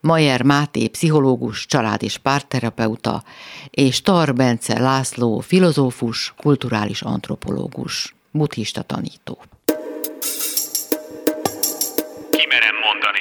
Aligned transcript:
Majer 0.00 0.42
Máté, 0.42 0.88
pszichológus, 0.88 1.66
család- 1.66 2.02
és 2.02 2.18
párterapeuta, 2.18 3.22
és 3.70 4.02
Tar 4.02 4.34
Bence 4.34 4.78
László, 4.78 5.38
filozófus, 5.38 6.34
kulturális 6.36 7.02
antropológus, 7.02 8.14
buddhista 8.30 8.82
tanító. 8.82 9.38
Kimerem 12.30 12.74
mondani. 12.84 13.18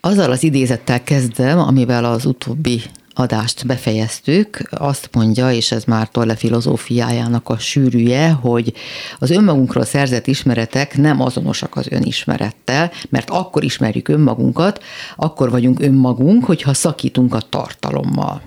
Azzal 0.00 0.30
az 0.30 0.42
idézettel 0.42 1.02
kezdem, 1.02 1.58
amivel 1.58 2.04
az 2.04 2.24
utóbbi 2.24 2.82
adást 3.18 3.66
befejeztük, 3.66 4.60
azt 4.70 5.08
mondja, 5.12 5.52
és 5.52 5.72
ez 5.72 5.84
már 5.84 6.08
Tolle 6.08 6.36
filozófiájának 6.36 7.48
a 7.48 7.58
sűrűje, 7.58 8.30
hogy 8.30 8.72
az 9.18 9.30
önmagunkról 9.30 9.84
szerzett 9.84 10.26
ismeretek 10.26 10.96
nem 10.96 11.20
azonosak 11.20 11.76
az 11.76 11.86
önismerettel, 11.90 12.90
mert 13.08 13.30
akkor 13.30 13.64
ismerjük 13.64 14.08
önmagunkat, 14.08 14.82
akkor 15.16 15.50
vagyunk 15.50 15.80
önmagunk, 15.80 16.44
hogyha 16.44 16.74
szakítunk 16.74 17.34
a 17.34 17.40
tartalommal 17.40 18.42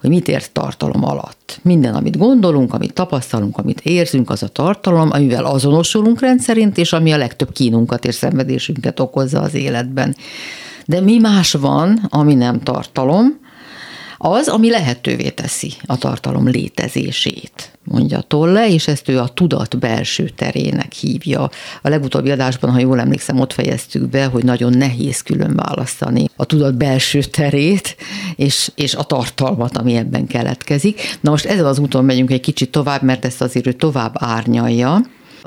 hogy 0.00 0.10
mit 0.10 0.28
ért 0.28 0.52
tartalom 0.52 1.04
alatt. 1.04 1.58
Minden, 1.62 1.94
amit 1.94 2.16
gondolunk, 2.16 2.74
amit 2.74 2.92
tapasztalunk, 2.92 3.58
amit 3.58 3.80
érzünk, 3.80 4.30
az 4.30 4.42
a 4.42 4.48
tartalom, 4.48 5.08
amivel 5.12 5.44
azonosulunk 5.44 6.20
rendszerint, 6.20 6.78
és 6.78 6.92
ami 6.92 7.12
a 7.12 7.16
legtöbb 7.16 7.52
kínunkat 7.52 8.04
és 8.04 8.14
szenvedésünket 8.14 9.00
okozza 9.00 9.40
az 9.40 9.54
életben. 9.54 10.16
De 10.86 11.00
mi 11.00 11.18
más 11.18 11.52
van, 11.52 12.06
ami 12.08 12.34
nem 12.34 12.60
tartalom, 12.60 13.38
az, 14.18 14.48
ami 14.48 14.70
lehetővé 14.70 15.28
teszi 15.28 15.72
a 15.86 15.98
tartalom 15.98 16.48
létezését, 16.48 17.78
mondja 17.84 18.20
Tolle, 18.20 18.68
és 18.68 18.88
ezt 18.88 19.08
ő 19.08 19.18
a 19.18 19.28
tudat 19.28 19.78
belső 19.78 20.28
terének 20.28 20.92
hívja. 20.92 21.50
A 21.82 21.88
legutóbbi 21.88 22.30
adásban, 22.30 22.70
ha 22.70 22.78
jól 22.78 23.00
emlékszem, 23.00 23.40
ott 23.40 23.52
fejeztük 23.52 24.08
be, 24.08 24.24
hogy 24.24 24.44
nagyon 24.44 24.72
nehéz 24.72 25.22
külön 25.22 25.54
választani 25.56 26.28
a 26.36 26.44
tudat 26.44 26.76
belső 26.76 27.20
terét, 27.22 27.96
és, 28.36 28.70
és 28.74 28.94
a 28.94 29.02
tartalmat, 29.02 29.76
ami 29.76 29.94
ebben 29.94 30.26
keletkezik. 30.26 31.00
Na 31.20 31.30
most 31.30 31.44
ezzel 31.44 31.66
az 31.66 31.78
úton 31.78 32.04
megyünk 32.04 32.30
egy 32.30 32.40
kicsit 32.40 32.70
tovább, 32.70 33.02
mert 33.02 33.24
ezt 33.24 33.40
azért 33.40 33.66
ő 33.66 33.72
tovább 33.72 34.14
árnyalja, 34.18 35.00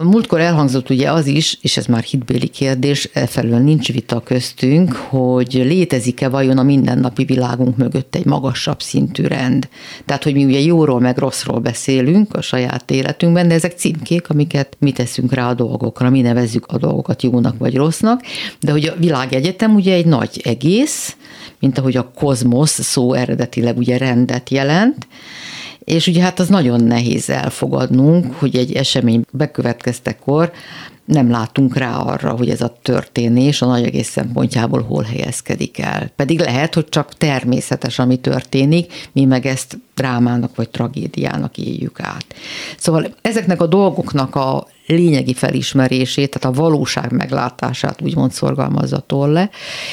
múltkor 0.03 0.39
elhangzott 0.39 0.89
ugye 0.89 1.11
az 1.11 1.27
is, 1.27 1.57
és 1.61 1.77
ez 1.77 1.85
már 1.85 2.03
hitbéli 2.03 2.47
kérdés, 2.47 3.09
efelől 3.13 3.59
nincs 3.59 3.91
vita 3.91 4.19
köztünk, 4.19 4.93
hogy 4.93 5.53
létezik-e 5.53 6.29
vajon 6.29 6.57
a 6.57 6.63
mindennapi 6.63 7.23
világunk 7.23 7.77
mögött 7.77 8.15
egy 8.15 8.25
magasabb 8.25 8.81
szintű 8.81 9.23
rend. 9.23 9.69
Tehát, 10.05 10.23
hogy 10.23 10.33
mi 10.33 10.45
ugye 10.45 10.59
jóról 10.59 10.99
meg 10.99 11.17
rosszról 11.17 11.59
beszélünk 11.59 12.35
a 12.35 12.41
saját 12.41 12.91
életünkben, 12.91 13.47
de 13.47 13.53
ezek 13.53 13.77
címkék, 13.77 14.29
amiket 14.29 14.75
mi 14.79 14.91
teszünk 14.91 15.33
rá 15.33 15.49
a 15.49 15.53
dolgokra, 15.53 16.09
mi 16.09 16.21
nevezzük 16.21 16.65
a 16.67 16.77
dolgokat 16.77 17.23
jónak 17.23 17.57
vagy 17.57 17.75
rossznak, 17.75 18.21
de 18.59 18.71
hogy 18.71 18.85
a 18.85 18.95
világegyetem 18.97 19.75
ugye 19.75 19.93
egy 19.93 20.05
nagy 20.05 20.41
egész, 20.43 21.15
mint 21.59 21.77
ahogy 21.77 21.97
a 21.97 22.11
kozmosz 22.15 22.79
szó 22.81 23.13
eredetileg 23.13 23.77
ugye 23.77 23.97
rendet 23.97 24.49
jelent, 24.49 25.07
és 25.83 26.07
ugye 26.07 26.21
hát 26.21 26.39
az 26.39 26.47
nagyon 26.47 26.83
nehéz 26.83 27.29
elfogadnunk, 27.29 28.33
hogy 28.33 28.55
egy 28.55 28.73
esemény 28.73 29.25
bekövetkeztekor 29.31 30.51
nem 31.05 31.29
látunk 31.29 31.77
rá 31.77 31.97
arra, 31.97 32.31
hogy 32.31 32.49
ez 32.49 32.61
a 32.61 32.77
történés 32.81 33.61
a 33.61 33.65
nagy 33.65 33.83
egész 33.83 34.09
szempontjából 34.09 34.81
hol 34.81 35.03
helyezkedik 35.03 35.79
el. 35.79 36.11
Pedig 36.15 36.39
lehet, 36.39 36.73
hogy 36.73 36.89
csak 36.89 37.13
természetes, 37.13 37.99
ami 37.99 38.17
történik, 38.17 39.09
mi 39.11 39.25
meg 39.25 39.45
ezt 39.45 39.77
drámának 39.95 40.55
vagy 40.55 40.69
tragédiának 40.69 41.57
éljük 41.57 41.99
át. 41.99 42.25
Szóval 42.77 43.15
ezeknek 43.21 43.61
a 43.61 43.67
dolgoknak 43.67 44.35
a 44.35 44.67
lényegi 44.87 45.33
felismerését, 45.33 46.29
tehát 46.29 46.57
a 46.57 46.61
valóság 46.61 47.11
meglátását 47.11 48.01
úgymond 48.01 48.31
szorgalmazza 48.31 48.99
Tolle, 48.99 49.49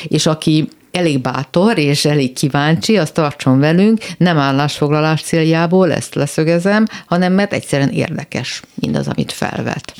és 0.08 0.26
aki 0.26 0.68
elég 0.90 1.20
bátor 1.20 1.78
és 1.78 2.04
elég 2.04 2.32
kíváncsi, 2.32 2.96
azt 2.96 3.14
tartson 3.14 3.58
velünk, 3.58 4.00
nem 4.18 4.38
állásfoglalás 4.38 5.22
céljából, 5.22 5.92
ezt 5.92 6.14
leszögezem, 6.14 6.86
hanem 7.06 7.32
mert 7.32 7.52
egyszerűen 7.52 7.90
érdekes 7.90 8.62
mindaz, 8.74 9.08
amit 9.08 9.32
felvet. 9.32 9.92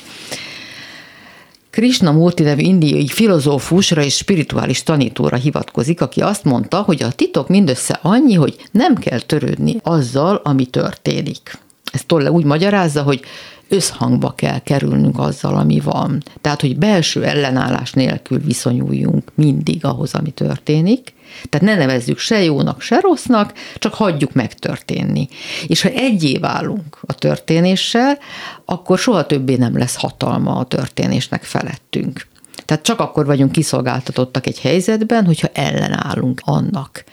Krishna 1.71 2.13
Murti 2.13 2.43
nevű 2.43 2.63
indiai 2.63 3.09
filozófusra 3.09 4.03
és 4.03 4.17
spirituális 4.17 4.83
tanítóra 4.83 5.37
hivatkozik, 5.37 6.01
aki 6.01 6.21
azt 6.21 6.45
mondta, 6.45 6.83
hogy 6.83 7.03
a 7.03 7.11
titok 7.11 7.49
mindössze 7.49 7.99
annyi, 8.03 8.35
hogy 8.35 8.57
nem 8.71 8.95
kell 8.95 9.21
törődni 9.21 9.77
azzal, 9.83 10.41
ami 10.45 10.67
történik. 10.67 11.59
Ezt 11.93 12.07
Tolle 12.07 12.31
úgy 12.31 12.45
magyarázza, 12.45 13.03
hogy 13.03 13.21
összhangba 13.69 14.33
kell 14.35 14.59
kerülnünk 14.59 15.19
azzal, 15.19 15.57
ami 15.57 15.81
van. 15.81 16.23
Tehát, 16.41 16.61
hogy 16.61 16.79
belső 16.79 17.25
ellenállás 17.25 17.93
nélkül 17.93 18.39
viszonyuljunk 18.39 19.33
mindig 19.35 19.85
ahhoz, 19.85 20.15
ami 20.15 20.31
történik, 20.31 21.13
tehát 21.49 21.67
ne 21.67 21.75
nevezzük 21.75 22.19
se 22.19 22.43
jónak, 22.43 22.81
se 22.81 23.01
rossznak, 23.01 23.53
csak 23.75 23.95
hagyjuk 23.95 24.33
megtörténni. 24.33 25.29
És 25.67 25.83
ha 25.83 25.89
egyé 25.89 26.37
válunk 26.37 26.99
a 27.01 27.15
történéssel, 27.15 28.19
akkor 28.65 28.99
soha 28.99 29.27
többé 29.27 29.57
nem 29.57 29.79
lesz 29.79 29.97
hatalma 29.97 30.57
a 30.57 30.65
történésnek 30.65 31.43
felettünk. 31.43 32.27
Tehát 32.65 32.83
csak 32.83 33.01
akkor 33.01 33.27
vagyunk 33.27 33.53
kiszolgáltatottak 33.53 34.47
egy 34.47 34.61
helyzetben, 34.61 35.25
hogyha 35.25 35.49
ellenállunk 35.53 36.41
annak. 36.45 37.05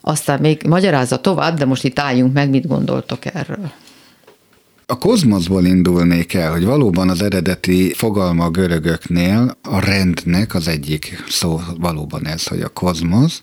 Aztán 0.00 0.40
még 0.40 0.62
magyarázza 0.68 1.20
tovább, 1.20 1.58
de 1.58 1.64
most 1.64 1.84
itt 1.84 1.98
álljunk 1.98 2.32
meg, 2.32 2.50
mit 2.50 2.66
gondoltok 2.66 3.34
erről. 3.34 3.72
A 4.86 4.98
kozmoszból 4.98 5.64
indulnék 5.64 6.34
el, 6.34 6.52
hogy 6.52 6.64
valóban 6.64 7.08
az 7.08 7.22
eredeti 7.22 7.92
fogalma 7.92 8.44
a 8.44 8.50
görögöknél 8.50 9.56
a 9.62 9.78
rendnek 9.78 10.54
az 10.54 10.68
egyik 10.68 11.22
szó 11.28 11.60
valóban 11.78 12.26
ez, 12.26 12.46
hogy 12.46 12.60
a 12.60 12.68
kozmosz, 12.68 13.40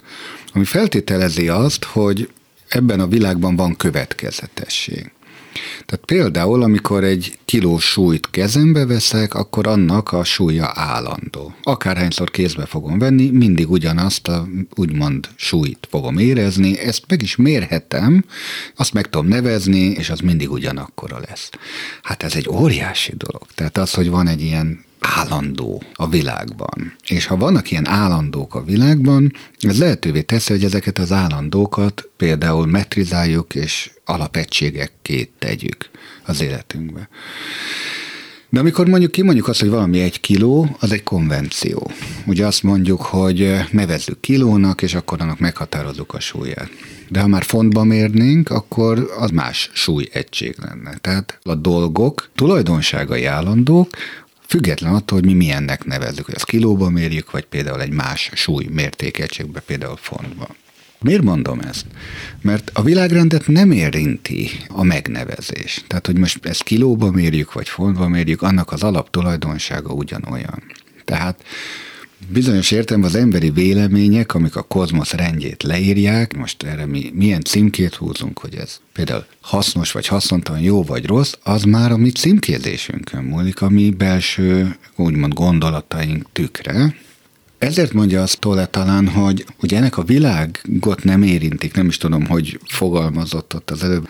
ami 0.53 0.65
feltételezi 0.65 1.47
azt, 1.47 1.83
hogy 1.83 2.29
ebben 2.67 2.99
a 2.99 3.07
világban 3.07 3.55
van 3.55 3.75
következetesség. 3.75 5.11
Tehát 5.85 6.05
például, 6.05 6.63
amikor 6.63 7.03
egy 7.03 7.37
kiló 7.45 7.79
súlyt 7.79 8.29
kezembe 8.29 8.85
veszek, 8.85 9.33
akkor 9.33 9.67
annak 9.67 10.11
a 10.11 10.23
súlya 10.23 10.71
állandó. 10.75 11.53
Akárhányszor 11.63 12.31
kézbe 12.31 12.65
fogom 12.65 12.99
venni, 12.99 13.29
mindig 13.29 13.71
ugyanazt 13.71 14.27
a 14.27 14.47
úgymond 14.75 15.27
súlyt 15.35 15.87
fogom 15.89 16.17
érezni, 16.17 16.79
ezt 16.79 17.03
meg 17.07 17.21
is 17.21 17.35
mérhetem, 17.35 18.25
azt 18.75 18.93
meg 18.93 19.09
tudom 19.09 19.27
nevezni, 19.27 19.79
és 19.79 20.09
az 20.09 20.19
mindig 20.19 20.51
ugyanakkora 20.51 21.19
lesz. 21.27 21.49
Hát 22.01 22.23
ez 22.23 22.35
egy 22.35 22.49
óriási 22.49 23.13
dolog. 23.15 23.45
Tehát 23.55 23.77
az, 23.77 23.93
hogy 23.93 24.09
van 24.09 24.27
egy 24.27 24.41
ilyen 24.41 24.83
állandó 25.01 25.83
a 25.93 26.09
világban. 26.09 26.95
És 27.07 27.25
ha 27.25 27.37
vannak 27.37 27.71
ilyen 27.71 27.87
állandók 27.87 28.55
a 28.55 28.63
világban, 28.63 29.33
ez 29.59 29.79
lehetővé 29.79 30.21
teszi, 30.21 30.53
hogy 30.53 30.63
ezeket 30.63 30.97
az 30.97 31.11
állandókat 31.11 32.09
például 32.17 32.65
metrizáljuk 32.65 33.55
és 33.55 33.91
alapegységekké 34.05 35.31
tegyük 35.39 35.89
az 36.25 36.41
életünkbe. 36.41 37.09
De 38.49 38.59
amikor 38.59 38.87
mondjuk 38.87 39.11
kimondjuk 39.11 39.47
azt, 39.47 39.59
hogy 39.59 39.69
valami 39.69 39.99
egy 39.99 40.19
kiló, 40.19 40.75
az 40.79 40.91
egy 40.91 41.03
konvenció. 41.03 41.91
Ugye 42.25 42.45
azt 42.45 42.63
mondjuk, 42.63 43.01
hogy 43.01 43.55
nevezzük 43.71 44.19
kilónak, 44.19 44.81
és 44.81 44.93
akkor 44.93 45.21
annak 45.21 45.39
meghatározzuk 45.39 46.13
a 46.13 46.19
súlyát. 46.19 46.69
De 47.09 47.19
ha 47.19 47.27
már 47.27 47.43
fontba 47.43 47.83
mérnénk, 47.83 48.49
akkor 48.49 49.11
az 49.17 49.29
más 49.29 49.69
súlyegység 49.73 50.55
lenne. 50.57 50.97
Tehát 50.97 51.39
a 51.43 51.55
dolgok 51.55 52.29
tulajdonságai 52.35 53.25
állandók, 53.25 53.89
Független 54.51 54.93
attól, 54.93 55.19
hogy 55.19 55.27
mi 55.27 55.33
milyennek 55.33 55.85
nevezzük, 55.85 56.25
hogy 56.25 56.35
az 56.35 56.43
kilóba 56.43 56.89
mérjük, 56.89 57.31
vagy 57.31 57.45
például 57.45 57.81
egy 57.81 57.91
más 57.91 58.31
súly 58.33 58.65
mértékegységbe, 58.71 59.59
például 59.59 59.97
fontba. 59.97 60.47
Miért 60.99 61.21
mondom 61.21 61.59
ezt? 61.59 61.85
Mert 62.41 62.71
a 62.73 62.81
világrendet 62.81 63.47
nem 63.47 63.71
érinti 63.71 64.49
a 64.67 64.83
megnevezés. 64.83 65.83
Tehát, 65.87 66.05
hogy 66.05 66.17
most 66.17 66.45
ezt 66.45 66.63
kilóba 66.63 67.11
mérjük, 67.11 67.53
vagy 67.53 67.69
fontba 67.69 68.07
mérjük, 68.07 68.41
annak 68.41 68.71
az 68.71 68.83
alaptulajdonsága 68.83 69.93
ugyanolyan. 69.93 70.63
Tehát 71.05 71.43
bizonyos 72.29 72.71
értem 72.71 73.03
az 73.03 73.15
emberi 73.15 73.49
vélemények, 73.49 74.33
amik 74.33 74.55
a 74.55 74.61
kozmosz 74.61 75.11
rendjét 75.11 75.63
leírják, 75.63 76.37
most 76.37 76.63
erre 76.63 76.85
mi 76.85 77.11
milyen 77.13 77.43
címkét 77.43 77.95
húzunk, 77.95 78.39
hogy 78.39 78.55
ez 78.55 78.79
például 78.93 79.25
hasznos 79.41 79.91
vagy 79.91 80.07
haszontalan, 80.07 80.61
jó 80.61 80.83
vagy 80.83 81.05
rossz, 81.05 81.33
az 81.43 81.63
már 81.63 81.91
a 81.91 81.97
mi 81.97 82.09
címkézésünkön 82.09 83.23
múlik, 83.23 83.61
a 83.61 83.69
mi 83.69 83.89
belső, 83.89 84.77
úgymond 84.95 85.33
gondolataink 85.33 86.25
tükre, 86.33 86.95
ezért 87.61 87.93
mondja 87.93 88.21
azt 88.21 88.39
Tolle 88.39 88.65
talán, 88.65 89.07
hogy 89.07 89.45
ugye 89.61 89.77
ennek 89.77 89.97
a 89.97 90.03
világot 90.03 91.03
nem 91.03 91.23
érintik, 91.23 91.73
nem 91.73 91.87
is 91.87 91.97
tudom, 91.97 92.25
hogy 92.25 92.59
fogalmazott 92.67 93.55
ott 93.55 93.71
az 93.71 93.83
előbb, 93.83 94.07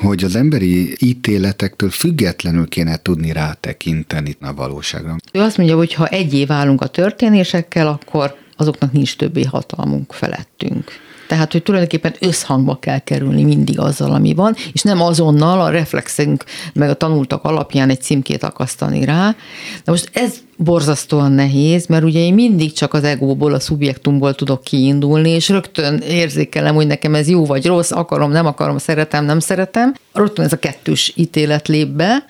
hogy 0.00 0.24
az 0.24 0.36
emberi 0.36 0.96
ítéletektől 0.98 1.90
függetlenül 1.90 2.68
kéne 2.68 2.96
tudni 3.02 3.32
rátekinteni 3.32 4.36
a 4.40 4.54
valóságra. 4.54 5.16
Ő 5.32 5.40
azt 5.40 5.56
mondja, 5.56 5.76
hogy 5.76 5.94
ha 5.94 6.06
egyé 6.06 6.44
válunk 6.44 6.80
a 6.80 6.86
történésekkel, 6.86 7.86
akkor 7.86 8.34
azoknak 8.56 8.92
nincs 8.92 9.16
többé 9.16 9.42
hatalmunk 9.42 10.12
felettünk. 10.12 10.90
Tehát, 11.30 11.52
hogy 11.52 11.62
tulajdonképpen 11.62 12.14
összhangba 12.20 12.78
kell 12.78 12.98
kerülni 12.98 13.42
mindig 13.42 13.78
azzal, 13.78 14.12
ami 14.12 14.34
van, 14.34 14.54
és 14.72 14.82
nem 14.82 15.02
azonnal 15.02 15.60
a 15.60 15.68
reflexünk 15.68 16.44
meg 16.72 16.88
a 16.88 16.94
tanultak 16.94 17.44
alapján 17.44 17.90
egy 17.90 18.00
címkét 18.00 18.42
akasztani 18.42 19.04
rá. 19.04 19.34
De 19.84 19.90
most 19.90 20.10
ez 20.12 20.34
borzasztóan 20.56 21.32
nehéz, 21.32 21.86
mert 21.86 22.04
ugye 22.04 22.18
én 22.18 22.34
mindig 22.34 22.72
csak 22.72 22.94
az 22.94 23.04
egóból, 23.04 23.54
a 23.54 23.60
szubjektumból 23.60 24.34
tudok 24.34 24.64
kiindulni, 24.64 25.30
és 25.30 25.48
rögtön 25.48 25.98
érzékelem, 25.98 26.74
hogy 26.74 26.86
nekem 26.86 27.14
ez 27.14 27.28
jó 27.28 27.46
vagy 27.46 27.66
rossz, 27.66 27.90
akarom, 27.90 28.30
nem 28.30 28.46
akarom, 28.46 28.78
szeretem, 28.78 29.24
nem 29.24 29.40
szeretem. 29.40 29.94
Rögtön 30.12 30.44
ez 30.44 30.52
a 30.52 30.58
kettős 30.58 31.12
ítélet 31.16 31.68
lép 31.68 31.88
be, 31.88 32.24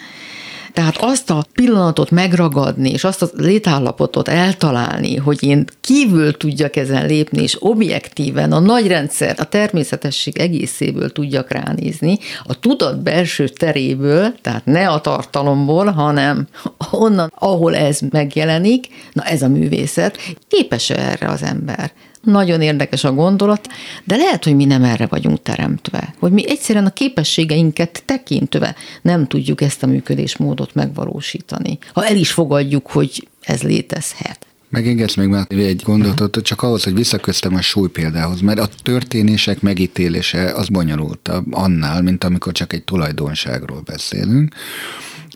tehát 0.73 0.97
azt 0.97 1.31
a 1.31 1.45
pillanatot 1.53 2.11
megragadni, 2.11 2.91
és 2.91 3.05
azt 3.05 3.23
a 3.23 3.29
létállapotot 3.37 4.29
eltalálni, 4.29 5.17
hogy 5.17 5.43
én 5.43 5.65
kívül 5.81 6.37
tudjak 6.37 6.77
ezen 6.77 7.07
lépni, 7.07 7.43
és 7.43 7.57
objektíven 7.59 8.53
a 8.53 8.59
nagy 8.59 8.87
rendszer, 8.87 9.35
a 9.39 9.45
természetesség 9.45 10.39
egészéből 10.39 11.13
tudjak 11.13 11.51
ránézni, 11.51 12.19
a 12.45 12.59
tudat 12.59 13.03
belső 13.03 13.49
teréből, 13.49 14.35
tehát 14.43 14.65
ne 14.65 14.89
a 14.89 15.01
tartalomból, 15.01 15.87
hanem 15.87 16.47
onnan, 16.91 17.33
ahol 17.35 17.77
ez 17.77 18.01
megjelenik, 18.11 18.87
na 19.13 19.23
ez 19.23 19.43
a 19.43 19.49
művészet, 19.49 20.19
képes 20.49 20.91
erre 20.91 21.29
az 21.29 21.43
ember? 21.43 21.93
Nagyon 22.23 22.61
érdekes 22.61 23.05
a 23.05 23.13
gondolat, 23.13 23.69
de 24.05 24.17
lehet, 24.17 24.45
hogy 24.45 24.57
mi 24.57 24.65
nem 24.65 24.85
erre 24.85 25.07
vagyunk 25.07 25.43
teremtve. 25.43 26.15
Hogy 26.19 26.33
mi 26.33 26.49
egyszerűen 26.49 26.87
a 26.87 26.93
képességeinket 26.93 28.03
tekintve 28.05 28.75
nem 29.03 29.27
tudjuk 29.27 29.61
ezt 29.61 29.83
a 29.83 29.87
működésmódot 29.87 30.75
megvalósítani. 30.75 31.79
Ha 31.93 32.07
el 32.07 32.17
is 32.17 32.33
fogadjuk, 32.33 32.91
hogy 32.91 33.29
ez 33.41 33.63
létezhet. 33.63 34.47
Megengedsz 34.69 35.15
még 35.15 35.29
már 35.29 35.47
egy 35.49 35.83
gondolatot, 35.85 36.45
csak 36.45 36.63
ahhoz, 36.63 36.85
hogy 36.85 36.95
visszaköztem 36.95 37.55
a 37.55 37.61
súly 37.61 37.89
példához, 37.89 38.41
mert 38.41 38.59
a 38.59 38.69
történések 38.83 39.61
megítélése 39.61 40.53
az 40.55 40.69
bonyolult 40.69 41.31
annál, 41.51 42.03
mint 42.03 42.25
amikor 42.25 42.53
csak 42.53 42.73
egy 42.73 42.85
tulajdonságról 42.85 43.81
beszélünk. 43.81 44.55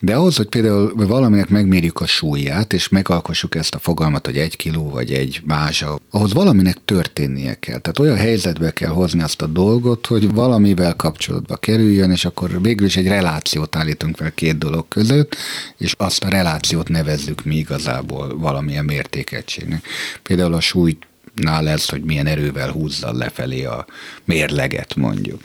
De 0.04 0.14
ahhoz, 0.14 0.36
hogy 0.36 0.46
például 0.46 0.92
valaminek 0.94 1.48
megmérjük 1.48 2.00
a 2.00 2.06
súlyát, 2.06 2.72
és 2.72 2.88
megalkossuk 2.88 3.54
ezt 3.54 3.74
a 3.74 3.78
fogalmat, 3.78 4.26
hogy 4.26 4.38
egy 4.38 4.56
kiló 4.56 4.90
vagy 4.90 5.12
egy 5.12 5.42
mázsa, 5.44 5.98
ahhoz 6.10 6.32
valaminek 6.32 6.76
történnie 6.84 7.54
kell. 7.54 7.78
Tehát 7.78 7.98
olyan 7.98 8.16
helyzetbe 8.16 8.72
kell 8.72 8.90
hozni 8.90 9.22
azt 9.22 9.42
a 9.42 9.46
dolgot, 9.46 10.06
hogy 10.06 10.32
valamivel 10.32 10.94
kapcsolatba 10.94 11.56
kerüljön, 11.56 12.10
és 12.10 12.24
akkor 12.24 12.62
végül 12.62 12.86
is 12.86 12.96
egy 12.96 13.06
relációt 13.06 13.76
állítunk 13.76 14.16
fel 14.16 14.32
két 14.32 14.58
dolog 14.58 14.88
között, 14.88 15.36
és 15.78 15.94
azt 15.98 16.24
a 16.24 16.28
relációt 16.28 16.88
nevezzük 16.88 17.44
mi 17.44 17.56
igazából 17.56 18.38
valamilyen 18.38 18.84
mértékegységnek. 18.84 19.86
Például 20.22 20.54
a 20.54 20.60
súly 20.60 20.96
nál 21.34 21.62
lesz, 21.62 21.90
hogy 21.90 22.02
milyen 22.02 22.26
erővel 22.26 22.70
húzza 22.70 23.12
lefelé 23.12 23.64
a 23.64 23.86
mérleget 24.24 24.94
mondjuk. 24.94 25.40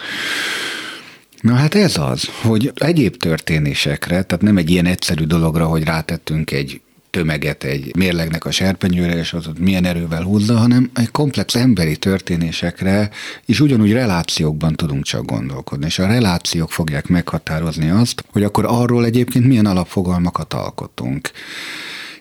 Na 1.42 1.54
hát 1.54 1.76
ez 1.76 1.98
az, 1.98 2.30
hogy 2.42 2.72
egyéb 2.76 3.18
történésekre, 3.18 4.24
tehát 4.24 4.44
nem 4.44 4.58
egy 4.58 4.70
ilyen 4.70 4.86
egyszerű 4.86 5.24
dologra, 5.24 5.66
hogy 5.66 5.84
rátettünk 5.84 6.52
egy 6.52 6.82
tömeget 7.10 7.64
egy 7.64 7.96
mérlegnek 7.96 8.46
a 8.46 8.52
serpenyőre, 8.52 9.18
és 9.18 9.34
az 9.34 9.48
ott 9.48 9.60
milyen 9.60 9.86
erővel 9.86 10.24
húzza, 10.24 10.58
hanem 10.58 10.90
egy 10.94 11.12
komplex 11.12 11.56
emberi 11.56 11.98
történésekre 11.98 13.10
is 13.46 13.60
ugyanúgy 13.60 13.92
relációkban 13.92 14.76
tudunk 14.76 15.04
csak 15.04 15.26
gondolkodni, 15.26 15.86
és 15.86 16.00
a 16.00 16.08
relációk 16.08 16.72
fogják 16.72 17.08
meghatározni 17.08 17.90
azt, 17.90 18.24
hogy 18.32 18.44
akkor 18.44 18.66
arról 18.68 19.06
egyébként 19.06 19.46
milyen 19.46 19.66
alapfogalmakat 19.66 20.54
alkotunk. 20.54 21.32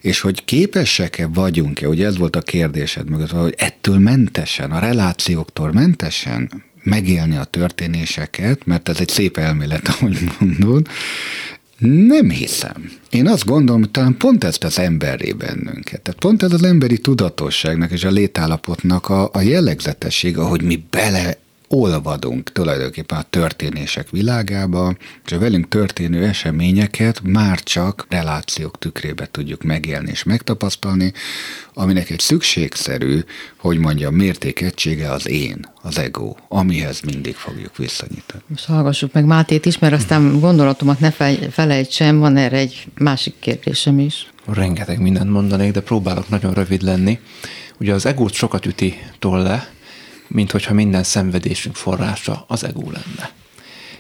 És 0.00 0.20
hogy 0.20 0.44
képesek-e 0.44 1.26
vagyunk-e, 1.26 1.88
ugye 1.88 2.06
ez 2.06 2.18
volt 2.18 2.36
a 2.36 2.40
kérdésed 2.40 3.10
mögött, 3.10 3.30
hogy 3.30 3.54
ettől 3.56 3.98
mentesen, 3.98 4.70
a 4.70 4.78
relációktól 4.78 5.72
mentesen 5.72 6.66
megélni 6.88 7.37
a 7.37 7.44
történéseket, 7.44 8.67
mert 8.67 8.88
ez 8.88 9.00
egy 9.00 9.08
szép 9.08 9.37
elmélet, 9.37 9.88
ahogy 9.99 10.19
mondod, 10.38 10.87
nem 11.79 12.31
hiszem. 12.31 12.90
Én 13.11 13.29
azt 13.29 13.46
gondolom, 13.46 13.81
hogy 13.81 13.90
talán 13.90 14.17
pont 14.17 14.44
ezt 14.44 14.64
az 14.64 14.79
emberré 14.79 15.32
bennünket. 15.32 16.00
Tehát 16.00 16.20
pont 16.20 16.43
ez 16.43 16.52
az 16.52 16.62
emberi 16.62 16.99
tudatosságnak 16.99 17.90
és 17.90 18.05
a 18.05 18.11
létállapotnak 18.11 19.08
a, 19.08 19.31
a 19.32 19.40
jellegzetessége, 19.40 20.40
hogy 20.40 20.62
mi 20.62 20.85
bele 20.90 21.37
olvadunk 21.68 22.52
tulajdonképpen 22.52 23.18
a 23.18 23.26
történések 23.30 24.10
világába, 24.10 24.96
és 25.24 25.32
a 25.32 25.38
velünk 25.38 25.68
történő 25.68 26.24
eseményeket 26.24 27.20
már 27.22 27.62
csak 27.62 28.06
relációk 28.08 28.78
tükrébe 28.78 29.28
tudjuk 29.30 29.62
megélni 29.62 30.10
és 30.10 30.22
megtapasztalni, 30.22 31.12
aminek 31.74 32.10
egy 32.10 32.20
szükségszerű, 32.20 33.20
hogy 33.56 33.78
mondjam, 33.78 34.14
mértékegysége 34.14 35.10
az 35.10 35.28
én, 35.28 35.66
az 35.82 35.98
ego, 35.98 36.34
amihez 36.48 37.00
mindig 37.00 37.34
fogjuk 37.34 37.76
visszanyitani. 37.76 38.42
Most 38.46 38.64
hallgassuk 38.64 39.12
meg 39.12 39.24
Mátét 39.24 39.66
is, 39.66 39.78
mert 39.78 39.94
aztán 39.94 40.40
gondolatomat 40.40 41.00
ne 41.00 41.10
felejtsem, 41.50 42.18
van 42.18 42.36
erre 42.36 42.56
egy 42.56 42.86
másik 42.98 43.34
kérdésem 43.38 43.98
is. 43.98 44.30
Rengeteg 44.46 45.00
mindent 45.00 45.30
mondanék, 45.30 45.72
de 45.72 45.80
próbálok 45.80 46.28
nagyon 46.28 46.54
rövid 46.54 46.82
lenni. 46.82 47.18
Ugye 47.80 47.94
az 47.94 48.06
egót 48.06 48.32
sokat 48.32 48.66
üti 48.66 48.94
tolle, 49.18 49.68
mint 50.28 50.50
hogyha 50.50 50.75
minden 50.75 51.02
szenvedésünk 51.02 51.76
forrása 51.76 52.44
az 52.48 52.64
ego 52.64 52.90
lenne. 52.90 53.30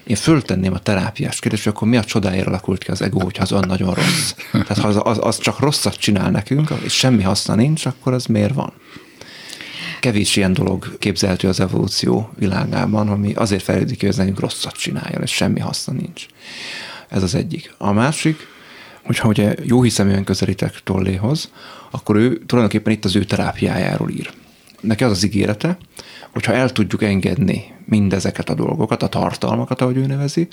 Én 0.04 0.16
föltenném 0.16 0.72
a 0.72 0.78
terápiás 0.78 1.38
kérdést, 1.38 1.64
hogy 1.64 1.72
akkor 1.72 1.88
mi 1.88 1.96
a 1.96 2.04
csodáért 2.04 2.46
alakult 2.46 2.84
ki 2.84 2.90
az 2.90 3.02
ego, 3.02 3.20
hogyha 3.20 3.42
az 3.42 3.52
olyan 3.52 3.64
nagyon 3.66 3.94
rossz. 3.94 4.34
Tehát 4.52 4.78
ha 4.78 4.88
az, 4.88 5.00
az, 5.02 5.18
az 5.20 5.38
csak 5.38 5.58
rosszat 5.58 5.96
csinál 5.96 6.30
nekünk, 6.30 6.70
és 6.82 6.92
semmi 6.92 7.22
haszna 7.22 7.54
nincs, 7.54 7.86
akkor 7.86 8.12
az 8.12 8.26
miért 8.26 8.54
van? 8.54 8.72
Kevés 10.00 10.36
ilyen 10.36 10.52
dolog 10.52 10.98
képzelhető 10.98 11.48
az 11.48 11.60
evolúció 11.60 12.30
világában, 12.38 13.08
ami 13.08 13.32
azért 13.34 13.62
fejlődik, 13.62 14.00
hogy 14.00 14.08
ez 14.08 14.16
nekünk 14.16 14.40
rosszat 14.40 14.76
csináljon, 14.76 15.22
és 15.22 15.30
semmi 15.30 15.60
haszna 15.60 15.92
nincs. 15.92 16.26
Ez 17.08 17.22
az 17.22 17.34
egyik. 17.34 17.74
A 17.78 17.92
másik, 17.92 18.46
hogyha 19.02 19.28
ugye 19.28 19.54
jó 19.62 19.82
hiszeműen 19.82 20.24
közelítek 20.24 20.80
Tolléhoz, 20.84 21.50
akkor 21.90 22.16
ő 22.16 22.42
tulajdonképpen 22.46 22.92
itt 22.92 23.04
az 23.04 23.16
ő 23.16 23.24
terápiájáról 23.24 24.10
ír. 24.10 24.30
Neki 24.80 25.04
az 25.04 25.10
az 25.10 25.24
ígérete, 25.24 25.78
hogyha 26.38 26.52
el 26.52 26.70
tudjuk 26.72 27.02
engedni 27.02 27.74
mindezeket 27.84 28.50
a 28.50 28.54
dolgokat, 28.54 29.02
a 29.02 29.08
tartalmakat, 29.08 29.80
ahogy 29.80 29.96
ő 29.96 30.06
nevezi, 30.06 30.48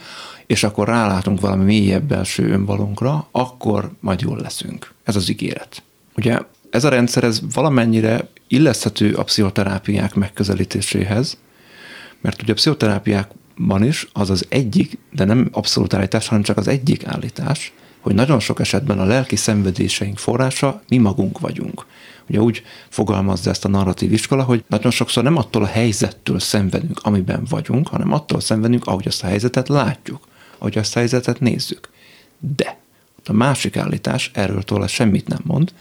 és 0.45 0.63
akkor 0.63 0.87
rálátunk 0.87 1.39
valami 1.39 1.63
mélyebb 1.63 2.03
belső 2.03 2.49
önvalónkra, 2.51 3.27
akkor 3.31 3.91
majd 3.99 4.21
jól 4.21 4.37
leszünk. 4.37 4.93
Ez 5.03 5.15
az 5.15 5.29
ígéret. 5.29 5.83
Ugye 6.15 6.39
ez 6.69 6.83
a 6.83 6.89
rendszer, 6.89 7.23
ez 7.23 7.41
valamennyire 7.53 8.27
illeszthető 8.47 9.13
a 9.13 9.23
pszichoterápiák 9.23 10.13
megközelítéséhez, 10.13 11.37
mert 12.21 12.41
ugye 12.41 12.51
a 12.51 12.55
pszichoterápiákban 12.55 13.83
is 13.83 14.07
az 14.13 14.29
az 14.29 14.45
egyik, 14.49 14.97
de 15.11 15.25
nem 15.25 15.49
abszolút 15.51 15.93
állítás, 15.93 16.27
hanem 16.27 16.43
csak 16.43 16.57
az 16.57 16.67
egyik 16.67 17.07
állítás, 17.07 17.73
hogy 17.99 18.15
nagyon 18.15 18.39
sok 18.39 18.59
esetben 18.59 18.99
a 18.99 19.05
lelki 19.05 19.35
szenvedéseink 19.35 20.17
forrása 20.17 20.81
mi 20.89 20.97
magunk 20.97 21.39
vagyunk. 21.39 21.85
Ugye 22.29 22.39
úgy 22.39 22.63
fogalmazza 22.89 23.49
ezt 23.49 23.65
a 23.65 23.69
narratív 23.69 24.13
iskola, 24.13 24.43
hogy 24.43 24.63
nagyon 24.67 24.91
sokszor 24.91 25.23
nem 25.23 25.37
attól 25.37 25.63
a 25.63 25.67
helyzettől 25.67 26.39
szenvedünk, 26.39 26.99
amiben 27.03 27.45
vagyunk, 27.49 27.87
hanem 27.87 28.11
attól 28.11 28.39
szenvedünk, 28.39 28.85
ahogy 28.85 29.07
azt 29.07 29.23
a 29.23 29.27
helyzetet 29.27 29.67
látjuk, 29.67 30.27
ahogy 30.57 30.77
azt 30.77 30.95
a 30.95 30.99
helyzetet 30.99 31.39
nézzük. 31.39 31.89
De 32.55 32.77
a 33.25 33.33
másik 33.33 33.77
állítás, 33.77 34.31
erről 34.33 34.63
tőle 34.63 34.87
semmit 34.87 35.27
nem 35.27 35.41
mond, 35.43 35.73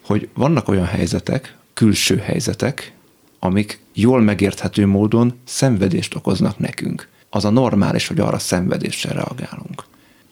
hogy 0.00 0.28
vannak 0.34 0.68
olyan 0.68 0.86
helyzetek, 0.86 1.56
külső 1.74 2.16
helyzetek, 2.16 2.92
amik 3.38 3.80
jól 3.92 4.20
megérthető 4.20 4.86
módon 4.86 5.34
szenvedést 5.44 6.14
okoznak 6.14 6.58
nekünk. 6.58 7.08
Az 7.30 7.44
a 7.44 7.50
normális, 7.50 8.06
hogy 8.06 8.20
arra 8.20 8.38
szenvedéssel 8.38 9.12
reagálunk. 9.12 9.75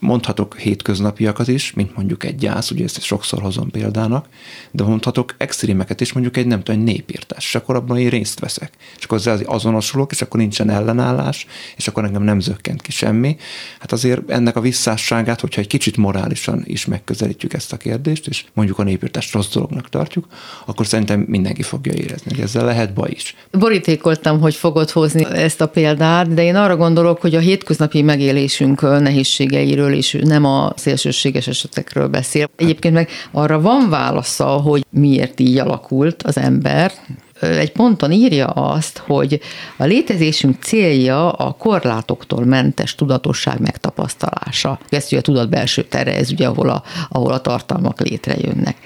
Mondhatok 0.04 0.58
hétköznapiakat 0.58 1.48
is, 1.48 1.72
mint 1.72 1.96
mondjuk 1.96 2.24
egy 2.24 2.36
gyász, 2.36 2.70
ugye 2.70 2.84
ezt 2.84 3.02
sokszor 3.02 3.42
hozom 3.42 3.70
példának, 3.70 4.26
de 4.70 4.84
mondhatok 4.84 5.34
extrémeket 5.38 6.00
is, 6.00 6.12
mondjuk 6.12 6.36
egy 6.36 6.46
nem 6.46 6.62
tudom, 6.62 6.80
egy 6.80 6.86
népírtás, 6.86 7.44
és 7.44 7.54
akkor 7.54 7.76
abban 7.76 7.98
én 7.98 8.08
részt 8.08 8.40
veszek. 8.40 8.72
És 8.98 9.04
akkor 9.04 9.18
ezzel 9.18 9.40
azonosulok, 9.44 10.10
és 10.10 10.22
akkor 10.22 10.40
nincsen 10.40 10.70
ellenállás, 10.70 11.46
és 11.76 11.88
akkor 11.88 12.04
engem 12.04 12.22
nem 12.22 12.40
zökkent 12.40 12.82
ki 12.82 12.90
semmi. 12.90 13.36
Hát 13.78 13.92
azért 13.92 14.30
ennek 14.30 14.56
a 14.56 14.60
visszásságát, 14.60 15.40
hogyha 15.40 15.60
egy 15.60 15.66
kicsit 15.66 15.96
morálisan 15.96 16.62
is 16.64 16.86
megközelítjük 16.86 17.52
ezt 17.52 17.72
a 17.72 17.76
kérdést, 17.76 18.26
és 18.26 18.44
mondjuk 18.52 18.78
a 18.78 18.82
népírtást 18.82 19.32
rossz 19.32 19.52
dolognak 19.52 19.88
tartjuk, 19.88 20.26
akkor 20.66 20.86
szerintem 20.86 21.20
mindenki 21.20 21.62
fogja 21.62 21.92
érezni, 21.92 22.30
hogy 22.30 22.40
ezzel 22.40 22.64
lehet 22.64 22.92
baj 22.94 23.10
is. 23.10 23.34
Borítékoltam, 23.50 24.40
hogy 24.40 24.54
fogod 24.54 24.90
hozni 24.90 25.24
ezt 25.24 25.60
a 25.60 25.68
példát, 25.68 26.34
de 26.34 26.42
én 26.42 26.56
arra 26.56 26.76
gondolok, 26.76 27.20
hogy 27.20 27.34
a 27.34 27.40
hétköznapi 27.40 28.02
megélésünk 28.02 28.80
nehézségeiről 28.80 29.92
is 29.94 30.16
nem 30.20 30.44
a 30.44 30.72
szélsőséges 30.76 31.46
esetekről 31.46 32.08
beszél. 32.08 32.50
Egyébként 32.56 32.94
meg 32.94 33.08
arra 33.30 33.60
van 33.60 33.88
válasza, 33.90 34.46
hogy 34.46 34.84
miért 34.90 35.40
így 35.40 35.58
alakult 35.58 36.22
az 36.22 36.38
ember, 36.38 36.92
egy 37.40 37.72
ponton 37.72 38.12
írja 38.12 38.46
azt, 38.46 38.98
hogy 38.98 39.40
a 39.76 39.84
létezésünk 39.84 40.62
célja 40.62 41.30
a 41.30 41.52
korlátoktól 41.52 42.44
mentes 42.44 42.94
tudatosság 42.94 43.60
megtapasztalása. 43.60 44.78
Ezt 44.88 45.06
ugye 45.12 45.20
a 45.20 45.22
tudat 45.22 45.48
belső 45.48 45.82
tere, 45.82 46.16
ez 46.16 46.30
ugye 46.30 46.46
ahol 46.46 46.68
a, 46.68 46.82
ahol 47.08 47.32
a 47.32 47.40
tartalmak 47.40 48.00
létrejönnek. 48.00 48.76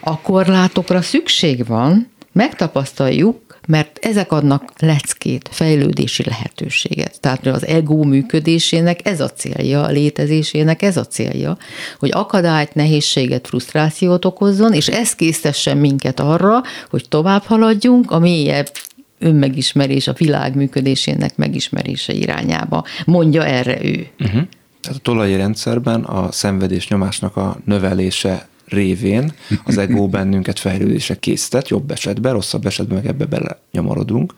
A 0.00 0.20
korlátokra 0.20 1.02
szükség 1.02 1.66
van, 1.66 2.12
megtapasztaljuk, 2.32 3.40
mert 3.66 3.98
ezek 4.02 4.32
adnak 4.32 4.72
leckét, 4.78 5.48
fejlődési 5.52 6.24
lehetőséget. 6.24 7.20
Tehát 7.20 7.46
az 7.46 7.66
ego 7.66 8.02
működésének 8.02 9.06
ez 9.08 9.20
a 9.20 9.28
célja, 9.28 9.82
a 9.82 9.90
létezésének 9.90 10.82
ez 10.82 10.96
a 10.96 11.04
célja, 11.04 11.56
hogy 11.98 12.10
akadályt, 12.12 12.74
nehézséget, 12.74 13.46
frusztrációt 13.46 14.24
okozzon, 14.24 14.72
és 14.72 14.88
ez 14.88 15.14
késztessen 15.14 15.76
minket 15.76 16.20
arra, 16.20 16.62
hogy 16.90 17.08
tovább 17.08 17.42
haladjunk 17.42 18.10
a 18.10 18.18
mélyebb 18.18 18.70
önmegismerés, 19.18 20.06
a 20.08 20.12
világ 20.12 20.54
működésének 20.54 21.36
megismerése 21.36 22.12
irányába. 22.12 22.84
Mondja 23.04 23.44
erre 23.44 23.84
ő. 23.84 24.06
Uh-huh. 24.20 24.42
Tehát 24.80 24.98
a 24.98 25.02
tolaji 25.02 25.36
rendszerben 25.36 26.02
a 26.02 26.32
szenvedés 26.32 26.88
nyomásnak 26.88 27.36
a 27.36 27.56
növelése 27.64 28.48
révén 28.74 29.32
az 29.64 29.78
ego 29.78 30.08
bennünket 30.16 30.58
fejlődésre 30.58 31.18
készített, 31.18 31.68
jobb 31.68 31.90
esetben, 31.90 32.32
rosszabb 32.32 32.66
esetben 32.66 32.96
meg 32.96 33.06
ebbe 33.06 33.24
bele 33.24 33.58
nyomorodunk. 33.72 34.34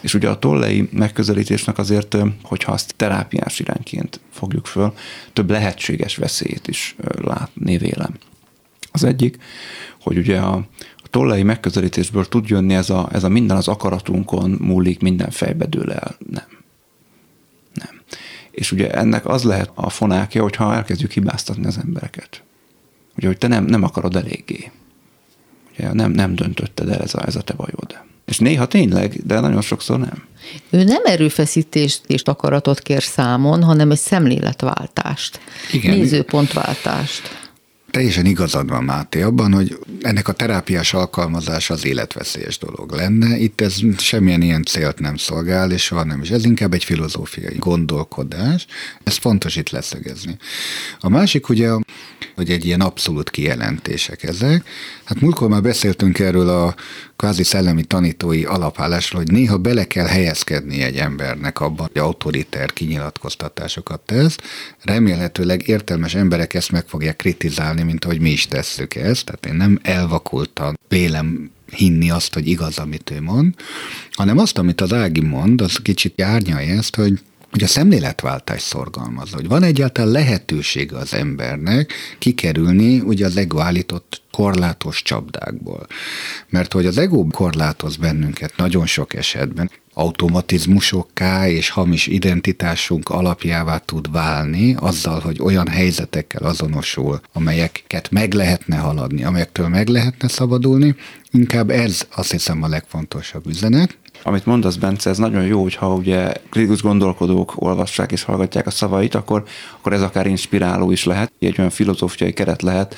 És 0.00 0.14
ugye 0.14 0.28
a 0.28 0.38
tollei 0.38 0.88
megközelítésnek 0.92 1.78
azért, 1.78 2.16
hogyha 2.42 2.72
azt 2.72 2.94
terápiás 2.96 3.58
irányként 3.58 4.20
fogjuk 4.30 4.66
föl, 4.66 4.94
több 5.32 5.50
lehetséges 5.50 6.16
veszélyét 6.16 6.68
is 6.68 6.96
látni 7.22 7.78
vélem. 7.78 8.14
Az 8.92 9.04
egyik, 9.04 9.36
hogy 10.00 10.18
ugye 10.18 10.38
a, 10.38 10.54
a 10.96 11.08
tollei 11.10 11.42
megközelítésből 11.42 12.28
tud 12.28 12.48
jönni 12.48 12.74
ez 12.74 12.90
a, 12.90 13.08
ez 13.12 13.24
a 13.24 13.28
minden 13.28 13.56
az 13.56 13.68
akaratunkon 13.68 14.50
múlik, 14.50 15.00
minden 15.00 15.30
fejbe 15.30 15.66
dől 15.66 15.92
el. 15.92 16.16
Nem. 16.30 16.48
Nem. 17.74 18.02
És 18.50 18.72
ugye 18.72 18.90
ennek 18.90 19.26
az 19.26 19.42
lehet 19.42 19.70
a 19.74 19.90
fonákja, 19.90 20.42
hogyha 20.42 20.74
elkezdjük 20.74 21.12
hibáztatni 21.12 21.66
az 21.66 21.78
embereket. 21.78 22.45
Ugye, 23.16 23.26
hogy 23.26 23.38
te 23.38 23.46
nem, 23.46 23.64
nem 23.64 23.82
akarod 23.82 24.16
eléggé. 24.16 24.70
Ugye, 25.78 25.92
nem, 25.92 26.10
nem 26.10 26.34
döntötted 26.34 26.88
el 26.88 27.00
ez 27.00 27.14
a, 27.14 27.26
ez 27.26 27.36
a 27.36 27.40
te 27.40 27.54
bajod. 27.54 28.04
És 28.24 28.38
néha 28.38 28.66
tényleg, 28.66 29.26
de 29.26 29.40
nagyon 29.40 29.60
sokszor 29.60 29.98
nem. 29.98 30.24
Ő 30.70 30.84
nem 30.84 31.02
erőfeszítést 31.04 32.00
és 32.06 32.22
akaratot 32.22 32.80
kér 32.80 33.02
számon, 33.02 33.62
hanem 33.62 33.90
egy 33.90 33.98
szemléletváltást, 33.98 35.40
Igen. 35.72 35.96
nézőpontváltást 35.96 37.45
teljesen 37.90 38.26
igazad 38.26 38.68
van, 38.68 38.84
Máté, 38.84 39.22
abban, 39.22 39.52
hogy 39.52 39.78
ennek 40.00 40.28
a 40.28 40.32
terápiás 40.32 40.94
alkalmazása 40.94 41.74
az 41.74 41.84
életveszélyes 41.84 42.58
dolog 42.58 42.92
lenne. 42.92 43.38
Itt 43.38 43.60
ez 43.60 43.74
semmilyen 43.98 44.42
ilyen 44.42 44.62
célt 44.62 44.98
nem 44.98 45.16
szolgál, 45.16 45.70
és 45.70 45.82
soha 45.82 46.04
nem 46.04 46.22
is. 46.22 46.30
Ez 46.30 46.44
inkább 46.44 46.72
egy 46.72 46.84
filozófiai 46.84 47.56
gondolkodás. 47.58 48.66
Ez 49.02 49.16
fontos 49.16 49.56
itt 49.56 49.70
leszögezni. 49.70 50.36
A 51.00 51.08
másik 51.08 51.48
ugye, 51.48 51.70
hogy 52.34 52.50
egy 52.50 52.64
ilyen 52.64 52.80
abszolút 52.80 53.30
kijelentések 53.30 54.22
ezek. 54.22 54.68
Hát 55.04 55.20
múltkor 55.20 55.48
már 55.48 55.62
beszéltünk 55.62 56.18
erről 56.18 56.48
a 56.48 56.74
kvázi 57.16 57.42
szellemi 57.42 57.84
tanítói 57.84 58.44
alapállásról, 58.44 59.22
hogy 59.22 59.32
néha 59.32 59.56
bele 59.56 59.84
kell 59.84 60.06
helyezkedni 60.06 60.82
egy 60.82 60.96
embernek 60.96 61.60
abban, 61.60 61.88
hogy 61.92 62.02
autoriter 62.02 62.72
kinyilatkoztatásokat 62.72 64.00
tesz. 64.00 64.36
Remélhetőleg 64.82 65.68
értelmes 65.68 66.14
emberek 66.14 66.54
ezt 66.54 66.72
meg 66.72 66.84
fogják 66.86 67.16
kritizálni, 67.16 67.75
mint 67.82 68.04
ahogy 68.04 68.20
mi 68.20 68.30
is 68.30 68.46
tesszük 68.46 68.94
ezt. 68.94 69.24
Tehát 69.24 69.46
én 69.46 69.54
nem 69.54 69.78
elvakultan 69.82 70.78
vélem 70.88 71.50
hinni 71.72 72.10
azt, 72.10 72.34
hogy 72.34 72.48
igaz, 72.48 72.78
amit 72.78 73.10
ő 73.10 73.20
mond, 73.20 73.54
hanem 74.10 74.38
azt, 74.38 74.58
amit 74.58 74.80
az 74.80 74.92
Ági 74.92 75.20
mond, 75.20 75.60
az 75.60 75.76
kicsit 75.76 76.22
árnyalja 76.22 76.74
ezt, 76.74 76.96
hogy 76.96 77.20
hogy 77.50 77.64
a 77.64 77.66
szemléletváltás 77.66 78.62
szorgalmaz, 78.62 79.30
hogy 79.32 79.48
van 79.48 79.62
egyáltalán 79.62 80.10
lehetősége 80.10 80.96
az 80.96 81.14
embernek 81.14 81.92
kikerülni 82.18 83.00
ugye 83.00 83.26
az 83.26 83.36
ego 83.36 83.58
állított 83.58 84.22
korlátos 84.30 85.02
csapdákból. 85.02 85.86
Mert 86.48 86.72
hogy 86.72 86.86
az 86.86 86.98
ego 86.98 87.26
korlátoz 87.26 87.96
bennünket 87.96 88.56
nagyon 88.56 88.86
sok 88.86 89.14
esetben, 89.14 89.70
automatizmusokká 89.98 91.48
és 91.48 91.70
hamis 91.70 92.06
identitásunk 92.06 93.08
alapjává 93.08 93.78
tud 93.78 94.10
válni, 94.10 94.74
azzal, 94.78 95.20
hogy 95.20 95.40
olyan 95.42 95.68
helyzetekkel 95.68 96.42
azonosul, 96.42 97.20
amelyeket 97.32 98.10
meg 98.10 98.32
lehetne 98.32 98.76
haladni, 98.76 99.24
amelyektől 99.24 99.68
meg 99.68 99.88
lehetne 99.88 100.28
szabadulni, 100.28 100.94
inkább 101.30 101.70
ez 101.70 102.06
azt 102.14 102.30
hiszem 102.30 102.62
a 102.62 102.68
legfontosabb 102.68 103.46
üzenet, 103.46 103.98
amit 104.22 104.46
mondasz, 104.46 104.76
Bence, 104.76 105.10
ez 105.10 105.18
nagyon 105.18 105.44
jó, 105.44 105.62
hogyha 105.62 105.94
ugye 105.94 106.32
kritikus 106.50 106.82
gondolkodók 106.82 107.52
olvassák 107.54 108.12
és 108.12 108.22
hallgatják 108.22 108.66
a 108.66 108.70
szavait, 108.70 109.14
akkor, 109.14 109.44
akkor 109.78 109.92
ez 109.92 110.02
akár 110.02 110.26
inspiráló 110.26 110.90
is 110.90 111.04
lehet, 111.04 111.32
egy 111.38 111.54
olyan 111.58 111.70
filozófiai 111.70 112.32
keret 112.32 112.62
lehet, 112.62 112.94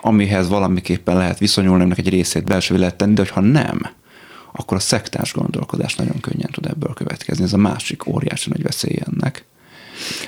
amihez 0.00 0.48
valamiképpen 0.48 1.16
lehet 1.16 1.38
viszonyulni, 1.38 1.82
ennek 1.82 1.98
egy 1.98 2.08
részét 2.08 2.44
belső 2.44 2.78
lehet 2.78 2.96
tenni, 2.96 3.14
de 3.14 3.26
ha 3.30 3.40
nem, 3.40 3.80
akkor 4.52 4.76
a 4.76 4.80
szektás 4.80 5.32
gondolkodás 5.32 5.94
nagyon 5.94 6.20
könnyen 6.20 6.50
tud 6.52 6.66
ebből 6.66 6.92
következni. 6.94 7.44
Ez 7.44 7.52
a 7.52 7.56
másik 7.56 8.06
óriási 8.06 8.48
nagy 8.48 8.62
veszély 8.62 8.98
ennek. 9.10 9.44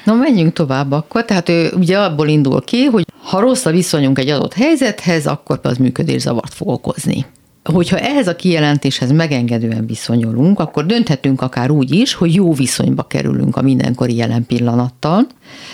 Na, 0.05 0.15
menjünk 0.15 0.53
tovább 0.53 0.93
akkor. 0.93 1.25
Tehát 1.25 1.49
ő 1.49 1.73
ugye 1.77 1.99
abból 1.99 2.29
indul 2.29 2.65
ki, 2.65 2.85
hogy 2.85 3.07
ha 3.23 3.41
rossz 3.41 3.65
a 3.65 3.71
viszonyunk 3.71 4.19
egy 4.19 4.29
adott 4.29 4.55
helyzethez, 4.55 5.27
akkor 5.27 5.61
az 5.63 5.77
működészavart 5.77 6.55
fog 6.55 6.69
okozni 6.69 7.27
hogyha 7.73 7.99
ehhez 7.99 8.29
a 8.29 8.37
kijelentéshez 8.37 9.13
megengedően 9.13 9.87
viszonyulunk, 9.87 10.61
akkor 10.61 10.87
dönthetünk 10.87 11.41
akár 11.41 11.71
úgy 11.71 11.95
is, 11.95 12.15
hogy 12.15 12.35
jó 12.35 12.53
viszonyba 12.53 13.03
kerülünk 13.03 13.57
a 13.57 13.63
mindenkori 13.63 14.17
jelen 14.17 14.47
pillanattal, 14.47 15.27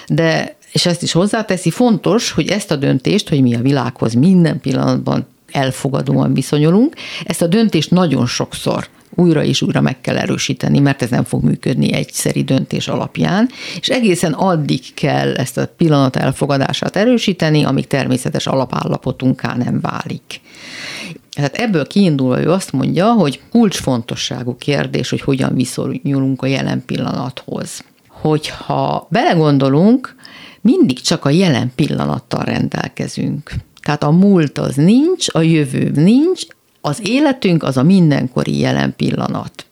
de 0.08 0.58
és 0.72 0.86
ezt 0.86 1.02
is 1.02 1.12
hozzáteszi, 1.12 1.70
fontos, 1.70 2.30
hogy 2.30 2.48
ezt 2.48 2.70
a 2.70 2.76
döntést, 2.76 3.28
hogy 3.28 3.42
mi 3.42 3.54
a 3.54 3.60
világhoz 3.60 4.14
minden 4.14 4.60
pillanatban 4.60 5.26
elfogadóan 5.52 6.34
viszonyulunk, 6.34 6.94
ezt 7.24 7.42
a 7.42 7.46
döntést 7.46 7.90
nagyon 7.90 8.26
sokszor 8.26 8.88
újra 9.14 9.44
és 9.44 9.62
újra 9.62 9.80
meg 9.80 10.00
kell 10.00 10.16
erősíteni, 10.16 10.78
mert 10.78 11.02
ez 11.02 11.10
nem 11.10 11.24
fog 11.24 11.42
működni 11.44 11.92
egyszeri 11.92 12.42
döntés 12.42 12.88
alapján, 12.88 13.48
és 13.80 13.88
egészen 13.88 14.32
addig 14.32 14.94
kell 14.94 15.34
ezt 15.34 15.58
a 15.58 15.66
pillanat 15.76 16.16
elfogadását 16.16 16.96
erősíteni, 16.96 17.64
amíg 17.64 17.86
természetes 17.86 18.46
alapállapotunká 18.46 19.56
nem 19.56 19.80
válik. 19.80 20.40
Tehát 21.30 21.54
ebből 21.54 21.86
kiindulva 21.86 22.40
ő 22.40 22.50
azt 22.50 22.72
mondja, 22.72 23.12
hogy 23.12 23.40
kulcsfontosságú 23.50 24.56
kérdés, 24.56 25.10
hogy 25.10 25.20
hogyan 25.20 25.54
viszonyulunk 25.54 26.42
a 26.42 26.46
jelen 26.46 26.82
pillanathoz. 26.86 27.84
Hogyha 28.08 29.06
belegondolunk, 29.10 30.14
mindig 30.60 31.00
csak 31.00 31.24
a 31.24 31.30
jelen 31.30 31.72
pillanattal 31.74 32.44
rendelkezünk. 32.44 33.50
Tehát 33.90 34.14
a 34.14 34.18
múlt 34.18 34.58
az 34.58 34.74
nincs, 34.74 35.26
a 35.32 35.40
jövő 35.40 35.90
nincs, 35.94 36.42
az 36.80 37.00
életünk 37.08 37.62
az 37.62 37.76
a 37.76 37.82
mindenkori 37.82 38.58
jelen 38.58 38.96
pillanat. 38.96 39.66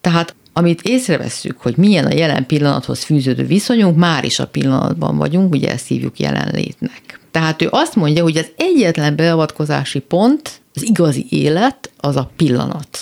Tehát 0.00 0.34
amit 0.52 0.82
észrevesszük, 0.82 1.60
hogy 1.60 1.76
milyen 1.76 2.04
a 2.06 2.14
jelen 2.14 2.46
pillanathoz 2.46 3.04
fűződő 3.04 3.44
viszonyunk, 3.44 3.96
már 3.96 4.24
is 4.24 4.38
a 4.38 4.46
pillanatban 4.46 5.16
vagyunk, 5.16 5.54
ugye 5.54 5.70
ezt 5.70 5.86
hívjuk 5.86 6.18
jelenlétnek. 6.18 7.20
Tehát 7.30 7.62
ő 7.62 7.68
azt 7.70 7.94
mondja, 7.94 8.22
hogy 8.22 8.36
az 8.36 8.50
egyetlen 8.56 9.16
beavatkozási 9.16 9.98
pont, 9.98 10.60
az 10.74 10.82
igazi 10.82 11.26
élet, 11.28 11.90
az 11.96 12.16
a 12.16 12.30
pillanat. 12.36 12.98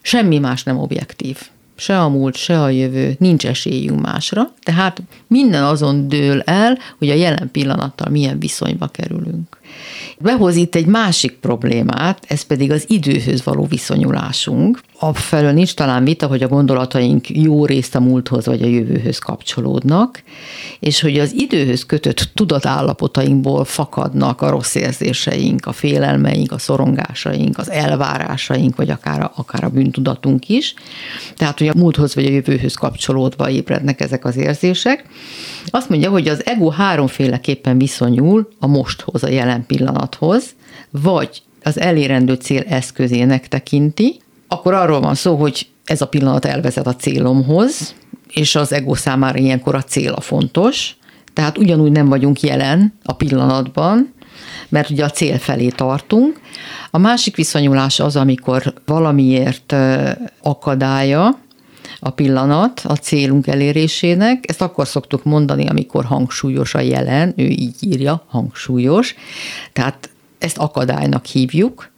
Semmi 0.00 0.38
más 0.38 0.62
nem 0.62 0.78
objektív. 0.78 1.38
Se 1.80 2.00
a 2.00 2.08
múlt, 2.08 2.36
se 2.36 2.62
a 2.62 2.68
jövő, 2.68 3.14
nincs 3.18 3.46
esélyünk 3.46 4.00
másra, 4.00 4.52
tehát 4.62 5.02
minden 5.26 5.62
azon 5.62 6.08
dől 6.08 6.40
el, 6.40 6.78
hogy 6.98 7.10
a 7.10 7.14
jelen 7.14 7.50
pillanattal 7.52 8.10
milyen 8.10 8.38
viszonyba 8.38 8.86
kerülünk. 8.86 9.58
Behoz 10.22 10.56
itt 10.56 10.74
egy 10.74 10.86
másik 10.86 11.32
problémát, 11.32 12.24
ez 12.28 12.42
pedig 12.42 12.70
az 12.70 12.84
időhöz 12.88 13.44
való 13.44 13.64
viszonyulásunk. 13.64 14.80
Afelől 14.98 15.52
nincs 15.52 15.74
talán 15.74 16.04
vita, 16.04 16.26
hogy 16.26 16.42
a 16.42 16.48
gondolataink 16.48 17.28
jó 17.28 17.66
részt 17.66 17.94
a 17.94 18.00
múlthoz 18.00 18.46
vagy 18.46 18.62
a 18.62 18.66
jövőhöz 18.66 19.18
kapcsolódnak, 19.18 20.22
és 20.80 21.00
hogy 21.00 21.18
az 21.18 21.32
időhöz 21.32 21.86
kötött 21.86 22.30
tudatálapotainkból 22.34 23.64
fakadnak 23.64 24.40
a 24.42 24.50
rossz 24.50 24.74
érzéseink, 24.74 25.66
a 25.66 25.72
félelmeink, 25.72 26.52
a 26.52 26.58
szorongásaink, 26.58 27.58
az 27.58 27.70
elvárásaink, 27.70 28.76
vagy 28.76 28.90
akár 28.90 29.20
a, 29.20 29.32
akár 29.36 29.64
a 29.64 29.68
bűntudatunk 29.68 30.48
is. 30.48 30.74
Tehát, 31.36 31.58
hogy 31.58 31.68
a 31.68 31.74
múlthoz 31.76 32.14
vagy 32.14 32.26
a 32.26 32.30
jövőhöz 32.30 32.74
kapcsolódva 32.74 33.50
ébrednek 33.50 34.00
ezek 34.00 34.24
az 34.24 34.36
érzések. 34.36 35.04
Azt 35.66 35.88
mondja, 35.88 36.10
hogy 36.10 36.28
az 36.28 36.46
ego 36.46 36.68
háromféleképpen 36.68 37.78
viszonyul 37.78 38.48
a 38.58 38.66
mosthoz, 38.66 39.22
a 39.22 39.28
jelen 39.28 39.64
pillanathoz, 40.18 40.54
vagy 40.90 41.42
az 41.62 41.80
elérendő 41.80 42.34
cél 42.34 42.62
eszközének 42.68 43.48
tekinti, 43.48 44.20
akkor 44.48 44.74
arról 44.74 45.00
van 45.00 45.14
szó, 45.14 45.36
hogy 45.36 45.66
ez 45.84 46.00
a 46.00 46.08
pillanat 46.08 46.44
elvezet 46.44 46.86
a 46.86 46.96
célomhoz, 46.96 47.94
és 48.32 48.54
az 48.54 48.72
ego 48.72 48.94
számára 48.94 49.38
ilyenkor 49.38 49.74
a 49.74 49.82
cél 49.82 50.12
a 50.12 50.20
fontos, 50.20 50.96
tehát 51.32 51.58
ugyanúgy 51.58 51.92
nem 51.92 52.08
vagyunk 52.08 52.40
jelen 52.40 52.94
a 53.04 53.12
pillanatban, 53.12 54.12
mert 54.68 54.90
ugye 54.90 55.04
a 55.04 55.10
cél 55.10 55.38
felé 55.38 55.68
tartunk. 55.68 56.40
A 56.90 56.98
másik 56.98 57.36
viszonyulás 57.36 58.00
az, 58.00 58.16
amikor 58.16 58.74
valamiért 58.86 59.74
akadálya 60.42 61.38
a 62.00 62.10
pillanat 62.10 62.80
a 62.84 62.96
célunk 62.96 63.46
elérésének. 63.46 64.44
Ezt 64.48 64.62
akkor 64.62 64.86
szoktuk 64.86 65.24
mondani, 65.24 65.66
amikor 65.66 66.04
hangsúlyos 66.04 66.74
a 66.74 66.80
jelen, 66.80 67.32
ő 67.36 67.44
így 67.44 67.74
írja, 67.80 68.24
hangsúlyos. 68.26 69.14
Tehát 69.72 70.10
ezt 70.38 70.58
akadálynak 70.58 71.26
hívjuk. 71.26 71.90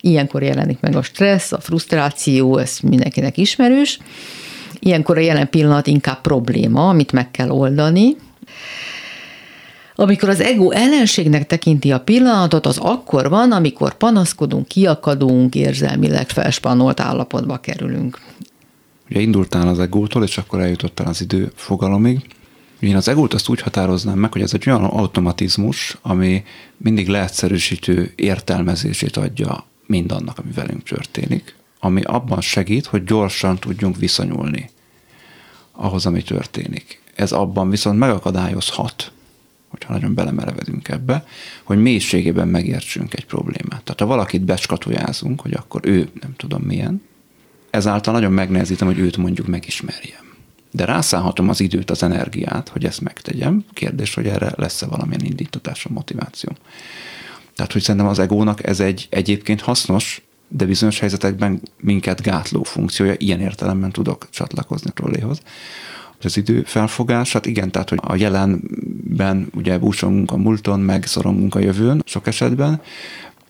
Ilyenkor 0.00 0.42
jelenik 0.42 0.80
meg 0.80 0.96
a 0.96 1.02
stressz, 1.02 1.52
a 1.52 1.60
frusztráció, 1.60 2.58
ez 2.58 2.78
mindenkinek 2.82 3.36
ismerős. 3.36 3.98
Ilyenkor 4.78 5.16
a 5.16 5.20
jelen 5.20 5.48
pillanat 5.48 5.86
inkább 5.86 6.20
probléma, 6.20 6.88
amit 6.88 7.12
meg 7.12 7.30
kell 7.30 7.50
oldani. 7.50 8.16
Amikor 9.94 10.28
az 10.28 10.40
ego 10.40 10.70
ellenségnek 10.70 11.46
tekinti 11.46 11.92
a 11.92 12.00
pillanatot, 12.00 12.66
az 12.66 12.78
akkor 12.78 13.28
van, 13.28 13.52
amikor 13.52 13.94
panaszkodunk, 13.94 14.68
kiakadunk, 14.68 15.54
érzelmileg 15.54 16.28
felspanolt 16.28 17.00
állapotba 17.00 17.56
kerülünk. 17.56 18.20
Ugye 19.12 19.20
indultál 19.20 19.68
az 19.68 19.78
egótól, 19.78 20.22
és 20.22 20.38
akkor 20.38 20.60
eljutottál 20.60 21.06
az 21.06 21.20
idő 21.20 21.52
fogalomig. 21.54 22.20
Én 22.80 22.96
az 22.96 23.08
egót 23.08 23.34
azt 23.34 23.48
úgy 23.48 23.60
határoznám 23.60 24.18
meg, 24.18 24.32
hogy 24.32 24.42
ez 24.42 24.54
egy 24.54 24.68
olyan 24.68 24.84
automatizmus, 24.84 25.98
ami 26.02 26.44
mindig 26.76 27.08
leegyszerűsítő 27.08 28.12
értelmezését 28.16 29.16
adja 29.16 29.64
mindannak, 29.86 30.38
ami 30.38 30.52
velünk 30.52 30.82
történik, 30.82 31.54
ami 31.80 32.02
abban 32.02 32.40
segít, 32.40 32.86
hogy 32.86 33.04
gyorsan 33.04 33.58
tudjunk 33.58 33.96
viszonyulni 33.96 34.70
ahhoz, 35.72 36.06
ami 36.06 36.22
történik. 36.22 37.02
Ez 37.14 37.32
abban 37.32 37.70
viszont 37.70 37.98
megakadályozhat, 37.98 39.12
hogyha 39.68 39.92
nagyon 39.92 40.14
belemerevedünk 40.14 40.88
ebbe, 40.88 41.26
hogy 41.62 41.82
mélységében 41.82 42.48
megértsünk 42.48 43.14
egy 43.14 43.26
problémát. 43.26 43.82
Tehát 43.82 44.00
ha 44.00 44.06
valakit 44.06 44.42
becskatujázunk, 44.42 45.40
hogy 45.40 45.52
akkor 45.52 45.80
ő 45.84 46.08
nem 46.20 46.34
tudom 46.36 46.62
milyen, 46.62 47.02
ezáltal 47.72 48.12
nagyon 48.12 48.32
megnehezítem, 48.32 48.86
hogy 48.86 48.98
őt 48.98 49.16
mondjuk 49.16 49.46
megismerjem. 49.46 50.34
De 50.70 50.84
rászállhatom 50.84 51.48
az 51.48 51.60
időt, 51.60 51.90
az 51.90 52.02
energiát, 52.02 52.68
hogy 52.68 52.84
ezt 52.84 53.00
megtegyem. 53.00 53.64
Kérdés, 53.72 54.14
hogy 54.14 54.26
erre 54.26 54.52
lesz-e 54.56 54.86
valamilyen 54.86 55.24
indítatás, 55.24 55.84
a 55.84 55.92
motiváció. 55.92 56.52
Tehát, 57.54 57.72
hogy 57.72 57.82
szerintem 57.82 58.10
az 58.10 58.18
egónak 58.18 58.66
ez 58.66 58.80
egy 58.80 59.06
egyébként 59.10 59.60
hasznos, 59.60 60.22
de 60.48 60.64
bizonyos 60.64 60.98
helyzetekben 60.98 61.60
minket 61.80 62.22
gátló 62.22 62.62
funkciója, 62.62 63.14
ilyen 63.16 63.40
értelemben 63.40 63.90
tudok 63.90 64.28
csatlakozni 64.30 64.90
trolléhoz. 64.94 65.40
Az 66.22 66.36
idő 66.36 66.62
felfogás, 66.62 67.32
hát 67.32 67.46
igen, 67.46 67.70
tehát, 67.70 67.88
hogy 67.88 67.98
a 68.02 68.16
jelenben 68.16 69.50
ugye 69.54 69.78
búsongunk 69.78 70.30
a 70.30 70.36
múlton, 70.36 70.80
meg 70.80 71.06
szorongunk 71.06 71.54
a 71.54 71.58
jövőn 71.58 72.02
sok 72.06 72.26
esetben, 72.26 72.80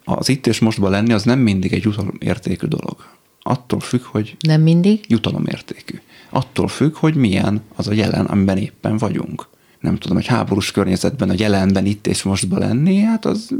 az 0.05 0.29
itt 0.29 0.47
és 0.47 0.59
mostban 0.59 0.91
lenni 0.91 1.13
az 1.13 1.23
nem 1.23 1.39
mindig 1.39 1.73
egy 1.73 1.95
értékű 2.19 2.67
dolog. 2.67 2.97
Attól 3.43 3.81
függ, 3.81 4.03
hogy... 4.03 4.37
Nem 4.41 4.61
mindig? 4.61 5.05
Jutalomértékű. 5.09 6.01
Attól 6.31 6.69
függ, 6.69 6.95
hogy 6.97 7.15
milyen 7.15 7.63
az 7.77 7.89
a 7.89 7.93
jelen, 7.93 8.27
amiben 8.27 8.57
éppen 8.57 8.97
vagyunk. 8.97 9.51
Nem 9.81 9.97
tudom, 9.97 10.17
hogy 10.17 10.27
háborús 10.27 10.71
környezetben 10.71 11.31
a 11.31 11.35
jelenben 11.37 11.87
itt 11.87 12.07
és 12.07 12.23
mostban 12.23 12.59
lenni, 12.59 13.01
hát 13.01 13.25
az, 13.25 13.51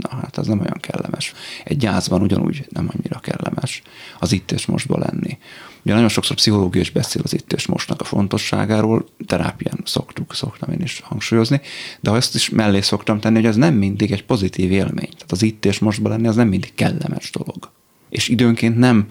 na, 0.00 0.16
hát 0.16 0.38
az 0.38 0.46
nem 0.46 0.60
olyan 0.60 0.78
kellemes. 0.80 1.32
Egy 1.64 1.76
gyászban 1.76 2.22
ugyanúgy 2.22 2.66
nem 2.68 2.90
annyira 2.94 3.18
kellemes 3.18 3.82
az 4.18 4.32
itt 4.32 4.52
és 4.52 4.66
mostban 4.66 5.00
lenni. 5.00 5.38
Ugye 5.84 5.94
nagyon 5.94 6.08
sokszor 6.08 6.36
pszichológia 6.36 6.80
is 6.80 6.90
beszél 6.90 7.22
az 7.24 7.34
itt 7.34 7.52
és 7.52 7.66
mostnak 7.66 8.00
a 8.00 8.04
fontosságáról, 8.04 9.06
terápián 9.26 9.78
szoktuk, 9.84 10.34
szoktam 10.34 10.70
én 10.70 10.80
is 10.80 11.00
hangsúlyozni, 11.04 11.60
de 12.00 12.10
azt 12.10 12.34
is 12.34 12.48
mellé 12.48 12.80
szoktam 12.80 13.20
tenni, 13.20 13.34
hogy 13.34 13.46
ez 13.46 13.56
nem 13.56 13.74
mindig 13.74 14.12
egy 14.12 14.24
pozitív 14.24 14.72
élmény. 14.72 15.10
Tehát 15.10 15.32
az 15.32 15.42
itt 15.42 15.64
és 15.64 15.78
mostban 15.78 16.12
lenni 16.12 16.26
az 16.26 16.36
nem 16.36 16.48
mindig 16.48 16.74
kellemes 16.74 17.30
dolog 17.30 17.70
és 18.14 18.28
időnként 18.28 18.78
nem 18.78 19.06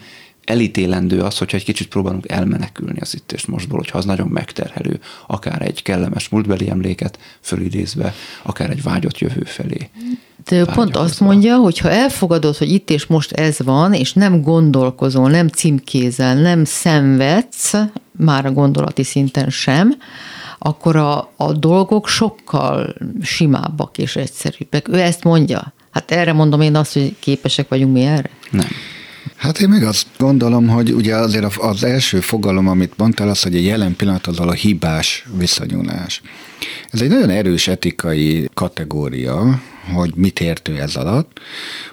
elítélendő 0.46 1.20
az, 1.20 1.38
hogyha 1.38 1.58
egy 1.58 1.63
kicsit 1.63 1.88
próbálunk 1.88 2.32
elmenekülni 2.32 3.00
az 3.00 3.16
itt 3.16 3.32
és 3.32 3.46
mostból, 3.46 3.78
hogyha 3.78 3.98
az 3.98 4.06
nagyon 4.06 4.28
megterhelő, 4.28 5.00
akár 5.28 5.62
egy 5.62 5.82
kellemes 5.82 6.30
múltbeli 6.30 6.70
emléket 6.70 7.20
fölidézve, 7.42 8.13
akár 8.44 8.70
egy 8.70 8.84
vágyott 8.84 9.18
jövő 9.18 9.44
felé. 9.44 9.89
De 10.46 10.66
pont 10.66 10.96
azt 10.96 11.20
mondja, 11.20 11.56
hogy 11.56 11.78
ha 11.78 11.89
elfogadod, 11.89 12.58
hogy 12.58 12.72
itt 12.72 12.89
és 12.89 13.06
most 13.06 13.32
ez 13.32 13.60
van, 13.60 13.94
és 13.94 14.13
nem 14.13 14.42
gondolkozol, 14.42 15.30
nem 15.30 15.48
címkézel, 15.48 16.36
nem 16.36 16.66
szenvedsz, 16.66 17.74
már 18.18 18.46
a 18.46 18.52
gondolati 18.52 19.04
szinten 19.04 19.50
sem, 19.50 19.96
akkor 20.60 20.96
a, 20.96 21.32
a 21.36 21.54
dolgok 21.54 22.08
sokkal 22.08 22.96
simábbak 23.22 23.98
és 23.98 24.16
egyszerűbbek. 24.16 24.88
Ő 24.88 25.00
ezt 25.00 25.24
mondja. 25.24 25.74
Hát 25.92 26.12
erre 26.12 26.34
mondom 26.34 26.62
én 26.62 26.76
azt, 26.76 26.94
hogy 26.94 27.16
képesek 27.20 27.68
vagyunk 27.68 27.94
mi 27.94 28.02
erre? 28.02 28.30
Nem. 28.52 28.68
Hát 29.44 29.60
én 29.60 29.70
meg 29.70 29.84
azt 29.84 30.08
gondolom, 30.18 30.68
hogy 30.68 30.92
ugye 30.92 31.16
azért 31.16 31.58
az 31.58 31.84
első 31.84 32.20
fogalom, 32.20 32.68
amit 32.68 32.98
mondtál, 32.98 33.30
az, 33.30 33.42
hogy 33.42 33.56
a 33.56 33.60
jelen 33.60 33.96
pillanat 33.96 34.28
az 34.28 34.40
a 34.40 34.52
hibás 34.52 35.26
viszonyulás. 35.38 36.22
Ez 36.92 37.02
egy 37.02 37.10
nagyon 37.10 37.30
erős 37.30 37.68
etikai 37.68 38.50
kategória, 38.54 39.62
hogy 39.94 40.16
mit 40.16 40.40
értő 40.40 40.80
ez 40.80 40.96
alatt. 40.96 41.40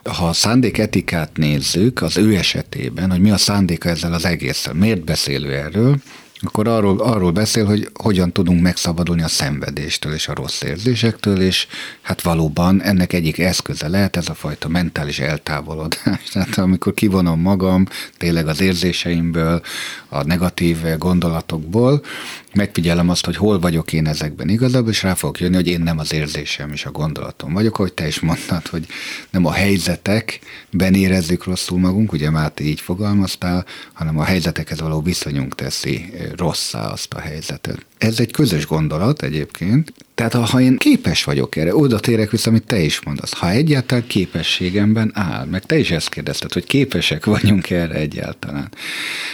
Ha 0.05 0.29
a 0.29 0.33
szándéketikát 0.33 1.37
nézzük, 1.37 2.03
az 2.03 2.17
ő 2.17 2.37
esetében, 2.37 3.11
hogy 3.11 3.21
mi 3.21 3.31
a 3.31 3.37
szándéka 3.37 3.89
ezzel 3.89 4.13
az 4.13 4.25
egészen, 4.25 4.77
miért 4.77 5.05
beszélő 5.05 5.55
erről, 5.55 5.97
akkor 6.43 6.69
arról, 6.69 7.01
arról 7.01 7.31
beszél, 7.31 7.65
hogy 7.65 7.91
hogyan 7.95 8.33
tudunk 8.33 8.63
megszabadulni 8.63 9.23
a 9.23 9.29
szenvedéstől 9.29 10.13
és 10.13 10.29
a 10.29 10.35
rossz 10.35 10.63
érzésektől, 10.63 11.41
és 11.41 11.67
hát 12.01 12.23
valóban 12.23 12.83
ennek 12.83 13.13
egyik 13.13 13.39
eszköze 13.39 13.89
lehet 13.89 14.17
ez 14.17 14.29
a 14.29 14.35
fajta 14.35 14.69
mentális 14.69 15.19
eltávolodás. 15.19 16.23
Tehát 16.33 16.59
amikor 16.67 16.95
kivonom 16.95 17.41
magam 17.41 17.87
tényleg 18.17 18.47
az 18.47 18.61
érzéseimből, 18.61 19.63
a 20.09 20.23
negatív 20.23 20.79
gondolatokból, 20.99 22.03
megfigyelem 22.55 23.09
azt, 23.09 23.25
hogy 23.25 23.37
hol 23.37 23.59
vagyok 23.59 23.93
én 23.93 24.07
ezekben 24.07 24.49
igazából, 24.49 24.91
és 24.91 25.03
rá 25.03 25.15
fogok 25.15 25.41
jönni, 25.41 25.55
hogy 25.55 25.69
én 25.69 25.81
nem 25.81 25.99
az 25.99 26.13
érzésem 26.13 26.73
és 26.73 26.85
a 26.85 26.91
gondolatom 26.91 27.53
vagyok, 27.53 27.79
ahogy 27.79 27.93
te 27.93 28.07
is 28.07 28.21
mondtad, 28.21 28.67
hogy 28.67 28.87
nem 29.31 29.47
a 29.47 29.53
helyzetekben 29.53 30.95
érezzük 30.95 31.45
rosszul 31.45 31.79
magunk, 31.79 32.13
ugye 32.13 32.31
már 32.31 32.51
te 32.51 32.65
így 32.65 32.81
fogalmaztál, 32.81 33.67
hanem 33.93 34.19
a 34.19 34.25
helyzetekhez 34.25 34.81
való 34.81 35.01
viszonyunk 35.01 35.55
teszi 35.55 36.13
rosszá 36.37 36.87
azt 36.87 37.15
a 37.15 37.21
helyzetet. 37.21 37.87
Ez 38.01 38.21
egy 38.21 38.31
közös 38.31 38.67
gondolat 38.67 39.23
egyébként. 39.23 39.93
Tehát 40.15 40.49
ha 40.49 40.61
én 40.61 40.77
képes 40.77 41.25
vagyok 41.25 41.57
erre, 41.57 41.77
oda 41.77 42.01
térek 42.01 42.31
vissza, 42.31 42.51
amit 42.51 42.67
te 42.67 42.79
is 42.79 43.01
mondasz. 43.01 43.33
Ha 43.33 43.51
egyáltalán 43.51 44.07
képességemben 44.07 45.11
áll, 45.15 45.45
meg 45.45 45.65
te 45.65 45.79
is 45.79 45.91
ezt 45.91 46.09
kérdezted, 46.09 46.53
hogy 46.53 46.65
képesek 46.65 47.25
vagyunk 47.25 47.71
erre 47.71 47.95
egyáltalán. 47.95 48.69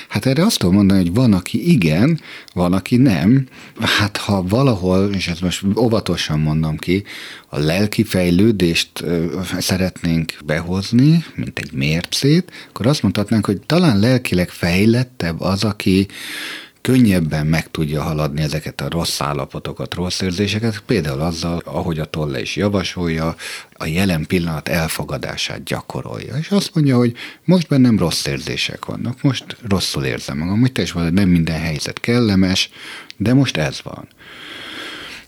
Hát 0.08 0.26
erre 0.26 0.44
azt 0.44 0.58
tudom 0.58 0.74
mondani, 0.74 1.00
hogy 1.00 1.14
van, 1.14 1.32
aki 1.32 1.70
igen, 1.70 2.20
van, 2.54 2.72
aki 2.72 2.96
nem. 2.96 3.46
Hát 3.80 4.16
ha 4.16 4.42
valahol, 4.42 5.10
és 5.14 5.28
ezt 5.28 5.40
most 5.40 5.64
óvatosan 5.76 6.40
mondom 6.40 6.76
ki, 6.76 7.02
a 7.48 7.58
lelki 7.58 8.04
fejlődést 8.04 9.04
szeretnénk 9.58 10.34
behozni, 10.44 11.24
mint 11.34 11.58
egy 11.58 11.72
mércét, 11.72 12.52
akkor 12.68 12.86
azt 12.86 13.02
mondhatnánk, 13.02 13.46
hogy 13.46 13.60
talán 13.66 13.98
lelkileg 13.98 14.48
fejlettebb 14.48 15.40
az, 15.40 15.64
aki 15.64 16.06
könnyebben 16.86 17.46
meg 17.46 17.70
tudja 17.70 18.02
haladni 18.02 18.42
ezeket 18.42 18.80
a 18.80 18.88
rossz 18.88 19.20
állapotokat, 19.20 19.94
rossz 19.94 20.20
érzéseket, 20.20 20.82
például 20.86 21.20
azzal, 21.20 21.62
ahogy 21.64 21.98
a 21.98 22.04
Tolle 22.04 22.40
is 22.40 22.56
javasolja, 22.56 23.36
a 23.72 23.86
jelen 23.86 24.26
pillanat 24.26 24.68
elfogadását 24.68 25.64
gyakorolja. 25.64 26.36
És 26.36 26.50
azt 26.50 26.74
mondja, 26.74 26.96
hogy 26.96 27.14
most 27.44 27.68
bennem 27.68 27.98
rossz 27.98 28.26
érzések 28.26 28.84
vannak, 28.84 29.22
most 29.22 29.44
rosszul 29.68 30.04
érzem 30.04 30.38
magam, 30.38 30.60
hogy 30.60 30.72
te 30.72 30.82
is 30.82 30.92
mondod, 30.92 31.12
nem 31.12 31.28
minden 31.28 31.60
helyzet 31.60 32.00
kellemes, 32.00 32.70
de 33.16 33.34
most 33.34 33.56
ez 33.56 33.80
van. 33.82 34.08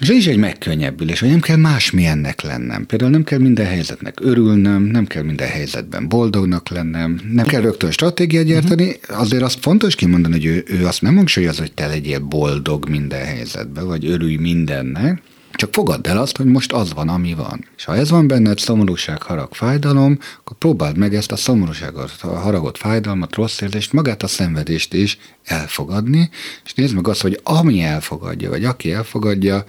És 0.00 0.08
ez 0.08 0.16
is 0.16 0.26
egy 0.26 0.36
megkönnyebbülés, 0.36 1.20
hogy 1.20 1.28
nem 1.28 1.40
kell 1.40 1.56
másmilyennek 1.56 2.42
lennem. 2.42 2.86
Például 2.86 3.10
nem 3.10 3.24
kell 3.24 3.38
minden 3.38 3.66
helyzetnek 3.66 4.18
örülnöm, 4.20 4.82
nem 4.82 5.06
kell 5.06 5.22
minden 5.22 5.48
helyzetben 5.48 6.08
boldognak 6.08 6.68
lennem, 6.68 7.20
nem 7.32 7.46
kell 7.46 7.60
rögtön 7.60 7.90
stratégiát 7.90 8.44
gyártani. 8.44 8.96
Azért 9.08 9.42
azt 9.42 9.58
fontos 9.60 9.94
kimondani, 9.94 10.34
hogy 10.34 10.44
ő, 10.44 10.64
ő 10.66 10.86
azt 10.86 11.02
nem 11.02 11.16
hangsúlyozza, 11.16 11.60
hogy 11.60 11.72
te 11.72 11.86
legyél 11.86 12.18
boldog 12.18 12.88
minden 12.88 13.24
helyzetben, 13.24 13.86
vagy 13.86 14.06
örülj 14.06 14.36
mindennek, 14.36 15.22
csak 15.58 15.74
fogadd 15.74 16.08
el 16.08 16.18
azt, 16.18 16.36
hogy 16.36 16.46
most 16.46 16.72
az 16.72 16.92
van, 16.92 17.08
ami 17.08 17.34
van. 17.34 17.64
És 17.76 17.84
ha 17.84 17.96
ez 17.96 18.10
van 18.10 18.26
benned, 18.26 18.58
szomorúság, 18.58 19.22
harag, 19.22 19.54
fájdalom, 19.54 20.18
akkor 20.38 20.56
próbáld 20.56 20.96
meg 20.96 21.14
ezt 21.14 21.32
a 21.32 21.36
szomorúságot, 21.36 22.12
a 22.22 22.26
haragot, 22.26 22.78
fájdalmat, 22.78 23.34
rossz 23.34 23.60
érzést, 23.60 23.92
magát 23.92 24.22
a 24.22 24.26
szenvedést 24.26 24.94
is 24.94 25.18
elfogadni, 25.44 26.30
és 26.64 26.74
nézd 26.74 26.94
meg 26.94 27.08
azt, 27.08 27.20
hogy 27.20 27.40
ami 27.42 27.82
elfogadja, 27.82 28.50
vagy 28.50 28.64
aki 28.64 28.92
elfogadja, 28.92 29.64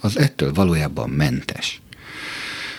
az 0.00 0.18
ettől 0.18 0.52
valójában 0.52 1.10
mentes. 1.10 1.82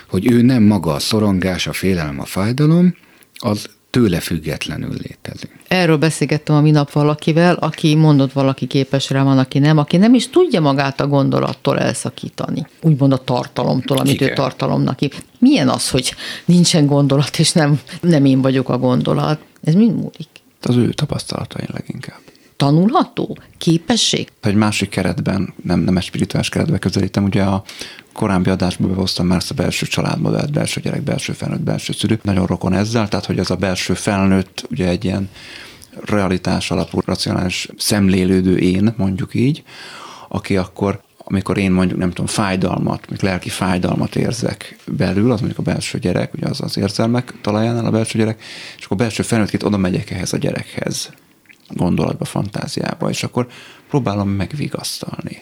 Hogy 0.07 0.31
ő 0.31 0.41
nem 0.41 0.63
maga 0.63 0.93
a 0.93 0.99
szorongás, 0.99 1.67
a 1.67 1.73
félelem, 1.73 2.19
a 2.19 2.25
fájdalom, 2.25 2.95
az 3.33 3.69
tőle 3.95 4.19
függetlenül 4.19 4.89
létezik. 4.89 5.49
Erről 5.67 5.97
beszélgettem 5.97 6.55
a 6.55 6.61
minap 6.61 6.91
valakivel, 6.91 7.55
aki 7.55 7.95
mondott, 7.95 8.31
valaki 8.31 8.67
képes 8.67 9.09
rá 9.09 9.23
van, 9.23 9.37
aki 9.37 9.59
nem, 9.59 9.77
aki 9.77 9.97
nem 9.97 10.13
is 10.13 10.29
tudja 10.29 10.61
magát 10.61 11.01
a 11.01 11.07
gondolattól 11.07 11.79
elszakítani. 11.79 12.67
Úgymond 12.81 13.11
a 13.11 13.17
tartalomtól, 13.17 13.97
amit 13.97 14.13
Igen. 14.13 14.29
ő 14.29 14.33
tartalomnak 14.33 14.99
hív. 14.99 15.23
Milyen 15.39 15.69
az, 15.69 15.89
hogy 15.89 16.15
nincsen 16.45 16.85
gondolat, 16.85 17.39
és 17.39 17.51
nem, 17.51 17.79
nem 18.01 18.25
én 18.25 18.41
vagyok 18.41 18.69
a 18.69 18.77
gondolat? 18.77 19.39
Ez 19.63 19.73
mind 19.73 19.95
múlik. 19.95 20.29
Az 20.61 20.75
ő 20.75 20.89
tapasztalatain 20.89 21.67
leginkább 21.71 22.19
tanulható 22.57 23.37
képesség? 23.57 24.31
Egy 24.41 24.55
másik 24.55 24.89
keretben, 24.89 25.53
nem, 25.63 25.79
nem 25.79 25.97
egy 25.97 26.03
spirituális 26.03 26.49
keretben 26.49 26.79
közelítem, 26.79 27.23
ugye 27.23 27.43
a 27.43 27.63
korábbi 28.15 28.49
adásban 28.49 28.89
behoztam 28.89 29.27
már 29.27 29.37
ezt 29.37 29.51
a 29.51 29.53
belső 29.53 29.85
családmodellt, 29.85 30.51
belső 30.51 30.81
gyerek, 30.81 31.01
belső 31.01 31.33
felnőtt, 31.33 31.61
belső 31.61 31.93
szülő. 31.93 32.19
Nagyon 32.23 32.45
rokon 32.45 32.73
ezzel, 32.73 33.07
tehát 33.07 33.25
hogy 33.25 33.39
ez 33.39 33.49
a 33.49 33.55
belső 33.55 33.93
felnőtt 33.93 34.65
ugye 34.71 34.87
egy 34.87 35.05
ilyen 35.05 35.29
realitás 36.05 36.71
alapú, 36.71 36.99
racionális 37.05 37.69
szemlélődő 37.77 38.57
én, 38.57 38.93
mondjuk 38.97 39.33
így, 39.33 39.63
aki 40.27 40.57
akkor 40.57 41.03
amikor 41.27 41.57
én 41.57 41.71
mondjuk, 41.71 41.99
nem 41.99 42.09
tudom, 42.09 42.25
fájdalmat, 42.25 42.99
mondjuk 42.99 43.21
lelki 43.21 43.49
fájdalmat 43.49 44.15
érzek 44.15 44.77
belül, 44.85 45.31
az 45.31 45.39
mondjuk 45.39 45.59
a 45.59 45.71
belső 45.71 45.99
gyerek, 45.99 46.33
ugye 46.33 46.47
az 46.47 46.61
az 46.61 46.77
érzelmek 46.77 47.33
talajánál 47.41 47.85
a 47.85 47.91
belső 47.91 48.19
gyerek, 48.19 48.43
és 48.77 48.85
akkor 48.85 48.97
belső 48.97 49.23
felnőttként 49.23 49.63
oda 49.63 49.77
megyek 49.77 50.11
ehhez 50.11 50.33
a 50.33 50.37
gyerekhez, 50.37 51.09
gondolatba, 51.69 52.25
fantáziába, 52.25 53.09
és 53.09 53.23
akkor 53.23 53.47
próbálom 53.89 54.29
megvigasztalni 54.29 55.41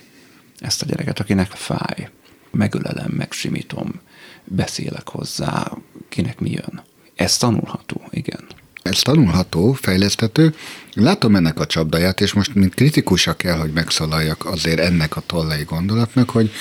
ezt 0.60 0.82
a 0.82 0.86
gyereket, 0.86 1.20
akinek 1.20 1.52
fáj. 1.52 2.10
Megölelem, 2.58 3.12
megsimítom, 3.12 4.02
beszélek 4.44 5.10
hozzá, 5.10 5.72
kinek 6.10 6.40
mi 6.40 6.52
jön. 6.52 6.84
Ez 7.16 7.38
tanulható, 7.38 8.02
igen. 8.10 8.48
Ez 8.82 9.02
tanulható, 9.02 9.74
fejlesztető. 9.74 10.56
Látom 10.94 11.36
ennek 11.36 11.60
a 11.60 11.66
csapdáját, 11.66 12.22
és 12.22 12.34
most 12.34 12.56
mint 12.56 12.74
kritikusa 12.74 13.36
kell, 13.36 13.58
hogy 13.58 13.72
megszólaljak 13.72 14.46
azért 14.46 14.80
ennek 14.80 15.16
a 15.16 15.24
tollai 15.26 15.64
gondolatnak, 15.64 16.30
hogy 16.30 16.52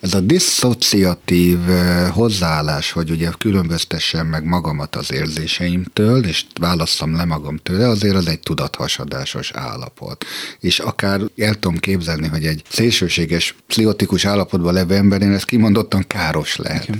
ez 0.00 0.14
a 0.14 0.20
diszociatív 0.20 1.58
hozzáállás, 2.10 2.92
hogy 2.92 3.10
ugye 3.10 3.30
különböztessem 3.38 4.26
meg 4.26 4.44
magamat 4.44 4.96
az 4.96 5.12
érzéseimtől, 5.12 6.24
és 6.24 6.44
válasszam 6.60 7.16
le 7.16 7.24
magam 7.24 7.56
tőle, 7.56 7.88
azért 7.88 8.14
az 8.14 8.26
egy 8.26 8.40
tudathasadásos 8.40 9.50
állapot. 9.52 10.24
És 10.60 10.78
akár 10.78 11.20
el 11.36 11.54
tudom 11.54 11.78
képzelni, 11.78 12.26
hogy 12.26 12.44
egy 12.44 12.62
szélsőséges, 12.70 13.54
pszichotikus 13.66 14.24
állapotban 14.24 14.74
levő 14.74 14.94
emberén 14.94 15.32
ez 15.32 15.44
kimondottan 15.44 16.06
káros 16.06 16.56
lehet. 16.56 16.90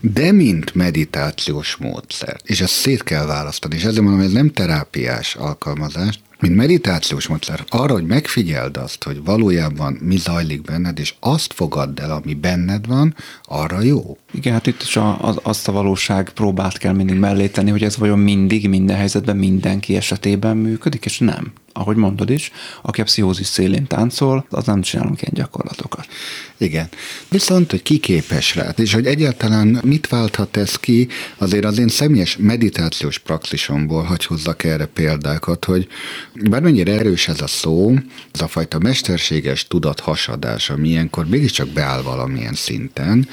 De 0.00 0.32
mint 0.32 0.74
meditációs 0.74 1.76
módszer, 1.76 2.36
és 2.44 2.60
ezt 2.60 2.72
szét 2.72 3.02
kell 3.02 3.26
választani, 3.26 3.74
és 3.74 3.82
ezért 3.82 4.00
mondom, 4.00 4.16
hogy 4.16 4.28
ez 4.28 4.34
nem 4.34 4.52
terápiás 4.52 5.34
alkalmazás, 5.34 6.20
mint 6.40 6.54
meditációs 6.54 7.26
módszer, 7.26 7.64
arra, 7.68 7.92
hogy 7.92 8.06
megfigyeld 8.06 8.76
azt, 8.76 9.04
hogy 9.04 9.24
valójában 9.24 9.98
mi 10.00 10.16
zajlik 10.16 10.62
benned, 10.62 10.98
és 10.98 11.14
azt 11.20 11.52
fogadd 11.52 12.00
el, 12.00 12.10
ami 12.10 12.34
benned 12.34 12.86
van, 12.86 13.14
arra 13.42 13.82
jó. 13.82 14.16
Igen, 14.32 14.52
hát 14.52 14.66
itt 14.66 14.82
is 14.82 14.96
a, 14.96 15.22
az, 15.22 15.38
azt 15.42 15.68
a 15.68 15.72
valóság 15.72 16.30
próbát 16.30 16.78
kell 16.78 16.92
mindig 16.92 17.18
mellé 17.18 17.46
tenni, 17.46 17.70
hogy 17.70 17.82
ez 17.84 17.96
vajon 17.96 18.18
mindig, 18.18 18.68
minden 18.68 18.96
helyzetben, 18.96 19.36
mindenki 19.36 19.96
esetében 19.96 20.56
működik, 20.56 21.04
és 21.04 21.18
nem 21.18 21.52
ahogy 21.72 21.96
mondod 21.96 22.30
is, 22.30 22.50
aki 22.82 23.00
a 23.00 23.04
pszichózis 23.04 23.46
szélén 23.46 23.86
táncol, 23.86 24.46
az 24.50 24.64
nem 24.64 24.80
csinálunk 24.80 25.22
ilyen 25.22 25.34
gyakorlatokat. 25.34 26.06
Igen. 26.56 26.88
Viszont, 27.28 27.70
hogy 27.70 27.82
ki 27.82 27.98
képes 27.98 28.54
rá, 28.54 28.68
és 28.76 28.94
hogy 28.94 29.06
egyáltalán 29.06 29.80
mit 29.84 30.06
válthat 30.06 30.56
ez 30.56 30.76
ki, 30.76 31.08
azért 31.36 31.64
az 31.64 31.78
én 31.78 31.88
személyes 31.88 32.36
meditációs 32.36 33.18
praxisomból 33.18 34.02
hagy 34.02 34.24
hozzak 34.24 34.64
erre 34.64 34.86
példákat, 34.86 35.64
hogy 35.64 35.86
bármennyire 36.50 36.92
erős 36.92 37.28
ez 37.28 37.40
a 37.40 37.46
szó, 37.46 37.94
ez 38.32 38.40
a 38.40 38.48
fajta 38.48 38.78
mesterséges 38.78 39.66
tudat 39.66 40.00
hasadás, 40.00 40.70
ami 40.70 40.88
ilyenkor 40.88 41.26
mégiscsak 41.26 41.68
beáll 41.68 42.02
valamilyen 42.02 42.54
szinten, 42.54 43.28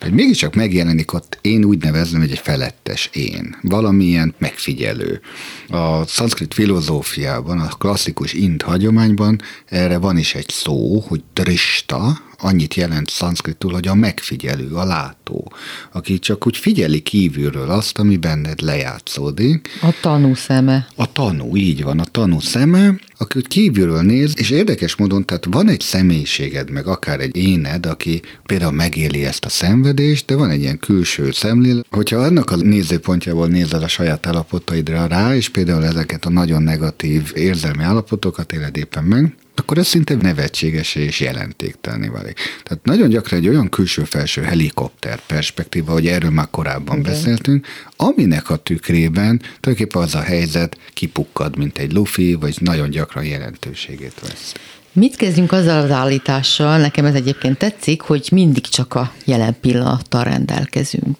hogy 0.00 0.12
mégiscsak 0.12 0.54
megjelenik 0.54 1.12
ott, 1.12 1.38
én 1.40 1.64
úgy 1.64 1.82
nevezem, 1.82 2.20
hogy 2.20 2.30
egy 2.30 2.38
felettes 2.38 3.10
én, 3.12 3.56
valamilyen 3.62 4.34
megfigyelő. 4.38 5.20
A 5.68 6.06
szanszkrit 6.06 6.54
filozófiában, 6.54 7.58
a 7.64 7.76
klasszikus 7.78 8.32
int 8.32 8.62
hagyományban 8.62 9.40
erre 9.66 9.98
van 9.98 10.16
is 10.16 10.34
egy 10.34 10.48
szó, 10.48 11.00
hogy 11.08 11.22
drista, 11.32 12.20
annyit 12.38 12.74
jelent 12.74 13.10
szanszkritul, 13.10 13.72
hogy 13.72 13.88
a 13.88 13.94
megfigyelő, 13.94 14.74
a 14.74 14.84
látó, 14.84 15.52
aki 15.92 16.18
csak 16.18 16.46
úgy 16.46 16.56
figyeli 16.56 17.00
kívülről 17.00 17.70
azt, 17.70 17.98
ami 17.98 18.16
benned 18.16 18.60
lejátszódik. 18.60 19.68
A 19.82 19.94
tanú 20.00 20.34
szeme. 20.34 20.86
A 20.96 21.12
tanú, 21.12 21.56
így 21.56 21.82
van, 21.82 21.98
a 21.98 22.04
tanú 22.04 22.40
szeme, 22.40 22.94
aki 23.18 23.38
úgy 23.38 23.48
kívülről 23.48 24.02
néz, 24.02 24.32
és 24.36 24.50
érdekes 24.50 24.96
módon, 24.96 25.24
tehát 25.24 25.46
van 25.50 25.68
egy 25.68 25.80
személyiséged, 25.80 26.70
meg 26.70 26.86
akár 26.86 27.20
egy 27.20 27.36
éned, 27.36 27.86
aki 27.86 28.22
például 28.46 28.72
megéli 28.72 29.24
ezt 29.24 29.44
a 29.44 29.48
szenvedést, 29.48 30.26
de 30.26 30.34
van 30.34 30.50
egy 30.50 30.60
ilyen 30.60 30.78
külső 30.78 31.30
szemlél. 31.32 31.84
Hogyha 31.90 32.16
annak 32.16 32.50
a 32.50 32.56
nézőpontjából 32.56 33.46
nézel 33.46 33.82
a 33.82 33.88
saját 33.88 34.26
állapotaidra 34.26 35.06
rá, 35.06 35.34
és 35.34 35.48
például 35.48 35.84
ezeket 35.84 36.24
a 36.24 36.30
nagyon 36.30 36.62
negatív 36.62 37.32
érzelmi 37.34 37.82
állapotokat 37.82 38.52
éled 38.52 38.76
éppen 38.76 39.04
meg, 39.04 39.34
akkor 39.54 39.78
ez 39.78 39.86
szinte 39.86 40.14
nevetséges 40.14 40.94
és 40.94 41.20
jelentéktelni 41.20 42.08
válik. 42.08 42.38
Tehát 42.62 42.84
nagyon 42.84 43.08
gyakran 43.08 43.40
egy 43.40 43.48
olyan 43.48 43.68
külső-felső 43.68 44.42
helikopter 44.42 45.20
perspektíva, 45.26 45.92
hogy 45.92 46.06
erről 46.06 46.30
már 46.30 46.48
korábban 46.50 46.98
Igen. 46.98 47.12
beszéltünk, 47.12 47.66
aminek 47.96 48.50
a 48.50 48.56
tükrében 48.56 49.38
tulajdonképpen 49.60 50.02
az 50.02 50.14
a 50.14 50.20
helyzet 50.20 50.78
kipukkad, 50.92 51.56
mint 51.56 51.78
egy 51.78 51.92
lufi, 51.92 52.34
vagy 52.34 52.56
nagyon 52.60 52.90
gyakran 52.90 53.24
jelentőségét 53.24 54.20
vesz. 54.20 54.52
Mit 54.92 55.16
kezdjünk 55.16 55.52
azzal 55.52 55.82
az 55.82 55.90
állítással, 55.90 56.78
nekem 56.78 57.04
ez 57.04 57.14
egyébként 57.14 57.58
tetszik, 57.58 58.00
hogy 58.00 58.28
mindig 58.32 58.62
csak 58.62 58.94
a 58.94 59.12
jelen 59.24 59.56
pillanattal 59.60 60.24
rendelkezünk. 60.24 61.16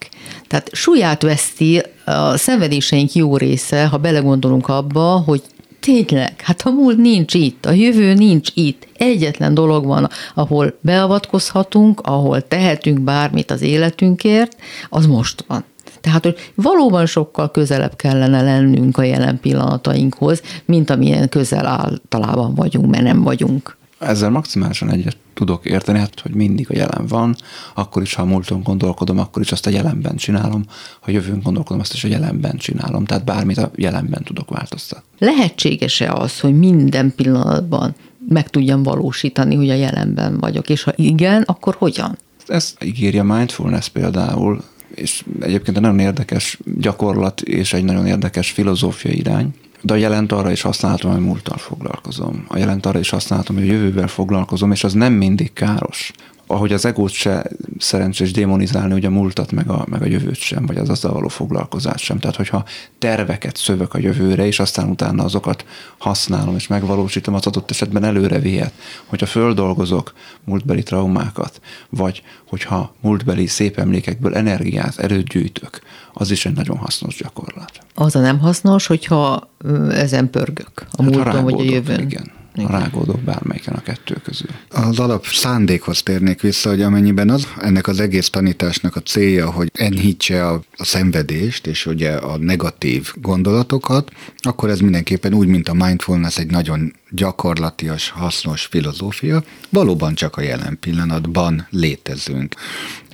Tehát 0.47 0.70
súlyát 0.73 1.23
veszti 1.23 1.83
a 2.05 2.37
szenvedéseink 2.37 3.12
jó 3.12 3.37
része, 3.37 3.87
ha 3.87 3.97
belegondolunk 3.97 4.68
abba, 4.68 5.03
hogy 5.03 5.42
tényleg, 5.85 6.40
hát 6.42 6.62
a 6.62 6.70
múlt 6.70 6.97
nincs 6.97 7.35
itt, 7.35 7.66
a 7.66 7.73
jövő 7.73 8.14
nincs 8.14 8.51
itt. 8.55 8.87
Egyetlen 8.97 9.55
dolog 9.55 9.87
van, 9.87 10.09
ahol 10.35 10.79
beavatkozhatunk, 10.81 12.01
ahol 12.01 12.49
tehetünk 12.49 13.01
bármit 13.01 13.51
az 13.51 13.62
életünkért, 13.62 14.57
az 14.88 15.07
most 15.07 15.44
van. 15.47 15.64
Tehát, 16.01 16.25
hogy 16.25 16.37
valóban 16.55 17.07
sokkal 17.07 17.51
közelebb 17.51 17.97
kellene 17.97 18.42
lennünk 18.42 18.99
a 18.99 19.03
jelen 19.03 19.40
pillanatainkhoz, 19.40 20.42
mint 20.64 20.90
amilyen 20.90 21.29
közel 21.29 21.66
általában 21.66 22.55
vagyunk, 22.55 22.90
mert 22.90 23.03
nem 23.05 23.23
vagyunk. 23.23 23.77
Ezzel 23.99 24.31
maximálisan 24.31 24.90
egyet 24.90 25.16
tudok 25.35 25.64
érteni, 25.64 25.99
hát, 25.99 26.20
hogy 26.20 26.35
mindig 26.35 26.66
a 26.70 26.75
jelen 26.77 27.07
van, 27.07 27.37
akkor 27.75 28.03
is, 28.03 28.14
ha 28.14 28.23
a 28.23 28.27
múlton 28.27 28.62
gondolkodom, 28.62 29.18
akkor 29.18 29.42
is 29.42 29.53
azt 29.53 29.66
a 29.66 29.70
jelenben 29.70 30.16
csinálom, 30.16 30.64
ha 31.01 31.11
jövőn 31.11 31.40
gondolkodom, 31.42 31.81
azt 31.81 31.94
is 31.94 32.05
a 32.05 32.09
jelenben 32.09 32.57
csinálom, 32.57 33.05
tehát 33.05 33.25
bármit 33.25 33.59
a 33.59 33.70
jelenben 33.75 34.23
tudok 34.23 34.51
változtatni. 34.51 35.05
Lehetséges-e 35.18 36.12
az, 36.12 36.40
hogy 36.40 36.59
minden 36.59 37.12
pillanatban 37.16 37.94
meg 38.29 38.51
tudjam 38.51 38.83
valósítani, 38.83 39.55
hogy 39.55 39.70
a 39.70 39.75
jelenben 39.75 40.38
vagyok, 40.38 40.68
és 40.68 40.83
ha 40.83 40.92
igen, 40.97 41.42
akkor 41.42 41.75
hogyan? 41.79 42.18
Ezt 42.47 42.85
ígéri 42.85 43.18
a 43.18 43.25
mindfulness 43.25 43.88
például, 43.88 44.62
és 44.94 45.25
egyébként 45.40 45.77
egy 45.77 45.83
nagyon 45.83 45.99
érdekes 45.99 46.59
gyakorlat 46.81 47.40
és 47.40 47.73
egy 47.73 47.85
nagyon 47.85 48.07
érdekes 48.07 48.51
filozófiai 48.51 49.18
irány, 49.18 49.55
de 49.85 49.92
a 49.92 49.97
jelent 49.97 50.33
arra 50.33 50.51
is 50.51 50.62
használhatom, 50.62 51.12
hogy 51.12 51.20
múlttal 51.20 51.59
foglalkozom. 51.59 52.44
A 52.49 52.59
jelent 52.59 52.87
arra 52.87 52.99
is 52.99 53.11
használhatom, 53.11 53.57
hogy 53.57 53.66
jövővel 53.66 54.09
foglalkozom, 54.09 54.73
és 54.73 54.85
az 54.85 54.92
nem 54.92 55.12
mindig 55.12 55.53
káros. 55.53 56.12
Ahogy 56.55 56.73
az 56.73 56.85
egót 56.85 57.11
se 57.11 57.47
szerencsés 57.79 58.33
démonizálni, 58.33 58.95
ugye 58.95 59.07
a 59.07 59.11
múltat, 59.11 59.53
meg 59.53 59.69
a, 59.69 59.85
meg 59.88 60.03
a 60.03 60.07
jövőt 60.07 60.37
sem, 60.37 60.67
vagy 60.67 60.77
az 60.77 60.88
azzal 60.88 61.12
való 61.12 61.29
foglalkozás 61.29 62.03
sem. 62.03 62.19
Tehát, 62.19 62.37
hogyha 62.37 62.64
terveket 62.99 63.57
szövök 63.57 63.95
a 63.95 63.99
jövőre, 63.99 64.47
és 64.47 64.59
aztán 64.59 64.88
utána 64.88 65.25
azokat 65.25 65.64
használom 65.99 66.55
és 66.55 66.67
megvalósítom, 66.67 67.35
az 67.35 67.47
adott 67.47 67.71
esetben 67.71 68.05
előre 68.05 68.38
vihet. 68.38 68.73
Hogyha 69.07 69.27
földolgozok 69.27 70.12
múltbeli 70.45 70.83
traumákat, 70.83 71.61
vagy 71.88 72.23
hogyha 72.49 72.95
múltbeli 73.01 73.47
szép 73.47 73.79
emlékekből 73.79 74.35
energiát, 74.35 74.99
erőt 74.99 75.29
gyűjtök, 75.29 75.81
az 76.12 76.31
is 76.31 76.47
egy 76.47 76.55
nagyon 76.55 76.77
hasznos 76.77 77.17
gyakorlat. 77.17 77.71
Az 77.95 78.17
a 78.17 78.21
nem 78.21 78.38
hasznos, 78.38 78.87
hogyha 78.87 79.51
ezen 79.90 80.31
pörgök 80.31 80.71
a 80.75 81.03
hát 81.03 81.12
múlton 81.12 81.45
vagy 81.45 81.61
a 81.61 81.62
jövőn. 81.62 82.01
Igen. 82.01 82.43
Igen. 82.55 82.71
rágódok 82.71 83.21
bármelyiken 83.21 83.75
a 83.75 83.81
kettő 83.81 84.17
közül. 84.25 84.49
Az 84.69 84.99
alap 84.99 85.27
szándékhoz 85.27 86.03
térnék 86.03 86.40
vissza, 86.40 86.69
hogy 86.69 86.83
amennyiben 86.83 87.31
az, 87.31 87.49
ennek 87.61 87.87
az 87.87 88.01
egész 88.01 88.31
tanításnak 88.31 88.97
a 88.97 89.01
célja, 89.01 89.51
hogy 89.51 89.71
enyhítse 89.75 90.47
a, 90.47 90.61
a 90.77 90.85
szenvedést 90.85 91.67
és 91.67 91.87
ugye 91.87 92.12
a 92.12 92.37
negatív 92.38 93.12
gondolatokat, 93.14 94.11
akkor 94.37 94.71
ez 94.71 94.81
mindenképpen 94.81 95.35
úgy, 95.35 95.47
mint 95.47 95.69
a 95.69 95.75
mindfulness 95.75 96.38
egy 96.38 96.51
nagyon 96.51 96.93
gyakorlatias, 97.14 98.11
hasznos 98.11 98.64
filozófia, 98.64 99.44
valóban 99.70 100.14
csak 100.14 100.37
a 100.37 100.40
jelen 100.40 100.79
pillanatban 100.81 101.66
létezünk. 101.70 102.55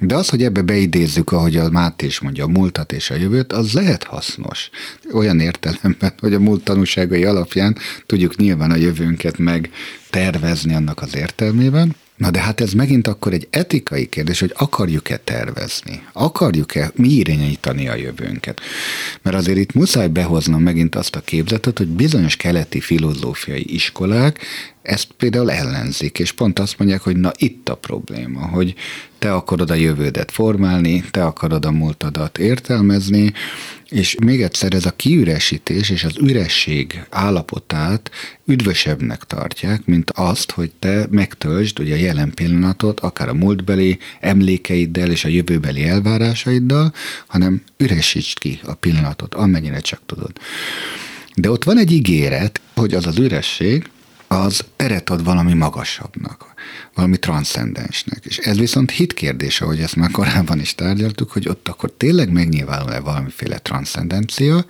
De 0.01 0.15
az, 0.15 0.29
hogy 0.29 0.43
ebbe 0.43 0.63
beidézzük, 0.63 1.33
ahogy 1.33 1.57
a 1.57 1.71
Máté 1.71 2.07
is 2.07 2.21
mondja, 2.21 2.45
a 2.45 2.49
múltat 2.49 2.93
és 2.93 3.11
a 3.11 3.15
jövőt, 3.15 3.53
az 3.53 3.73
lehet 3.73 4.05
hasznos. 4.05 4.71
Olyan 5.13 5.41
értelemben, 5.41 6.13
hogy 6.19 6.35
a 6.35 6.41
múlt 6.41 6.65
tanúságai 6.65 7.25
alapján 7.25 7.77
tudjuk 8.07 8.37
nyilván 8.37 8.71
a 8.71 8.77
jövőnket 8.77 9.39
meg 9.39 9.71
tervezni 10.11 10.75
annak 10.75 11.03
az 11.03 11.17
értelmében, 11.17 11.97
Na 12.21 12.31
de 12.31 12.41
hát 12.41 12.61
ez 12.61 12.73
megint 12.73 13.07
akkor 13.07 13.33
egy 13.33 13.49
etikai 13.51 14.09
kérdés, 14.09 14.41
hogy 14.41 14.53
akarjuk-e 14.57 15.17
tervezni? 15.17 16.03
Akarjuk-e 16.13 16.91
mi 16.95 17.09
irányítani 17.09 17.89
a 17.89 17.95
jövőnket? 17.95 18.61
Mert 19.23 19.37
azért 19.37 19.59
itt 19.59 19.73
muszáj 19.73 20.09
behoznom 20.09 20.63
megint 20.63 20.95
azt 20.95 21.17
a 21.17 21.21
képzetet, 21.21 21.79
hogy 21.79 21.87
bizonyos 21.87 22.37
keleti 22.37 22.81
filozófiai 22.81 23.75
iskolák 23.75 24.39
ezt 24.83 25.09
például 25.17 25.51
ellenzik, 25.51 26.19
és 26.19 26.33
pont 26.33 26.59
azt 26.59 26.79
mondják, 26.79 27.01
hogy 27.01 27.17
na 27.17 27.33
itt 27.37 27.69
a 27.69 27.75
probléma, 27.75 28.47
hogy 28.47 28.75
te 29.19 29.33
akarod 29.33 29.71
a 29.71 29.75
jövődet 29.75 30.31
formálni, 30.31 31.05
te 31.11 31.25
akarod 31.25 31.65
a 31.65 31.71
múltadat 31.71 32.39
értelmezni, 32.39 33.33
és 33.89 34.17
még 34.23 34.43
egyszer 34.43 34.75
ez 34.75 34.87
a 34.87 34.97
kiüresítés 34.97 35.91
és 35.91 36.05
az 36.05 36.17
üresség 36.19 37.05
állapotát 37.11 38.11
üdvösebbnek 38.47 39.25
tartják, 39.25 39.85
mint 39.85 40.11
azt, 40.11 40.51
hogy 40.51 40.71
te 40.79 41.07
megtöltsd 41.11 41.79
ugye 41.79 41.95
a 41.95 41.99
jelen 41.99 42.35
pillanatot, 42.35 43.01
akár 43.01 43.29
a 43.29 43.35
múltbeli 43.35 43.99
emlékeiddel 44.21 45.11
és 45.11 45.25
a 45.25 45.29
jövőbeli 45.29 45.85
elvárásaiddal, 45.85 46.93
hanem 47.27 47.63
üresítsd 47.77 48.39
ki 48.39 48.61
a 48.65 48.75
pillanatot, 48.75 49.35
amennyire 49.35 49.81
csak 49.81 50.01
tudod. 50.07 50.33
De 51.35 51.51
ott 51.51 51.65
van 51.65 51.79
egy 51.79 51.93
ígéret, 51.93 52.61
hogy 52.75 52.95
az 52.95 53.07
az 53.07 53.19
üresség, 53.19 53.91
az 54.33 54.65
teret 54.77 55.11
ad 55.11 55.25
valami 55.25 55.55
magasabbnak, 55.55 56.55
valami 56.95 57.17
transzcendensnek. 57.17 58.25
És 58.25 58.39
ez 58.39 58.59
viszont 58.59 58.91
hit 58.91 59.15
kérdése, 59.15 59.65
hogy 59.65 59.81
ezt 59.81 59.97
már 59.97 60.11
korábban 60.11 60.61
is 60.61 60.75
tárgyaltuk, 60.75 61.31
hogy 61.31 61.49
ott 61.49 61.69
akkor 61.69 61.93
tényleg 61.97 62.33
megnyilvánul-e 62.33 63.01
valamiféle 63.01 63.59
transzcendencia, 63.59 64.65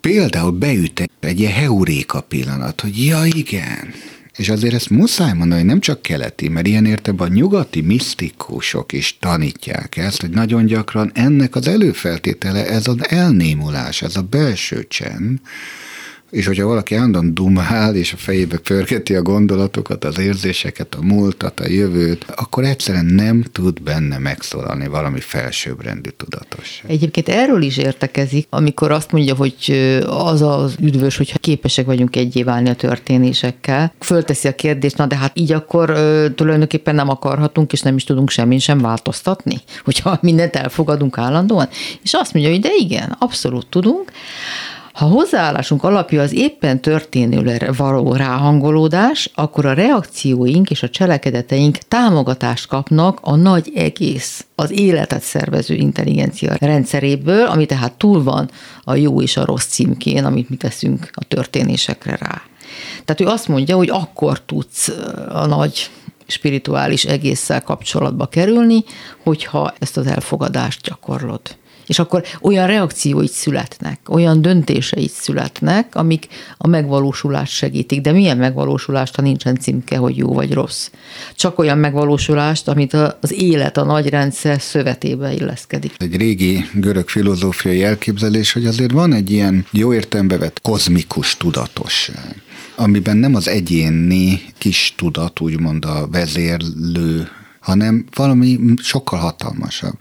Például 0.00 0.50
beüt 0.50 1.10
egy 1.20 1.40
ilyen 1.40 1.52
heuréka 1.52 2.20
pillanat, 2.20 2.80
hogy 2.80 3.06
ja 3.06 3.24
igen, 3.24 3.94
és 4.36 4.48
azért 4.48 4.74
ezt 4.74 4.90
muszáj 4.90 5.32
mondani, 5.32 5.60
hogy 5.60 5.68
nem 5.68 5.80
csak 5.80 6.02
keleti, 6.02 6.48
mert 6.48 6.66
ilyen 6.66 6.86
értelemben 6.86 7.30
a 7.30 7.34
nyugati 7.34 7.80
misztikusok 7.80 8.92
is 8.92 9.16
tanítják 9.20 9.96
ezt, 9.96 10.20
hogy 10.20 10.30
nagyon 10.30 10.66
gyakran 10.66 11.10
ennek 11.14 11.54
az 11.54 11.68
előfeltétele 11.68 12.66
ez 12.66 12.86
az 12.86 13.08
elnémulás, 13.08 14.02
ez 14.02 14.16
a 14.16 14.22
belső 14.22 14.86
csend, 14.88 15.40
és 16.34 16.46
hogyha 16.46 16.66
valaki 16.66 16.94
állandóan 16.94 17.34
dumál, 17.34 17.94
és 17.94 18.12
a 18.12 18.16
fejébe 18.16 18.58
pörgeti 18.58 19.14
a 19.14 19.22
gondolatokat, 19.22 20.04
az 20.04 20.18
érzéseket, 20.18 20.94
a 20.94 21.02
múltat, 21.02 21.60
a 21.60 21.68
jövőt, 21.68 22.24
akkor 22.36 22.64
egyszerűen 22.64 23.04
nem 23.04 23.44
tud 23.52 23.82
benne 23.82 24.18
megszólalni 24.18 24.86
valami 24.86 25.20
felsőbbrendű 25.20 26.08
tudatosság. 26.08 26.90
Egyébként 26.90 27.28
erről 27.28 27.62
is 27.62 27.76
értekezik, 27.76 28.46
amikor 28.50 28.90
azt 28.90 29.12
mondja, 29.12 29.34
hogy 29.34 29.54
az 30.06 30.42
az 30.42 30.74
üdvös, 30.80 31.16
hogyha 31.16 31.38
képesek 31.38 31.86
vagyunk 31.86 32.16
egyé 32.16 32.42
válni 32.42 32.68
a 32.68 32.74
történésekkel. 32.74 33.92
Fölteszi 34.00 34.48
a 34.48 34.54
kérdést, 34.54 34.96
na 34.96 35.06
de 35.06 35.16
hát 35.16 35.38
így 35.38 35.52
akkor 35.52 35.92
tulajdonképpen 36.34 36.94
nem 36.94 37.08
akarhatunk, 37.08 37.72
és 37.72 37.80
nem 37.80 37.96
is 37.96 38.04
tudunk 38.04 38.30
semmin 38.30 38.58
sem 38.58 38.78
változtatni, 38.78 39.56
hogyha 39.84 40.18
mindent 40.20 40.56
elfogadunk 40.56 41.18
állandóan. 41.18 41.68
És 42.02 42.12
azt 42.12 42.32
mondja, 42.32 42.52
hogy 42.52 42.60
de 42.60 42.70
igen, 42.78 43.16
abszolút 43.18 43.66
tudunk. 43.66 44.12
Ha 44.94 45.04
hozzáállásunk 45.04 45.84
alapja 45.84 46.22
az 46.22 46.32
éppen 46.32 46.80
történőre 46.80 47.72
való 47.72 48.12
ráhangolódás, 48.12 49.30
akkor 49.34 49.66
a 49.66 49.72
reakcióink 49.72 50.70
és 50.70 50.82
a 50.82 50.90
cselekedeteink 50.90 51.76
támogatást 51.76 52.66
kapnak 52.66 53.18
a 53.22 53.36
nagy 53.36 53.72
egész, 53.74 54.46
az 54.54 54.70
életet 54.70 55.22
szervező 55.22 55.74
intelligencia 55.74 56.56
rendszeréből, 56.60 57.46
ami 57.46 57.66
tehát 57.66 57.92
túl 57.92 58.22
van 58.22 58.50
a 58.84 58.94
jó 58.94 59.22
és 59.22 59.36
a 59.36 59.44
rossz 59.44 59.66
címkén, 59.66 60.24
amit 60.24 60.50
mi 60.50 60.56
teszünk 60.56 61.10
a 61.12 61.24
történésekre 61.24 62.16
rá. 62.20 62.42
Tehát 63.04 63.20
ő 63.20 63.26
azt 63.26 63.48
mondja, 63.48 63.76
hogy 63.76 63.90
akkor 63.90 64.40
tudsz 64.40 64.88
a 65.28 65.46
nagy 65.46 65.90
spirituális 66.26 67.04
egésszel 67.04 67.62
kapcsolatba 67.62 68.26
kerülni, 68.26 68.84
hogyha 69.22 69.74
ezt 69.78 69.96
az 69.96 70.06
elfogadást 70.06 70.80
gyakorlod. 70.82 71.40
És 71.86 71.98
akkor 71.98 72.22
olyan 72.40 72.66
reakcióit 72.66 73.32
születnek, 73.32 73.98
olyan 74.08 74.42
döntéseit 74.42 75.10
születnek, 75.10 75.94
amik 75.94 76.26
a 76.56 76.66
megvalósulást 76.66 77.52
segítik. 77.52 78.00
De 78.00 78.12
milyen 78.12 78.36
megvalósulást, 78.36 79.16
ha 79.16 79.22
nincsen 79.22 79.56
címke, 79.56 79.96
hogy 79.96 80.16
jó 80.16 80.32
vagy 80.32 80.52
rossz? 80.52 80.90
Csak 81.36 81.58
olyan 81.58 81.78
megvalósulást, 81.78 82.68
amit 82.68 82.92
az 83.20 83.32
élet, 83.32 83.76
a 83.76 83.84
nagy 83.84 84.08
rendszer 84.08 84.60
szövetébe 84.60 85.32
illeszkedik. 85.32 85.92
Egy 85.98 86.16
régi 86.16 86.64
görög 86.74 87.08
filozófiai 87.08 87.82
elképzelés, 87.82 88.52
hogy 88.52 88.66
azért 88.66 88.92
van 88.92 89.12
egy 89.12 89.30
ilyen 89.30 89.66
jó 89.70 89.94
értelembe 89.94 90.38
vett 90.38 90.60
kozmikus 90.62 91.36
tudatosság 91.36 92.42
amiben 92.76 93.16
nem 93.16 93.34
az 93.34 93.48
egyéni 93.48 94.42
kis 94.58 94.94
tudat, 94.96 95.40
úgymond 95.40 95.84
a 95.84 96.08
vezérlő, 96.10 97.28
hanem 97.60 98.04
valami 98.14 98.60
sokkal 98.76 99.18
hatalmasabb 99.18 99.98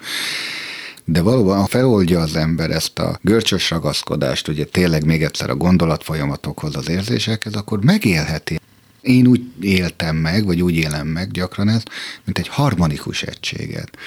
de 1.06 1.22
valóban 1.22 1.60
ha 1.60 1.66
feloldja 1.66 2.20
az 2.20 2.36
ember 2.36 2.72
ezt 2.72 3.00
a 3.00 3.20
görcsös 3.22 3.70
ragaszkodást, 3.70 4.48
ugye 4.48 4.66
tényleg 4.66 5.06
még 5.06 5.24
egyszer 5.24 5.50
a 5.50 5.56
gondolatfolyamatokhoz, 5.56 6.76
az 6.76 6.89
érzésekhez, 6.89 7.54
akkor 7.54 7.84
megélheti. 7.84 8.60
Én 9.02 9.28
úgy 9.28 9.42
éltem 9.62 10.16
meg, 10.16 10.46
vagy 10.46 10.62
úgy 10.62 10.76
élem 10.76 11.08
meg 11.08 11.32
gyakran 11.32 11.70
ezt, 11.70 11.89
mint 12.24 12.38
egy 12.38 12.48
harmonikus 12.48 13.24
egységet, 13.24 13.98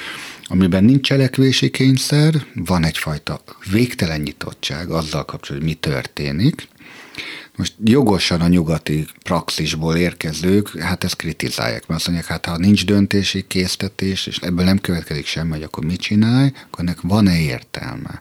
amiben 0.45 0.85
nincs 0.85 1.07
cselekvési 1.07 1.71
kényszer, 1.71 2.47
van 2.55 2.85
egyfajta 2.85 3.41
végtelen 3.71 4.21
nyitottság 4.21 4.91
azzal 4.91 5.25
kapcsolatban, 5.25 5.69
hogy 5.69 5.79
mi 5.85 5.91
történik, 5.93 6.69
most 7.57 7.75
jogosan 7.85 8.40
a 8.40 8.49
nyugati 8.49 9.07
praxisból 9.23 9.97
érkezők, 9.97 10.79
hát 10.79 11.05
ezt 11.05 11.16
kritizálják, 11.16 11.87
mert 11.87 12.01
azt 12.01 12.09
mondják, 12.09 12.29
hát 12.29 12.47
ha 12.47 12.57
nincs 12.57 12.85
döntési 12.85 13.45
késztetés, 13.47 14.27
és 14.27 14.38
ebből 14.38 14.64
nem 14.64 14.79
következik 14.79 15.27
semmi, 15.27 15.51
hogy 15.51 15.62
akkor 15.62 15.85
mit 15.85 16.01
csinálj, 16.01 16.53
akkor 16.66 16.85
ennek 16.85 17.01
van-e 17.01 17.40
értelme? 17.40 18.21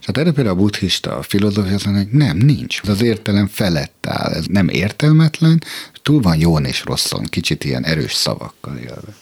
És 0.00 0.06
hát 0.06 0.18
erre 0.18 0.32
például 0.32 0.56
a 0.56 0.60
buddhista 0.60 1.16
a 1.16 1.22
filozófia 1.22 1.74
azt 1.74 1.84
mondja, 1.84 2.02
hogy 2.02 2.12
nem, 2.12 2.36
nincs. 2.36 2.80
Ez 2.82 2.88
az 2.88 3.02
értelem 3.02 3.46
felett 3.46 4.06
áll, 4.06 4.32
ez 4.32 4.44
nem 4.46 4.68
értelmetlen, 4.68 5.62
túl 6.02 6.20
van 6.20 6.38
jón 6.38 6.64
és 6.64 6.84
rosszon, 6.84 7.24
kicsit 7.24 7.64
ilyen 7.64 7.84
erős 7.84 8.12
szavakkal 8.12 8.76
élve. 8.76 9.14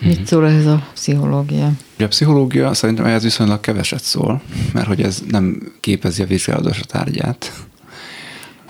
Mit 0.00 0.26
szól 0.26 0.48
ez 0.48 0.66
a 0.66 0.88
pszichológia? 0.94 1.72
A 1.98 2.06
pszichológia 2.06 2.74
szerintem 2.74 3.04
ehhez 3.04 3.22
viszonylag 3.22 3.60
keveset 3.60 4.02
szól, 4.02 4.42
mert 4.72 4.86
hogy 4.86 5.02
ez 5.02 5.22
nem 5.30 5.72
képezi 5.80 6.22
a 6.22 6.26
vizsgálatos 6.26 6.80
tárgyát 6.86 7.52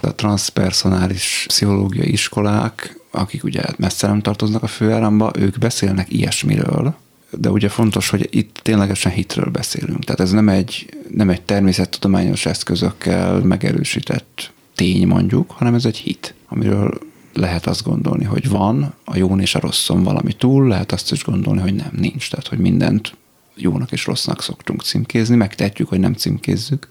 a 0.02 0.14
transpersonális 0.14 1.44
pszichológiai 1.48 2.12
iskolák, 2.12 3.00
akik 3.10 3.44
ugye 3.44 3.62
messze 3.76 4.06
nem 4.06 4.20
tartoznak 4.20 4.62
a 4.62 4.66
főáramba, 4.66 5.30
ők 5.38 5.58
beszélnek 5.58 6.12
ilyesmiről, 6.12 6.94
de 7.30 7.50
ugye 7.50 7.68
fontos, 7.68 8.08
hogy 8.08 8.28
itt 8.30 8.60
ténylegesen 8.62 9.12
hitről 9.12 9.50
beszélünk. 9.50 10.04
Tehát 10.04 10.20
ez 10.20 10.30
nem 10.30 10.48
egy, 10.48 10.96
nem 11.14 11.30
egy 11.30 11.42
természettudományos 11.42 12.46
eszközökkel 12.46 13.38
megerősített 13.40 14.52
tény 14.74 15.06
mondjuk, 15.06 15.50
hanem 15.50 15.74
ez 15.74 15.84
egy 15.84 15.96
hit, 15.96 16.34
amiről 16.48 17.00
lehet 17.32 17.66
azt 17.66 17.84
gondolni, 17.84 18.24
hogy 18.24 18.48
van 18.48 18.94
a 19.04 19.16
jón 19.16 19.40
és 19.40 19.54
a 19.54 19.60
rosszon 19.60 20.02
valami 20.02 20.32
túl, 20.32 20.68
lehet 20.68 20.92
azt 20.92 21.12
is 21.12 21.24
gondolni, 21.24 21.60
hogy 21.60 21.74
nem, 21.74 21.90
nincs. 21.92 22.30
Tehát, 22.30 22.46
hogy 22.46 22.58
mindent 22.58 23.16
jónak 23.54 23.92
és 23.92 24.06
rossznak 24.06 24.42
szoktunk 24.42 24.82
címkézni, 24.82 25.36
megtehetjük, 25.36 25.88
hogy 25.88 26.00
nem 26.00 26.12
címkézzük, 26.14 26.88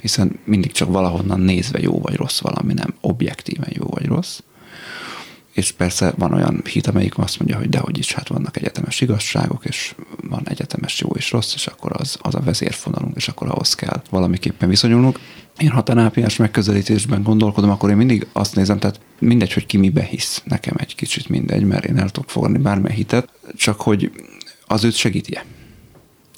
hiszen 0.00 0.38
mindig 0.44 0.72
csak 0.72 0.88
valahonnan 0.88 1.40
nézve 1.40 1.80
jó 1.80 2.00
vagy 2.00 2.14
rossz 2.14 2.40
valami, 2.40 2.72
nem 2.72 2.94
objektíven 3.00 3.70
jó 3.72 3.86
vagy 3.86 4.06
rossz. 4.06 4.40
és 5.52 5.72
persze 5.72 6.12
van 6.16 6.32
olyan 6.32 6.62
hit, 6.64 6.86
amelyik 6.86 7.18
azt 7.18 7.38
mondja, 7.38 7.56
hogy 7.56 7.68
dehogy 7.68 7.98
is, 7.98 8.12
hát 8.12 8.28
vannak 8.28 8.56
egyetemes 8.56 9.00
igazságok, 9.00 9.64
és 9.64 9.94
van 10.22 10.48
egyetemes 10.48 11.00
jó 11.00 11.08
és 11.08 11.30
rossz, 11.30 11.54
és 11.54 11.66
akkor 11.66 11.90
az, 11.94 12.18
az 12.22 12.34
a 12.34 12.40
vezérfonalunk, 12.40 13.16
és 13.16 13.28
akkor 13.28 13.48
ahhoz 13.48 13.74
kell 13.74 14.02
valamiképpen 14.10 14.68
viszonyulnunk. 14.68 15.18
Én 15.58 15.70
ha 15.70 15.82
terápiás 15.82 16.36
megközelítésben 16.36 17.22
gondolkodom, 17.22 17.70
akkor 17.70 17.90
én 17.90 17.96
mindig 17.96 18.26
azt 18.32 18.54
nézem, 18.54 18.78
tehát 18.78 19.00
mindegy, 19.18 19.52
hogy 19.52 19.66
ki 19.66 19.76
mibe 19.76 20.02
hisz, 20.02 20.42
nekem 20.44 20.74
egy 20.78 20.94
kicsit 20.94 21.28
mindegy, 21.28 21.64
mert 21.64 21.84
én 21.84 21.98
el 21.98 22.10
tudok 22.10 22.30
fogadni 22.30 22.58
bármilyen 22.58 22.96
hitet, 22.96 23.28
csak 23.56 23.80
hogy 23.80 24.10
az 24.66 24.84
őt 24.84 24.94
segíti 24.94 25.38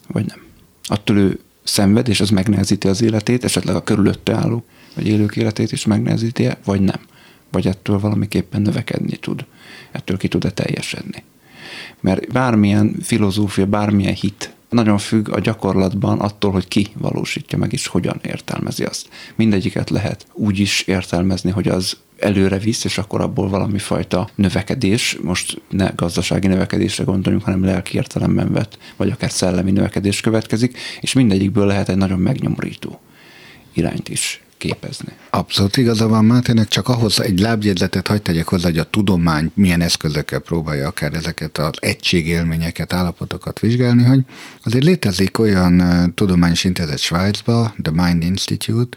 vagy 0.06 0.26
nem. 0.26 0.42
Attól 0.84 1.16
ő 1.16 1.40
szenved, 1.62 2.08
és 2.08 2.20
az 2.20 2.30
megnehezíti 2.30 2.88
az 2.88 3.02
életét, 3.02 3.44
esetleg 3.44 3.74
a 3.74 3.82
körülötte 3.82 4.34
álló, 4.34 4.64
vagy 4.94 5.06
élők 5.06 5.36
életét 5.36 5.72
is 5.72 5.86
megnehezíti 5.86 6.48
vagy 6.64 6.80
nem. 6.80 7.00
Vagy 7.50 7.66
ettől 7.66 7.98
valamiképpen 7.98 8.62
növekedni 8.62 9.16
tud. 9.16 9.44
Ettől 9.90 10.16
ki 10.16 10.28
tud-e 10.28 10.50
teljesedni. 10.50 11.22
Mert 12.00 12.32
bármilyen 12.32 12.96
filozófia, 13.02 13.66
bármilyen 13.66 14.14
hit 14.14 14.54
nagyon 14.72 14.98
függ 14.98 15.28
a 15.28 15.40
gyakorlatban 15.40 16.18
attól, 16.18 16.50
hogy 16.50 16.68
ki 16.68 16.86
valósítja 16.94 17.58
meg, 17.58 17.72
és 17.72 17.86
hogyan 17.86 18.20
értelmezi 18.22 18.84
azt. 18.84 19.08
Mindegyiket 19.34 19.90
lehet 19.90 20.26
úgy 20.32 20.58
is 20.58 20.80
értelmezni, 20.80 21.50
hogy 21.50 21.68
az 21.68 21.96
előre 22.22 22.58
visz, 22.58 22.84
és 22.84 22.98
akkor 22.98 23.20
abból 23.20 23.48
valami 23.48 23.78
fajta 23.78 24.28
növekedés, 24.34 25.18
most 25.22 25.60
ne 25.70 25.90
gazdasági 25.96 26.46
növekedésre 26.46 27.04
gondoljunk, 27.04 27.44
hanem 27.44 27.64
lelki 27.64 27.96
értelemben 27.96 28.52
vett, 28.52 28.78
vagy 28.96 29.10
akár 29.10 29.30
szellemi 29.30 29.70
növekedés 29.70 30.20
következik, 30.20 30.78
és 31.00 31.12
mindegyikből 31.12 31.66
lehet 31.66 31.88
egy 31.88 31.96
nagyon 31.96 32.18
megnyomorító 32.18 33.00
irányt 33.72 34.08
is 34.08 34.41
képezni. 34.62 35.12
Abszolút 35.30 35.76
igaza 35.76 36.08
van 36.08 36.24
Mátének, 36.24 36.68
csak 36.68 36.88
ahhoz 36.88 37.20
egy 37.20 37.40
lábjegyzetet 37.40 38.06
hagyd 38.06 38.22
tegyek 38.22 38.48
hozzá, 38.48 38.68
hogy 38.68 38.78
a 38.78 38.90
tudomány 38.90 39.50
milyen 39.54 39.80
eszközökkel 39.80 40.38
próbálja 40.38 40.86
akár 40.86 41.14
ezeket 41.14 41.58
az 41.58 41.72
egységélményeket, 41.78 42.92
állapotokat 42.92 43.60
vizsgálni, 43.60 44.02
hogy 44.02 44.20
azért 44.64 44.84
létezik 44.84 45.38
olyan 45.38 45.82
tudományos 46.14 46.64
intézet 46.64 46.98
Svájcba, 46.98 47.74
The 47.82 47.92
Mind 48.04 48.22
Institute, 48.22 48.96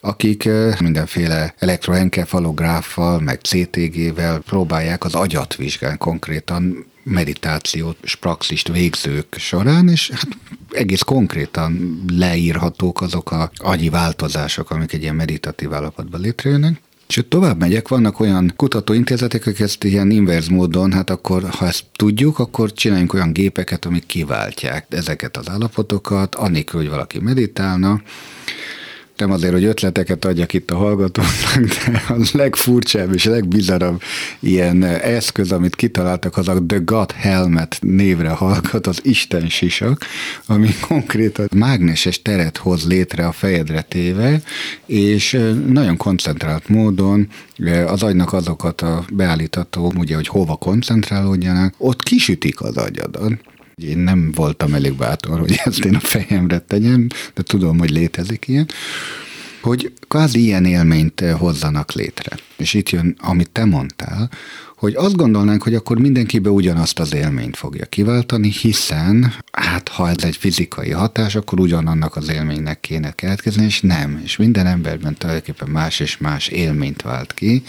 akik 0.00 0.48
mindenféle 0.80 1.54
elektroenkefalográffal, 1.58 3.20
meg 3.20 3.40
CTG-vel 3.40 4.38
próbálják 4.38 5.04
az 5.04 5.14
agyat 5.14 5.56
vizsgálni 5.56 5.98
konkrétan 5.98 6.92
meditációt 7.04 7.96
és 8.02 8.14
praxist 8.14 8.68
végzők 8.68 9.36
során, 9.38 9.88
és 9.88 10.10
hát 10.10 10.28
egész 10.70 11.00
konkrétan 11.00 12.02
leírhatók 12.12 13.00
azok 13.00 13.30
a 13.30 13.50
agyi 13.56 13.88
változások, 13.88 14.70
amik 14.70 14.92
egy 14.92 15.02
ilyen 15.02 15.14
meditatív 15.14 15.72
állapotban 15.72 16.20
létrejönnek. 16.20 16.80
És 17.08 17.24
tovább 17.28 17.58
megyek, 17.58 17.88
vannak 17.88 18.20
olyan 18.20 18.52
kutatóintézetek, 18.56 19.46
akik 19.46 19.60
ezt 19.60 19.84
ilyen 19.84 20.10
inverz 20.10 20.48
módon, 20.48 20.92
hát 20.92 21.10
akkor, 21.10 21.42
ha 21.48 21.66
ezt 21.66 21.84
tudjuk, 21.92 22.38
akkor 22.38 22.72
csináljunk 22.72 23.12
olyan 23.12 23.32
gépeket, 23.32 23.84
amik 23.84 24.06
kiváltják 24.06 24.86
ezeket 24.88 25.36
az 25.36 25.48
állapotokat, 25.48 26.34
anélkül, 26.34 26.80
hogy 26.80 26.88
valaki 26.88 27.18
meditálna, 27.18 28.02
nem 29.16 29.30
azért, 29.30 29.52
hogy 29.52 29.64
ötleteket 29.64 30.24
adjak 30.24 30.52
itt 30.52 30.70
a 30.70 30.76
hallgatóknak, 30.76 31.64
de 31.64 32.02
a 32.08 32.14
legfurcsább 32.32 33.14
és 33.14 33.24
legbizarabb 33.24 34.02
ilyen 34.40 34.84
eszköz, 34.84 35.52
amit 35.52 35.76
kitaláltak, 35.76 36.36
az 36.36 36.48
a 36.48 36.62
The 36.66 36.78
God 36.78 37.12
Helmet 37.12 37.78
névre 37.80 38.28
hallgat, 38.28 38.86
az 38.86 39.00
Isten 39.02 39.48
sisak, 39.48 40.04
ami 40.46 40.68
konkrétan 40.80 41.48
mágneses 41.54 42.22
teret 42.22 42.56
hoz 42.56 42.86
létre 42.86 43.26
a 43.26 43.32
fejedre 43.32 43.82
téve, 43.82 44.40
és 44.86 45.38
nagyon 45.66 45.96
koncentrált 45.96 46.68
módon 46.68 47.28
az 47.86 48.02
agynak 48.02 48.32
azokat 48.32 48.80
a 48.80 49.04
beállítató, 49.12 49.92
ugye, 49.96 50.14
hogy 50.14 50.28
hova 50.28 50.56
koncentrálódjanak, 50.56 51.74
ott 51.78 52.02
kisütik 52.02 52.60
az 52.60 52.76
agyadat. 52.76 53.32
Én 53.74 53.98
nem 53.98 54.32
voltam 54.34 54.74
elég 54.74 54.96
bátor, 54.96 55.38
hogy 55.40 55.60
ezt 55.64 55.84
én 55.84 55.94
a 55.94 56.00
fejemre 56.00 56.58
tegyem, 56.58 57.06
de 57.34 57.42
tudom, 57.42 57.78
hogy 57.78 57.90
létezik 57.90 58.48
ilyen 58.48 58.66
hogy 59.64 59.92
kvázi 60.08 60.42
ilyen 60.42 60.64
élményt 60.64 61.20
hozzanak 61.20 61.92
létre. 61.92 62.38
És 62.56 62.74
itt 62.74 62.90
jön, 62.90 63.16
amit 63.20 63.50
te 63.50 63.64
mondtál, 63.64 64.30
hogy 64.84 64.94
azt 64.94 65.16
gondolnánk, 65.16 65.62
hogy 65.62 65.74
akkor 65.74 65.98
mindenkibe 65.98 66.50
ugyanazt 66.50 66.98
az 66.98 67.14
élményt 67.14 67.56
fogja 67.56 67.84
kiváltani, 67.84 68.50
hiszen 68.50 69.34
hát 69.52 69.88
ha 69.88 70.08
ez 70.08 70.24
egy 70.24 70.36
fizikai 70.36 70.90
hatás, 70.90 71.34
akkor 71.34 71.60
ugyanannak 71.60 72.16
az 72.16 72.28
élménynek 72.28 72.80
kéne 72.80 73.12
keletkezni, 73.12 73.64
és 73.64 73.80
nem. 73.80 74.20
És 74.24 74.36
minden 74.36 74.66
emberben 74.66 75.14
tulajdonképpen 75.14 75.68
más 75.68 76.00
és 76.00 76.16
más 76.16 76.48
élményt 76.48 77.02
vált 77.02 77.34
ki. 77.34 77.62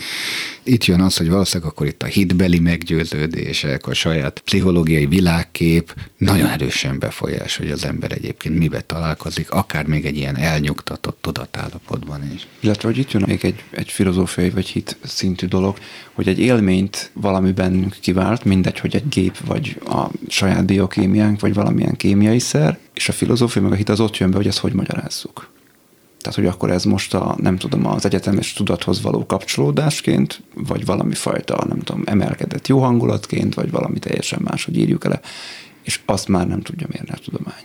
Itt 0.63 0.85
jön 0.85 1.01
az, 1.01 1.17
hogy 1.17 1.29
valószínűleg 1.29 1.71
akkor 1.71 1.87
itt 1.87 2.03
a 2.03 2.05
hitbeli 2.05 2.59
meggyőződések, 2.59 3.87
a 3.87 3.93
saját 3.93 4.39
pszichológiai 4.39 5.05
világkép 5.05 5.93
nagyon 6.17 6.49
erősen 6.49 6.99
befolyás, 6.99 7.57
hogy 7.57 7.71
az 7.71 7.85
ember 7.85 8.11
egyébként 8.11 8.57
mibe 8.57 8.81
találkozik, 8.81 9.51
akár 9.51 9.85
még 9.85 10.05
egy 10.05 10.17
ilyen 10.17 10.37
elnyugtatott 10.37 11.17
tudatállapotban 11.21 12.31
is. 12.33 12.47
Illetve, 12.59 12.87
hogy 12.87 12.97
itt 12.97 13.11
jön 13.11 13.23
még 13.27 13.45
egy, 13.45 13.63
egy 13.69 13.89
filozófiai 13.89 14.49
vagy 14.49 14.67
hit 14.67 14.97
szintű 15.03 15.47
dolog, 15.47 15.77
hogy 16.13 16.27
egy 16.27 16.39
élményt 16.39 17.04
valami 17.13 17.51
bennünk 17.51 17.95
kivált, 18.01 18.43
mindegy, 18.43 18.79
hogy 18.79 18.95
egy 18.95 19.09
gép, 19.09 19.37
vagy 19.37 19.81
a 19.85 20.09
saját 20.27 20.65
biokémiánk, 20.65 21.39
vagy 21.39 21.53
valamilyen 21.53 21.95
kémiai 21.95 22.39
szer, 22.39 22.77
és 22.93 23.09
a 23.09 23.13
filozófia 23.13 23.61
meg 23.61 23.71
a 23.71 23.75
hit 23.75 23.89
az 23.89 23.99
ott 23.99 24.17
jön 24.17 24.31
be, 24.31 24.37
hogy 24.37 24.47
ezt 24.47 24.57
hogy 24.57 24.73
magyarázzuk. 24.73 25.53
Tehát, 26.21 26.39
hogy 26.39 26.45
akkor 26.47 26.71
ez 26.71 26.83
most 26.83 27.13
a, 27.13 27.35
nem 27.41 27.57
tudom, 27.57 27.85
az 27.85 28.05
egyetemes 28.05 28.53
tudathoz 28.53 29.01
való 29.01 29.25
kapcsolódásként, 29.25 30.41
vagy 30.53 30.85
valami 30.85 31.13
fajta, 31.13 31.65
nem 31.67 31.79
tudom, 31.79 32.03
emelkedett 32.05 32.67
jó 32.67 32.79
hangulatként, 32.79 33.53
vagy 33.53 33.71
valami 33.71 33.99
teljesen 33.99 34.39
más, 34.43 34.65
hogy 34.65 34.77
írjuk 34.77 35.05
ele, 35.05 35.19
és 35.83 35.99
azt 36.05 36.27
már 36.27 36.47
nem 36.47 36.61
tudja 36.61 36.87
mérni 36.91 37.09
a 37.11 37.17
tudomány. 37.23 37.63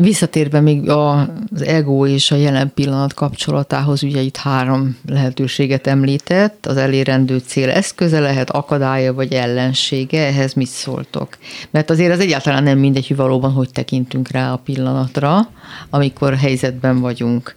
Visszatérve 0.00 0.60
még 0.60 0.88
az 0.88 1.62
ego 1.62 2.06
és 2.06 2.30
a 2.30 2.36
jelen 2.36 2.72
pillanat 2.74 3.14
kapcsolatához, 3.14 4.02
ugye 4.02 4.20
itt 4.20 4.36
három 4.36 4.96
lehetőséget 5.08 5.86
említett, 5.86 6.66
az 6.66 6.76
elérendő 6.76 7.38
cél 7.38 7.70
eszköze 7.70 8.20
lehet, 8.20 8.50
akadálya 8.50 9.14
vagy 9.14 9.32
ellensége, 9.32 10.26
ehhez 10.26 10.54
mit 10.54 10.66
szóltok? 10.66 11.38
Mert 11.70 11.90
azért 11.90 12.12
az 12.12 12.20
egyáltalán 12.20 12.62
nem 12.62 12.78
mindegy, 12.78 13.06
hogy 13.06 13.16
valóban 13.16 13.52
hogy 13.52 13.70
tekintünk 13.70 14.30
rá 14.30 14.52
a 14.52 14.56
pillanatra, 14.56 15.50
amikor 15.90 16.34
helyzetben 16.36 17.00
vagyunk 17.00 17.54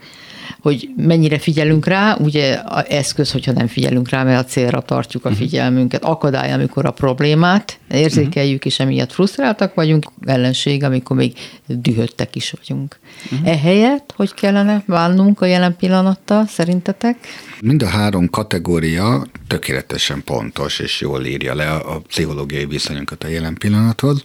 hogy 0.62 0.89
mennyire 0.97 1.39
figyelünk 1.39 1.86
rá, 1.86 2.15
ugye 2.15 2.54
a 2.54 2.91
eszköz, 2.91 3.32
hogyha 3.32 3.52
nem 3.52 3.67
figyelünk 3.67 4.10
rá, 4.10 4.24
mert 4.24 4.43
a 4.43 4.50
célra 4.50 4.82
tartjuk 4.82 5.26
a 5.26 5.30
mhm. 5.30 5.38
figyelmünket. 5.38 6.04
Akadály, 6.04 6.52
amikor 6.52 6.86
a 6.86 6.91
problémát 6.91 7.80
érzékeljük, 7.91 8.65
és 8.65 8.80
emiatt 8.80 9.12
frusztráltak 9.12 9.74
vagyunk, 9.74 10.12
ellenség, 10.26 10.84
amikor 10.84 11.15
még 11.15 11.34
dühöttek 11.67 12.36
is 12.36 12.54
vagyunk. 12.58 13.00
Uh-huh. 13.32 13.47
Ehelyett, 13.47 14.13
hogy 14.15 14.34
kellene 14.34 14.84
válnunk 14.86 15.41
a 15.41 15.45
jelen 15.45 15.76
pillanattal, 15.76 16.45
szerintetek? 16.47 17.17
Mind 17.62 17.84
a 17.84 17.88
három 17.88 18.30
kategória 18.30 19.26
tökéletesen 19.47 20.24
pontos, 20.24 20.80
és 20.80 21.02
jól 21.02 21.26
írja 21.26 21.56
le 21.56 21.71
a 21.71 22.02
pszichológiai 22.08 22.65
viszonyunkat 22.65 23.24
a 23.24 23.28
jelen 23.28 23.54
pillanathoz. 23.54 24.24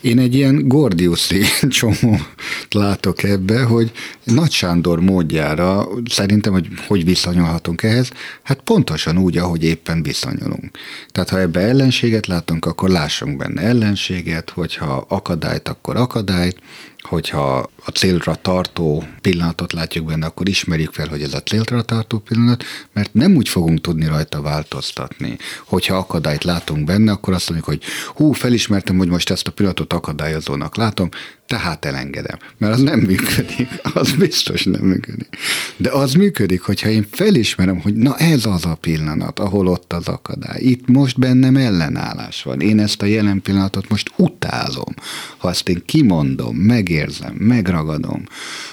Én 0.00 0.18
egy 0.18 0.34
ilyen 0.34 0.68
gordiuszi 0.68 1.42
csomót 1.68 2.66
látok 2.70 3.22
ebbe, 3.22 3.62
hogy 3.62 3.92
Nagy 4.34 4.50
Sándor 4.50 5.00
módjára 5.00 5.88
szerintem, 6.10 6.52
hogy 6.52 6.68
hogy 6.86 7.04
viszonyulhatunk 7.04 7.82
ehhez, 7.82 8.10
hát 8.42 8.60
pontosan 8.60 9.18
úgy, 9.18 9.38
ahogy 9.38 9.64
éppen 9.64 10.02
viszonyulunk. 10.02 10.70
Tehát 11.08 11.28
ha 11.28 11.40
ebbe 11.40 11.60
ellenséget 11.60 12.26
látunk, 12.26 12.64
akkor 12.64 12.88
lássunk 12.88 13.36
benne 13.36 13.62
ellenséget, 13.62 14.50
hogyha 14.50 15.04
akadályt, 15.08 15.68
akkor 15.68 15.96
akadályt, 15.96 16.60
hogyha 17.06 17.70
a 17.84 17.90
célra 17.90 18.34
tartó 18.34 19.04
pillanatot 19.20 19.72
látjuk 19.72 20.04
benne, 20.04 20.26
akkor 20.26 20.48
ismerjük 20.48 20.92
fel, 20.92 21.08
hogy 21.08 21.22
ez 21.22 21.34
a 21.34 21.42
célra 21.42 21.82
tartó 21.82 22.18
pillanat, 22.18 22.64
mert 22.92 23.14
nem 23.14 23.36
úgy 23.36 23.48
fogunk 23.48 23.80
tudni 23.80 24.06
rajta 24.06 24.40
változtatni. 24.40 25.38
Hogyha 25.64 25.96
akadályt 25.96 26.44
látunk 26.44 26.84
benne, 26.84 27.12
akkor 27.12 27.34
azt 27.34 27.50
mondjuk, 27.50 27.68
hogy 27.68 27.82
hú, 28.14 28.32
felismertem, 28.32 28.96
hogy 28.96 29.08
most 29.08 29.30
ezt 29.30 29.46
a 29.46 29.50
pillanatot 29.50 29.92
akadályozónak 29.92 30.76
látom, 30.76 31.08
tehát 31.46 31.84
elengedem. 31.84 32.38
Mert 32.58 32.72
az 32.72 32.80
nem 32.80 32.98
működik, 32.98 33.68
az 33.94 34.12
biztos 34.12 34.64
nem 34.64 34.82
működik. 34.82 35.28
De 35.76 35.90
az 35.90 36.12
működik, 36.12 36.60
hogyha 36.60 36.88
én 36.88 37.06
felismerem, 37.10 37.80
hogy 37.80 37.94
na 37.94 38.16
ez 38.16 38.46
az 38.46 38.64
a 38.64 38.74
pillanat, 38.74 39.38
ahol 39.38 39.66
ott 39.66 39.92
az 39.92 40.08
akadály. 40.08 40.60
Itt 40.60 40.88
most 40.88 41.18
bennem 41.18 41.56
ellenállás 41.56 42.42
van. 42.42 42.60
Én 42.60 42.78
ezt 42.78 43.02
a 43.02 43.06
jelen 43.06 43.42
pillanatot 43.42 43.88
most 43.88 44.10
utázom. 44.16 44.94
Ha 45.36 45.50
ezt 45.50 45.68
én 45.68 45.82
kimondom, 45.84 46.56
megérzem, 46.96 47.34
megragadom, 47.34 48.22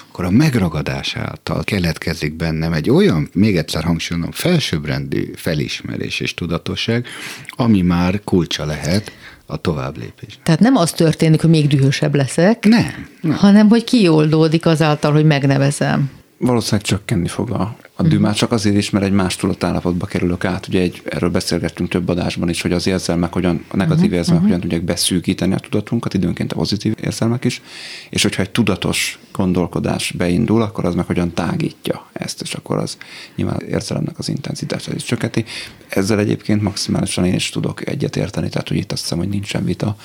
akkor 0.08 0.24
a 0.24 0.30
megragadás 0.30 1.16
által 1.16 1.64
keletkezik 1.64 2.36
bennem 2.36 2.72
egy 2.72 2.90
olyan, 2.90 3.28
még 3.32 3.56
egyszer 3.56 3.84
hangsúlyozom, 3.84 4.30
felsőbbrendű 4.32 5.32
felismerés 5.36 6.20
és 6.20 6.34
tudatosság, 6.34 7.06
ami 7.48 7.82
már 7.82 8.20
kulcsa 8.24 8.64
lehet 8.64 9.12
a 9.46 9.56
tovább 9.56 9.96
lépés. 9.96 10.38
Tehát 10.42 10.60
nem 10.60 10.76
az 10.76 10.92
történik, 10.92 11.40
hogy 11.40 11.50
még 11.50 11.66
dühösebb 11.66 12.14
leszek, 12.14 12.64
nem, 12.64 13.06
nem. 13.20 13.36
hanem 13.36 13.68
hogy 13.68 13.84
kioldódik 13.84 14.66
azáltal, 14.66 15.12
hogy 15.12 15.24
megnevezem. 15.24 16.10
Valószínűleg 16.38 16.86
csökkenni 16.86 17.28
fog 17.28 17.50
a, 17.50 17.76
a 17.94 18.02
dű, 18.02 18.18
már 18.18 18.34
csak 18.34 18.52
azért 18.52 18.76
is, 18.76 18.90
mert 18.90 19.04
egy 19.04 19.12
más 19.12 19.36
tudatállapotba 19.36 20.06
kerülök 20.06 20.44
át. 20.44 20.68
Ugye 20.68 20.80
egy, 20.80 21.02
erről 21.04 21.30
beszélgettünk 21.30 21.88
több 21.88 22.08
adásban 22.08 22.48
is, 22.48 22.62
hogy 22.62 22.72
az 22.72 22.86
érzelmek 22.86 23.32
hogyan, 23.32 23.64
a 23.68 23.76
negatív 23.76 24.04
uh-huh. 24.04 24.16
érzelmek 24.18 24.42
uh-huh. 24.42 24.42
hogyan 24.42 24.60
tudják 24.60 24.82
beszűkíteni 24.82 25.54
a 25.54 25.58
tudatunkat, 25.58 26.14
időnként 26.14 26.52
a 26.52 26.56
pozitív 26.56 26.94
érzelmek 27.00 27.44
is, 27.44 27.62
és 28.10 28.22
hogyha 28.22 28.42
egy 28.42 28.50
tudatos 28.50 29.18
gondolkodás 29.32 30.12
beindul, 30.12 30.62
akkor 30.62 30.84
az 30.84 30.94
meg 30.94 31.06
hogyan 31.06 31.34
tágítja 31.34 32.06
ezt, 32.12 32.40
és 32.40 32.54
akkor 32.54 32.78
az 32.78 32.96
nyilván 33.36 33.60
érzelemnek 33.68 34.18
az 34.18 34.28
intenzitását 34.28 34.94
is 34.94 35.04
csökkenti. 35.04 35.44
Ezzel 35.88 36.18
egyébként 36.18 36.62
maximálisan 36.62 37.24
én 37.24 37.34
is 37.34 37.50
tudok 37.50 37.88
egyetérteni, 37.88 38.48
tehát 38.48 38.68
hogy 38.68 38.76
itt 38.76 38.92
azt 38.92 39.02
hiszem, 39.02 39.18
hogy 39.18 39.28
nincsen 39.28 39.64
vita 39.64 39.96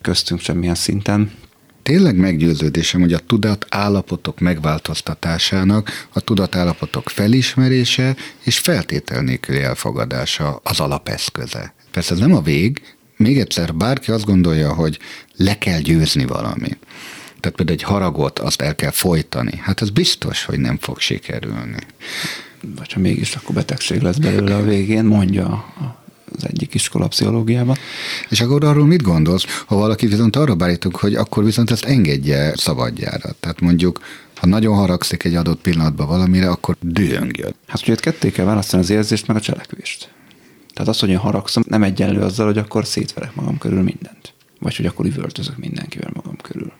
köztünk 0.00 0.40
semmilyen 0.40 0.74
szinten 0.74 1.30
tényleg 1.88 2.16
meggyőződésem, 2.16 3.00
hogy 3.00 3.12
a 3.12 3.18
tudat 3.18 3.66
állapotok 3.68 4.40
megváltoztatásának 4.40 6.08
a 6.12 6.20
tudatállapotok 6.20 7.08
felismerése 7.08 8.16
és 8.44 8.58
feltétel 8.58 9.22
nélküli 9.22 9.62
elfogadása 9.62 10.60
az 10.62 10.80
alapeszköze. 10.80 11.74
Persze 11.90 12.14
ez 12.14 12.20
nem 12.20 12.34
a 12.34 12.40
vég, 12.40 12.82
még 13.16 13.38
egyszer, 13.38 13.74
bárki 13.74 14.10
azt 14.10 14.24
gondolja, 14.24 14.74
hogy 14.74 14.98
le 15.36 15.58
kell 15.58 15.80
győzni 15.80 16.26
valami. 16.26 16.70
Tehát 17.40 17.56
például 17.56 17.78
egy 17.78 17.82
haragot 17.82 18.38
azt 18.38 18.62
el 18.62 18.74
kell 18.74 18.90
folytani. 18.90 19.56
Hát 19.62 19.82
ez 19.82 19.90
biztos, 19.90 20.44
hogy 20.44 20.58
nem 20.58 20.78
fog 20.78 20.98
sikerülni. 20.98 21.86
Vagy 22.76 22.92
ha 22.92 23.00
mégis, 23.00 23.34
akkor 23.34 23.54
betegség 23.54 24.00
lesz 24.00 24.16
belőle 24.16 24.56
a 24.56 24.62
végén, 24.62 25.04
mondja 25.04 25.46
a 25.46 26.07
az 26.36 26.46
egyik 26.46 26.74
iskola 26.74 27.08
pszichológiában. 27.08 27.76
És 28.28 28.40
akkor 28.40 28.64
arról 28.64 28.86
mit 28.86 29.02
gondolsz, 29.02 29.44
ha 29.66 29.76
valaki 29.76 30.06
viszont 30.06 30.36
arra 30.36 30.54
bárítunk, 30.54 30.96
hogy 30.96 31.14
akkor 31.14 31.44
viszont 31.44 31.70
ezt 31.70 31.84
engedje 31.84 32.52
szabadjára? 32.56 33.30
Tehát 33.40 33.60
mondjuk 33.60 34.00
ha 34.38 34.46
nagyon 34.46 34.76
haragszik 34.76 35.24
egy 35.24 35.34
adott 35.34 35.60
pillanatban 35.60 36.06
valamire, 36.06 36.50
akkor 36.50 36.76
dühöngjön. 36.80 37.54
Hát 37.66 37.82
ugye 37.82 37.94
ketté 37.94 38.30
kell 38.30 38.44
választani 38.44 38.82
az 38.82 38.90
érzést 38.90 39.26
meg 39.26 39.36
a 39.36 39.40
cselekvést. 39.40 40.10
Tehát 40.74 40.88
az, 40.88 41.00
hogy 41.00 41.08
én 41.08 41.16
haragszom, 41.16 41.62
nem 41.66 41.82
egyenlő 41.82 42.20
azzal, 42.20 42.46
hogy 42.46 42.58
akkor 42.58 42.86
szétverek 42.86 43.34
magam 43.34 43.58
körül 43.58 43.82
mindent. 43.82 44.32
Vagy 44.60 44.76
hogy 44.76 44.86
akkor 44.86 45.06
üvöltözök 45.06 45.56
mindenkivel 45.56 46.10
magam 46.14 46.36
körül. 46.36 46.72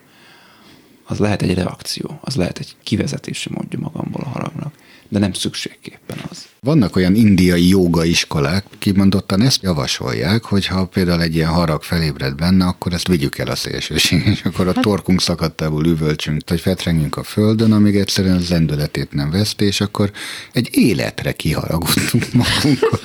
Az 1.05 1.19
lehet 1.19 1.43
egy 1.43 1.55
reakció, 1.55 2.19
az 2.21 2.37
lehet 2.37 2.59
egy 2.59 2.77
kivezetési 2.83 3.49
módja 3.53 3.79
magamból 3.79 4.23
a 4.25 4.29
haragnak 4.29 4.75
de 5.09 5.19
nem 5.19 5.33
szükségképpen 5.33 6.19
az. 6.31 6.47
Vannak 6.61 6.97
olyan 6.97 7.15
indiai 7.15 7.69
joga 7.69 8.05
iskolák, 8.05 8.65
kimondottan 8.79 9.43
ezt 9.43 9.63
javasolják, 9.63 10.45
hogy 10.45 10.67
ha 10.67 10.87
például 10.87 11.23
egy 11.23 11.35
ilyen 11.35 11.49
harag 11.49 11.83
felébred 11.83 12.35
benne, 12.35 12.65
akkor 12.65 12.93
ezt 12.93 13.09
vigyük 13.09 13.39
el 13.39 13.47
a 13.47 13.57
szélsőség, 13.57 14.27
és 14.27 14.43
akkor 14.45 14.69
a 14.69 14.73
hát... 14.75 14.83
torkunk 14.83 15.21
szakadtából 15.21 15.87
üvölcsünk, 15.87 16.43
vagy 16.47 16.61
fetrengjünk 16.61 17.17
a 17.17 17.23
földön, 17.23 17.73
amíg 17.73 17.97
egyszerűen 17.97 18.37
az 18.37 18.49
lendületét 18.49 19.13
nem 19.13 19.31
veszti, 19.31 19.65
és 19.65 19.81
akkor 19.81 20.11
egy 20.53 20.69
életre 20.73 21.33
kiharagudtunk 21.33 22.27
magunkon. 22.43 22.99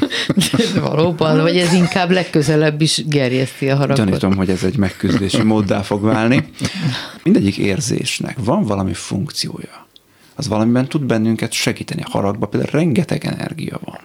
Valóban, 0.82 1.41
vagy 1.41 1.58
ez 1.58 1.74
inkább 1.74 2.12
legközelebb 2.12 2.82
is 2.82 3.04
gerjeszti 3.08 3.70
a 3.70 3.76
haragot. 3.76 4.06
Gyanítom, 4.06 4.36
hogy 4.36 4.49
ez 4.49 4.64
egy 4.64 4.78
megküzdési 4.78 5.41
móddá 5.41 5.82
fog 5.82 6.04
válni. 6.04 6.45
Mindegyik 7.24 7.58
érzésnek 7.58 8.38
van 8.39 8.64
valami 8.64 8.93
funkciója 8.93 9.84
az 10.36 10.47
valamiben 10.47 10.88
tud 10.88 11.03
bennünket 11.03 11.51
segíteni. 11.51 12.01
A 12.01 12.09
haragban 12.09 12.49
például 12.49 12.71
rengeteg 12.71 13.25
energia 13.25 13.79
van. 13.84 13.99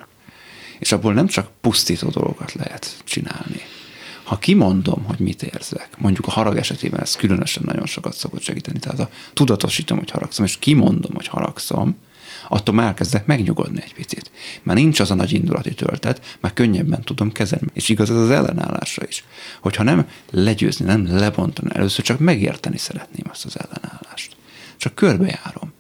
És 0.79 0.93
abból 0.93 1.13
nem 1.13 1.27
csak 1.27 1.51
pusztító 1.61 2.09
dolgokat 2.09 2.53
lehet 2.53 2.97
csinálni. 3.05 3.61
Ha 4.23 4.39
kimondom, 4.39 5.05
hogy 5.05 5.19
mit 5.19 5.43
érzek, 5.43 5.89
mondjuk 5.99 6.27
a 6.27 6.31
harag 6.31 6.57
esetében 6.57 7.01
ez 7.01 7.17
különösen 7.17 7.63
nagyon 7.67 7.87
sokat 7.87 8.15
szokott 8.15 8.43
segíteni. 8.43 8.79
Tehát 8.79 8.99
ha 8.99 9.09
tudatosítom, 9.33 9.99
hogy 9.99 10.11
haragszom, 10.11 10.45
és 10.45 10.59
kimondom, 10.59 11.15
hogy 11.15 11.27
haragszom, 11.27 11.97
attól 12.49 12.75
már 12.75 12.87
elkezdek 12.87 13.27
megnyugodni 13.27 13.83
egy 13.83 13.95
picit. 13.95 14.31
Már 14.63 14.77
nincs 14.77 15.01
az 15.01 15.11
a 15.11 15.15
nagy 15.15 15.33
indulati 15.33 15.75
töltet, 15.75 16.37
már 16.41 16.53
könnyebben 16.53 17.03
tudom 17.03 17.33
kezelni. 17.33 17.67
És 17.73 17.89
igaz 17.89 18.11
ez 18.11 18.17
az 18.17 18.31
ellenállásra 18.31 19.07
is. 19.09 19.25
Hogyha 19.61 19.83
nem 19.83 20.09
legyőzni, 20.31 20.85
nem 20.85 21.17
lebontani, 21.17 21.71
először 21.75 22.05
csak 22.05 22.19
megérteni 22.19 22.79
szeretném 22.79 23.27
azt 23.31 23.45
az 23.45 23.57
ellenállást. 23.59 24.37
Csak 24.77 24.95
körbejárom 24.95 25.73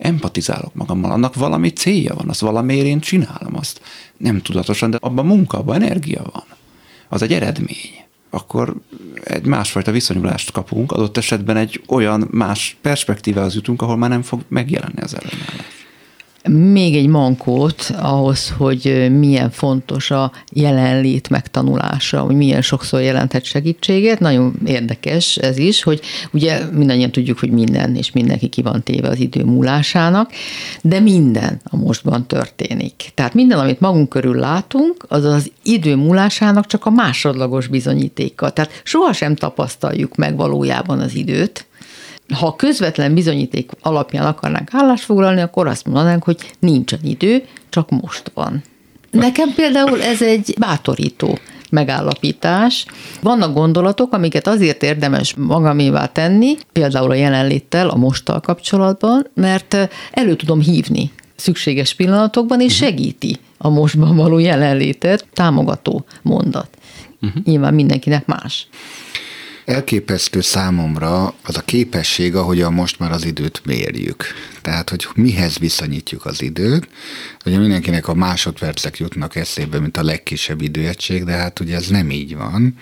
empatizálok 0.00 0.74
magammal, 0.74 1.10
annak 1.10 1.34
valami 1.34 1.70
célja 1.70 2.14
van, 2.14 2.28
az 2.28 2.40
valamiért 2.40 2.86
én 2.86 3.00
csinálom 3.00 3.56
azt. 3.56 3.80
Nem 4.16 4.42
tudatosan, 4.42 4.90
de 4.90 4.98
abban 5.00 5.26
munka, 5.26 5.58
abban 5.58 5.82
energia 5.82 6.22
van. 6.32 6.44
Az 7.08 7.22
egy 7.22 7.32
eredmény. 7.32 8.04
Akkor 8.30 8.74
egy 9.24 9.46
másfajta 9.46 9.90
viszonyulást 9.90 10.52
kapunk, 10.52 10.92
adott 10.92 11.16
esetben 11.16 11.56
egy 11.56 11.82
olyan 11.86 12.28
más 12.30 12.76
perspektívához 12.80 13.54
jutunk, 13.54 13.82
ahol 13.82 13.96
már 13.96 14.10
nem 14.10 14.22
fog 14.22 14.40
megjelenni 14.48 15.00
az 15.00 15.14
ellenállás 15.14 15.80
még 16.48 16.96
egy 16.96 17.06
mankót 17.06 17.92
ahhoz, 17.98 18.54
hogy 18.56 19.10
milyen 19.18 19.50
fontos 19.50 20.10
a 20.10 20.32
jelenlét 20.52 21.28
megtanulása, 21.28 22.20
hogy 22.20 22.36
milyen 22.36 22.62
sokszor 22.62 23.00
jelenthet 23.00 23.44
segítséget. 23.44 24.20
Nagyon 24.20 24.54
érdekes 24.66 25.36
ez 25.36 25.58
is, 25.58 25.82
hogy 25.82 26.00
ugye 26.32 26.64
mindannyian 26.72 27.10
tudjuk, 27.10 27.38
hogy 27.38 27.50
minden 27.50 27.96
és 27.96 28.12
mindenki 28.12 28.48
ki 28.48 28.62
van 28.62 28.82
téve 28.82 29.08
az 29.08 29.18
idő 29.18 29.44
múlásának, 29.44 30.30
de 30.82 31.00
minden 31.00 31.60
a 31.64 31.76
mostban 31.76 32.26
történik. 32.26 33.10
Tehát 33.14 33.34
minden, 33.34 33.58
amit 33.58 33.80
magunk 33.80 34.08
körül 34.08 34.36
látunk, 34.36 35.04
az 35.08 35.24
az 35.24 35.52
idő 35.62 35.96
múlásának 35.96 36.66
csak 36.66 36.86
a 36.86 36.90
másodlagos 36.90 37.66
bizonyítéka. 37.66 38.50
Tehát 38.50 38.82
sohasem 38.84 39.34
tapasztaljuk 39.34 40.16
meg 40.16 40.36
valójában 40.36 41.00
az 41.00 41.14
időt, 41.14 41.68
ha 42.34 42.56
közvetlen 42.56 43.14
bizonyíték 43.14 43.70
alapján 43.80 44.26
akarnánk 44.26 44.68
állásfoglalni, 44.72 45.40
akkor 45.40 45.66
azt 45.66 45.86
mondanánk, 45.86 46.24
hogy 46.24 46.36
nincsen 46.58 46.98
idő, 47.02 47.44
csak 47.68 47.90
most 47.90 48.30
van. 48.34 48.62
Nekem 49.10 49.54
például 49.54 50.02
ez 50.02 50.22
egy 50.22 50.54
bátorító 50.58 51.38
megállapítás. 51.70 52.86
Vannak 53.22 53.54
gondolatok, 53.54 54.12
amiket 54.12 54.46
azért 54.46 54.82
érdemes 54.82 55.34
magamévá 55.34 56.06
tenni, 56.06 56.56
például 56.72 57.10
a 57.10 57.14
jelenléttel, 57.14 57.88
a 57.88 57.96
mosttal 57.96 58.40
kapcsolatban, 58.40 59.26
mert 59.34 59.76
elő 60.12 60.36
tudom 60.36 60.60
hívni 60.60 61.10
szükséges 61.36 61.94
pillanatokban, 61.94 62.60
és 62.60 62.76
segíti 62.76 63.36
a 63.58 63.68
mostban 63.68 64.16
való 64.16 64.38
jelenlétet, 64.38 65.26
támogató 65.32 66.04
mondat. 66.22 66.68
Uh-huh. 67.22 67.42
Nyilván 67.44 67.74
mindenkinek 67.74 68.26
más. 68.26 68.68
Elképesztő 69.70 70.40
számomra 70.40 71.34
az 71.42 71.56
a 71.56 71.60
képesség, 71.60 72.34
a 72.34 72.70
most 72.70 72.98
már 72.98 73.12
az 73.12 73.24
időt 73.24 73.62
mérjük. 73.64 74.24
Tehát, 74.62 74.90
hogy 74.90 75.06
mihez 75.14 75.58
viszonyítjuk 75.58 76.24
az 76.24 76.42
időt. 76.42 76.88
Ugye 77.44 77.58
mindenkinek 77.58 78.08
a 78.08 78.14
másodpercek 78.14 78.98
jutnak 78.98 79.36
eszébe, 79.36 79.78
mint 79.80 79.96
a 79.96 80.02
legkisebb 80.02 80.60
időegység, 80.60 81.24
de 81.24 81.32
hát 81.32 81.60
ugye 81.60 81.76
ez 81.76 81.88
nem 81.88 82.10
így 82.10 82.36
van. 82.36 82.74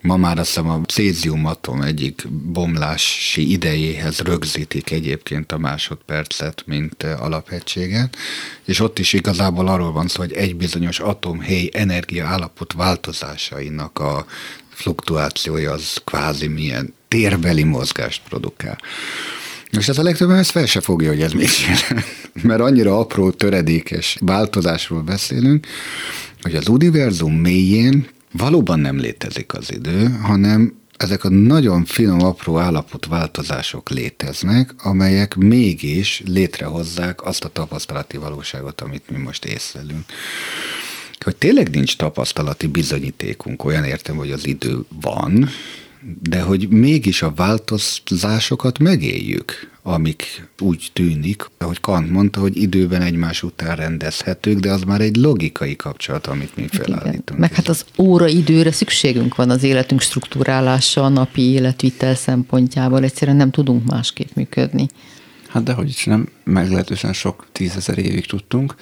Ma 0.00 0.16
már 0.16 0.38
azt 0.38 0.48
hiszem 0.48 0.68
a 0.68 0.80
cézium 0.88 1.46
atom 1.46 1.80
egyik 1.80 2.28
bomlási 2.28 3.50
idejéhez 3.50 4.18
rögzítik 4.18 4.90
egyébként 4.90 5.52
a 5.52 5.58
másodpercet, 5.58 6.62
mint 6.66 7.02
alapegységet, 7.02 8.16
és 8.64 8.80
ott 8.80 8.98
is 8.98 9.12
igazából 9.12 9.68
arról 9.68 9.92
van 9.92 10.08
szó, 10.08 10.20
hogy 10.20 10.32
egy 10.32 10.56
bizonyos 10.56 11.00
atomhéj 11.00 11.70
energia 11.72 12.26
állapot 12.26 12.72
változásainak 12.72 13.98
a 13.98 14.26
fluktuációja 14.82 15.72
az 15.72 16.00
kvázi 16.04 16.46
milyen 16.46 16.94
térbeli 17.08 17.62
mozgást 17.62 18.22
produkál. 18.28 18.78
És 19.70 19.88
ez 19.88 19.98
a 19.98 20.02
legtöbb 20.02 20.30
ezt 20.30 20.50
fel 20.50 20.66
se 20.66 20.80
fogja, 20.80 21.08
hogy 21.08 21.22
ez 21.22 21.32
mit 21.32 21.60
jelent. 21.60 22.06
Mert 22.48 22.60
annyira 22.60 22.98
apró, 22.98 23.30
töredékes 23.30 24.16
változásról 24.20 25.02
beszélünk, 25.02 25.66
hogy 26.42 26.54
az 26.54 26.68
univerzum 26.68 27.34
mélyén 27.34 28.06
valóban 28.32 28.80
nem 28.80 28.98
létezik 28.98 29.54
az 29.54 29.72
idő, 29.72 30.18
hanem 30.22 30.74
ezek 30.96 31.24
a 31.24 31.28
nagyon 31.28 31.84
finom, 31.84 32.20
apró 32.20 32.58
állapotváltozások 32.58 33.90
léteznek, 33.90 34.74
amelyek 34.82 35.34
mégis 35.36 36.22
létrehozzák 36.26 37.24
azt 37.24 37.44
a 37.44 37.48
tapasztalati 37.48 38.16
valóságot, 38.16 38.80
amit 38.80 39.10
mi 39.10 39.18
most 39.18 39.44
észlelünk 39.44 40.04
hogy 41.22 41.36
tényleg 41.36 41.70
nincs 41.70 41.96
tapasztalati 41.96 42.66
bizonyítékunk, 42.66 43.64
olyan 43.64 43.84
értem, 43.84 44.16
hogy 44.16 44.30
az 44.30 44.46
idő 44.46 44.78
van, 45.00 45.48
de 46.22 46.40
hogy 46.40 46.68
mégis 46.68 47.22
a 47.22 47.32
változásokat 47.36 48.78
megéljük, 48.78 49.70
amik 49.82 50.48
úgy 50.58 50.90
tűnik, 50.92 51.50
ahogy 51.58 51.80
Kant 51.80 52.10
mondta, 52.10 52.40
hogy 52.40 52.56
időben 52.56 53.02
egymás 53.02 53.42
után 53.42 53.76
rendezhetők, 53.76 54.58
de 54.58 54.72
az 54.72 54.82
már 54.82 55.00
egy 55.00 55.16
logikai 55.16 55.76
kapcsolat, 55.76 56.26
amit 56.26 56.56
mi 56.56 56.66
felállítunk. 56.66 57.28
Igen. 57.28 57.38
Meg 57.38 57.54
hát 57.54 57.68
az 57.68 57.84
óra 57.98 58.26
időre 58.28 58.72
szükségünk 58.72 59.34
van 59.34 59.50
az 59.50 59.62
életünk 59.62 60.00
struktúrálása, 60.00 61.02
a 61.02 61.08
napi 61.08 61.42
életvitel 61.42 62.14
szempontjából, 62.14 63.02
egyszerűen 63.02 63.36
nem 63.36 63.50
tudunk 63.50 63.86
másképp 63.86 64.34
működni. 64.34 64.86
Hát 65.52 65.62
de 65.62 65.72
hogy 65.72 65.88
is 65.88 66.04
nem, 66.04 66.28
meglehetősen 66.44 67.12
sok 67.12 67.46
tízezer 67.52 67.98
évig 67.98 68.26
tudtunk, 68.26 68.74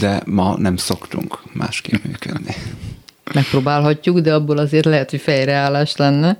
de 0.00 0.22
ma 0.26 0.56
nem 0.58 0.76
szoktunk 0.76 1.38
másképp 1.52 2.04
működni. 2.04 2.54
Megpróbálhatjuk, 3.32 4.18
de 4.18 4.34
abból 4.34 4.58
azért 4.58 4.84
lehet, 4.84 5.10
hogy 5.10 5.20
fejreállás 5.20 5.96
lenne. 5.96 6.38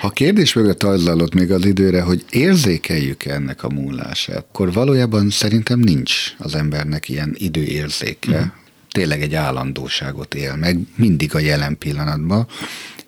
Ha 0.00 0.06
a 0.06 0.10
kérdés 0.10 0.52
mögött 0.52 0.82
az 0.82 1.10
még 1.34 1.52
az 1.52 1.64
időre, 1.64 2.02
hogy 2.02 2.24
érzékeljük 2.30 3.24
ennek 3.24 3.62
a 3.62 3.68
múlását, 3.68 4.36
akkor 4.36 4.72
valójában 4.72 5.30
szerintem 5.30 5.78
nincs 5.78 6.34
az 6.38 6.54
embernek 6.54 7.08
ilyen 7.08 7.34
időérzéke. 7.38 8.40
Mm. 8.40 8.48
Tényleg 8.90 9.22
egy 9.22 9.34
állandóságot 9.34 10.34
él 10.34 10.56
meg, 10.56 10.78
mindig 10.94 11.34
a 11.34 11.38
jelen 11.38 11.78
pillanatban. 11.78 12.46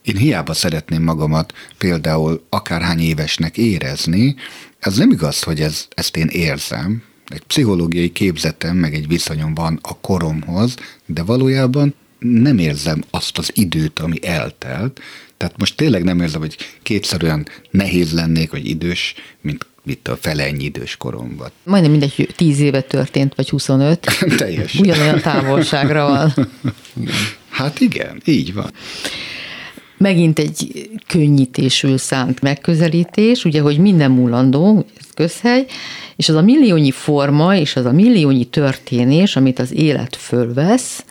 Én 0.02 0.16
hiába 0.16 0.54
szeretném 0.54 1.02
magamat 1.02 1.52
például 1.78 2.46
akárhány 2.48 3.00
évesnek 3.00 3.56
érezni, 3.56 4.36
ez 4.78 4.96
nem 4.96 5.10
igaz, 5.10 5.42
hogy 5.42 5.60
ez, 5.60 5.86
ezt 5.94 6.16
én 6.16 6.26
érzem, 6.26 7.02
egy 7.28 7.42
pszichológiai 7.42 8.12
képzetem, 8.12 8.76
meg 8.76 8.94
egy 8.94 9.08
viszonyom 9.08 9.54
van 9.54 9.78
a 9.82 9.98
koromhoz, 9.98 10.74
de 11.06 11.22
valójában 11.22 11.94
nem 12.18 12.58
érzem 12.58 13.02
azt 13.10 13.38
az 13.38 13.50
időt, 13.54 13.98
ami 13.98 14.26
eltelt. 14.26 15.00
Tehát 15.36 15.58
most 15.58 15.76
tényleg 15.76 16.04
nem 16.04 16.20
érzem, 16.20 16.40
hogy 16.40 16.56
kétszer 16.82 17.22
olyan 17.22 17.46
nehéz 17.70 18.12
lennék, 18.12 18.50
vagy 18.50 18.66
idős, 18.66 19.14
mint 19.40 19.66
mit 19.82 20.08
a 20.08 20.16
fele 20.16 20.44
ennyi 20.44 20.64
idős 20.64 20.96
koromban. 20.96 21.50
Majdnem 21.62 21.90
mindegy, 21.90 22.32
10 22.36 22.60
éve 22.60 22.80
történt, 22.80 23.34
vagy 23.34 23.48
25. 23.48 24.00
Teljesen. 24.36 24.80
Ugyanolyan 24.80 25.20
távolságra 25.20 26.06
van. 26.06 26.32
Hát 27.48 27.80
igen, 27.80 28.20
így 28.24 28.54
van. 28.54 28.70
Megint 29.98 30.38
egy 30.38 30.90
könnyítésül 31.06 31.98
szánt 31.98 32.40
megközelítés, 32.40 33.44
ugye, 33.44 33.60
hogy 33.60 33.78
minden 33.78 34.10
múlandó, 34.10 34.84
ez 34.98 35.06
közhely, 35.14 35.66
és 36.16 36.28
az 36.28 36.34
a 36.34 36.42
milliónyi 36.42 36.90
forma, 36.90 37.56
és 37.56 37.76
az 37.76 37.84
a 37.84 37.92
milliónyi 37.92 38.44
történés, 38.44 39.36
amit 39.36 39.58
az 39.58 39.72
élet 39.74 40.16
fölvesz, 40.16 41.04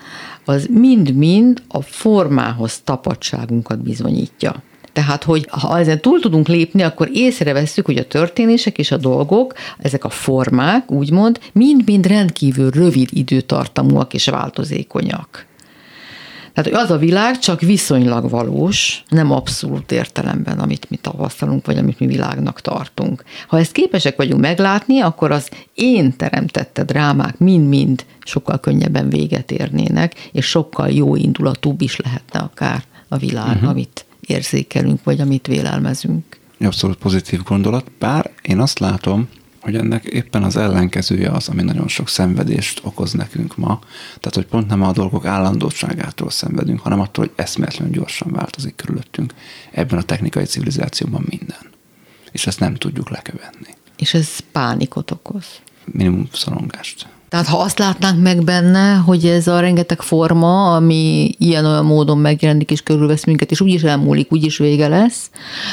az 0.46 0.68
mind-mind 0.72 1.62
a 1.68 1.82
formához 1.82 2.80
tapadságunkat 2.84 3.82
bizonyítja. 3.84 4.64
Tehát, 4.94 5.24
hogy 5.24 5.48
ha 5.50 5.80
ezen 5.80 6.02
túl 6.02 6.20
tudunk 6.20 6.48
lépni, 6.48 6.82
akkor 6.82 7.10
észrevesszük, 7.14 7.86
hogy 7.86 7.98
a 7.98 8.08
történések 8.08 8.78
és 8.78 8.92
a 8.92 8.98
dolgok, 8.98 9.54
ezek 9.78 10.04
a 10.04 10.10
formák, 10.10 10.92
úgymond, 10.92 11.40
mind-mind 11.54 12.06
rendkívül 12.06 12.70
rövid 12.70 13.10
időtartamúak 13.12 14.14
és 14.14 14.26
változékonyak. 14.26 15.47
Tehát 16.58 16.84
az 16.84 16.91
a 16.91 16.97
világ 16.97 17.39
csak 17.39 17.62
viszonylag 17.62 18.30
valós, 18.30 19.03
nem 19.10 19.32
abszolút 19.32 19.91
értelemben, 19.91 20.60
amit 20.60 20.89
mi 20.89 20.95
tapasztalunk, 20.95 21.66
vagy 21.66 21.78
amit 21.78 21.99
mi 21.99 22.05
világnak 22.05 22.62
tartunk. 22.62 23.24
Ha 23.47 23.60
ezt 23.60 23.72
képesek 23.72 24.16
vagyunk 24.16 24.41
meglátni, 24.41 24.99
akkor 24.99 25.32
az 25.32 25.49
én 25.74 26.16
teremtette 26.16 26.84
drámák 26.84 27.38
mind-mind 27.38 28.05
sokkal 28.24 28.60
könnyebben 28.60 29.10
véget 29.10 29.51
érnének, 29.51 30.30
és 30.32 30.45
sokkal 30.45 30.89
jó 30.89 31.16
indulatúbb 31.16 31.82
is 31.82 31.95
lehetne 31.95 32.39
akár 32.39 32.84
a 33.08 33.18
világ, 33.18 33.55
uh-huh. 33.55 33.70
amit 33.70 34.05
érzékelünk, 34.22 35.03
vagy 35.03 35.22
amit 35.22 35.47
vélelmezünk. 35.47 36.24
Abszolút 36.60 36.97
pozitív 36.97 37.43
gondolat, 37.43 37.91
bár 37.99 38.32
én 38.41 38.60
azt 38.60 38.80
látom, 38.80 39.30
hogy 39.68 39.76
ennek 39.76 40.03
éppen 40.03 40.43
az 40.43 40.57
ellenkezője 40.57 41.30
az, 41.30 41.47
ami 41.47 41.63
nagyon 41.63 41.88
sok 41.88 42.09
szenvedést 42.09 42.80
okoz 42.84 43.11
nekünk 43.11 43.57
ma. 43.57 43.80
Tehát, 44.05 44.36
hogy 44.36 44.45
pont 44.45 44.68
nem 44.68 44.82
a 44.82 44.91
dolgok 44.91 45.26
állandóságától 45.26 46.30
szenvedünk, 46.30 46.80
hanem 46.80 46.99
attól, 46.99 47.26
hogy 47.26 47.34
eszméletlenül 47.36 47.93
gyorsan 47.93 48.32
változik 48.32 48.76
körülöttünk 48.76 49.34
ebben 49.72 49.99
a 49.99 50.01
technikai 50.01 50.43
civilizációban 50.43 51.26
minden. 51.30 51.72
És 52.32 52.47
ezt 52.47 52.59
nem 52.59 52.76
tudjuk 52.76 53.09
lekövetni. 53.09 53.76
És 53.97 54.13
ez 54.13 54.39
pánikot 54.51 55.11
okoz. 55.11 55.45
Minimum 55.86 56.28
szorongást. 56.32 57.07
Tehát 57.30 57.47
ha 57.47 57.57
azt 57.57 57.80
látnánk 57.80 58.21
meg 58.21 58.43
benne, 58.43 58.95
hogy 58.95 59.25
ez 59.25 59.47
a 59.47 59.59
rengeteg 59.59 60.01
forma, 60.01 60.75
ami 60.75 61.32
ilyen-olyan 61.38 61.86
módon 61.86 62.17
megjelenik 62.17 62.71
és 62.71 62.82
körülvesz 62.82 63.25
minket, 63.25 63.51
és 63.51 63.61
úgyis 63.61 63.84
elmúlik, 63.84 64.32
úgyis 64.32 64.57
vége 64.57 64.88
lesz, 64.88 65.30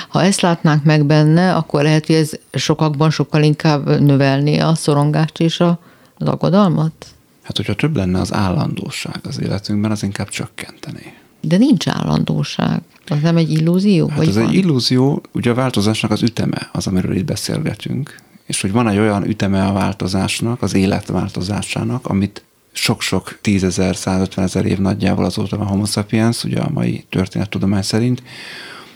ha 0.08 0.22
ezt 0.22 0.40
látnánk 0.40 0.84
meg 0.84 1.06
benne, 1.06 1.54
akkor 1.54 1.82
lehet, 1.82 2.06
hogy 2.06 2.14
ez 2.14 2.30
sokakban 2.52 3.10
sokkal 3.10 3.42
inkább 3.42 4.00
növelni 4.00 4.58
a 4.58 4.74
szorongást 4.74 5.40
és 5.40 5.60
a, 5.60 5.78
az 6.18 6.26
aggodalmat? 6.26 7.06
Hát, 7.42 7.56
hogyha 7.56 7.74
több 7.74 7.96
lenne 7.96 8.20
az 8.20 8.32
állandóság 8.32 9.20
az 9.22 9.40
életünkben, 9.40 9.90
az 9.90 10.02
inkább 10.02 10.28
csökkenteni. 10.28 11.14
De 11.40 11.56
nincs 11.56 11.88
állandóság. 11.88 12.82
Az 13.08 13.20
nem 13.22 13.36
egy 13.36 13.50
illúzió? 13.50 14.08
Hát 14.08 14.26
ez 14.26 14.34
van? 14.34 14.48
egy 14.48 14.54
illúzió, 14.54 15.22
ugye 15.32 15.50
a 15.50 15.54
változásnak 15.54 16.10
az 16.10 16.22
üteme 16.22 16.68
az, 16.72 16.86
amiről 16.86 17.16
itt 17.16 17.24
beszélgetünk 17.24 18.22
és 18.46 18.60
hogy 18.60 18.72
van 18.72 18.88
egy 18.88 18.98
olyan 18.98 19.28
üteme 19.28 19.66
a 19.66 19.72
változásnak, 19.72 20.62
az 20.62 20.74
élet 20.74 21.06
változásának, 21.06 22.06
amit 22.06 22.44
sok-sok 22.72 23.38
tízezer, 23.40 23.96
150 23.96 24.44
ezer 24.44 24.66
év 24.66 24.78
nagyjából 24.78 25.24
azóta 25.24 25.56
van 25.56 25.66
homo 25.66 25.84
sapiens, 25.84 26.44
ugye 26.44 26.60
a 26.60 26.70
mai 26.70 27.04
történettudomány 27.10 27.82
szerint. 27.82 28.22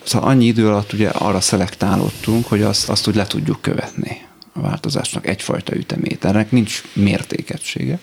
Szóval 0.02 0.28
annyi 0.28 0.44
idő 0.46 0.68
alatt 0.68 0.92
ugye 0.92 1.08
arra 1.08 1.40
szelektálódtunk, 1.40 2.46
hogy 2.46 2.62
azt, 2.62 2.88
azt 2.88 3.08
úgy 3.08 3.14
le 3.14 3.26
tudjuk 3.26 3.60
követni 3.60 4.26
a 4.52 4.60
változásnak 4.60 5.26
egyfajta 5.26 5.76
ütemét. 5.76 6.24
Ennek 6.24 6.50
nincs 6.50 6.82
mértékegysége, 6.92 7.98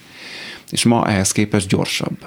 és 0.69 0.83
ma 0.83 1.07
ehhez 1.07 1.31
képest 1.31 1.67
gyorsabb, 1.67 2.17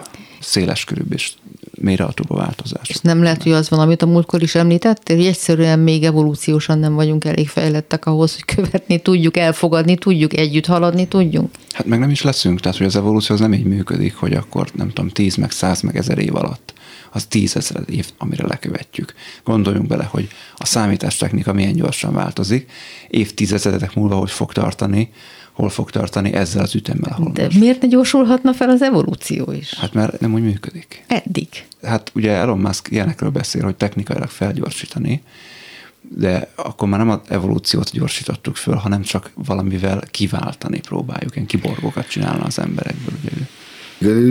széleskörűbb 0.40 1.12
és 1.12 1.32
mélyrehatóbb 1.80 2.30
a 2.30 2.36
változás. 2.36 2.88
És 2.88 2.96
nem 2.96 3.22
lehet, 3.22 3.42
hogy 3.42 3.52
az 3.52 3.70
van, 3.70 3.80
amit 3.80 4.02
a 4.02 4.06
múltkor 4.06 4.42
is 4.42 4.54
említettél, 4.54 5.16
hogy 5.16 5.26
egyszerűen 5.26 5.78
még 5.78 6.04
evolúciósan 6.04 6.78
nem 6.78 6.94
vagyunk 6.94 7.24
elég 7.24 7.48
fejlettek 7.48 8.06
ahhoz, 8.06 8.34
hogy 8.34 8.56
követni 8.56 8.98
tudjuk, 8.98 9.36
elfogadni 9.36 9.96
tudjuk, 9.96 10.36
együtt 10.36 10.66
haladni 10.66 11.08
tudjunk? 11.08 11.50
Hát 11.72 11.86
meg 11.86 11.98
nem 11.98 12.10
is 12.10 12.22
leszünk, 12.22 12.60
tehát 12.60 12.78
hogy 12.78 12.86
az 12.86 12.96
evolúció 12.96 13.34
az 13.34 13.40
nem 13.40 13.52
így 13.52 13.64
működik, 13.64 14.14
hogy 14.14 14.32
akkor 14.32 14.68
nem 14.74 14.88
tudom, 14.88 15.08
tíz 15.08 15.36
meg 15.36 15.50
száz 15.50 15.80
meg 15.80 15.96
ezer 15.96 16.18
év 16.18 16.34
alatt 16.34 16.72
az 17.10 17.24
tízezer 17.24 17.82
év, 17.90 18.06
amire 18.18 18.46
lekövetjük. 18.46 19.14
Gondoljunk 19.44 19.86
bele, 19.86 20.04
hogy 20.04 20.28
a 20.56 20.64
számítástechnika 20.64 21.52
milyen 21.52 21.72
gyorsan 21.72 22.14
változik, 22.14 22.70
évtizedek 23.08 23.94
múlva 23.94 24.16
hogy 24.16 24.30
fog 24.30 24.52
tartani, 24.52 25.10
hol 25.58 25.68
fog 25.68 25.90
tartani 25.90 26.32
ezzel 26.32 26.62
az 26.62 26.74
ütemmel, 26.74 27.10
ahol 27.12 27.32
De 27.32 27.44
most. 27.44 27.58
miért 27.58 27.82
ne 27.82 27.88
gyorsulhatna 27.88 28.52
fel 28.52 28.70
az 28.70 28.82
evolúció 28.82 29.52
is? 29.52 29.74
Hát 29.74 29.92
mert 29.92 30.20
nem 30.20 30.34
úgy 30.34 30.42
működik. 30.42 31.04
Eddig. 31.06 31.48
Hát 31.82 32.10
ugye 32.14 32.30
Elon 32.32 32.58
Musk 32.58 32.88
ilyenekről 32.90 33.30
beszél, 33.30 33.62
hogy 33.62 33.76
technikailag 33.76 34.28
felgyorsítani, 34.28 35.22
de 36.00 36.50
akkor 36.56 36.88
már 36.88 36.98
nem 36.98 37.10
az 37.10 37.18
evolúciót 37.28 37.90
gyorsítottuk 37.90 38.56
föl, 38.56 38.74
hanem 38.74 39.02
csak 39.02 39.30
valamivel 39.34 40.02
kiváltani 40.10 40.80
próbáljuk, 40.80 41.34
ilyen 41.34 41.46
kiborgokat 41.46 42.08
csinálni 42.08 42.44
az 42.44 42.58
emberekből. 42.58 43.14
Ugye 43.24 43.30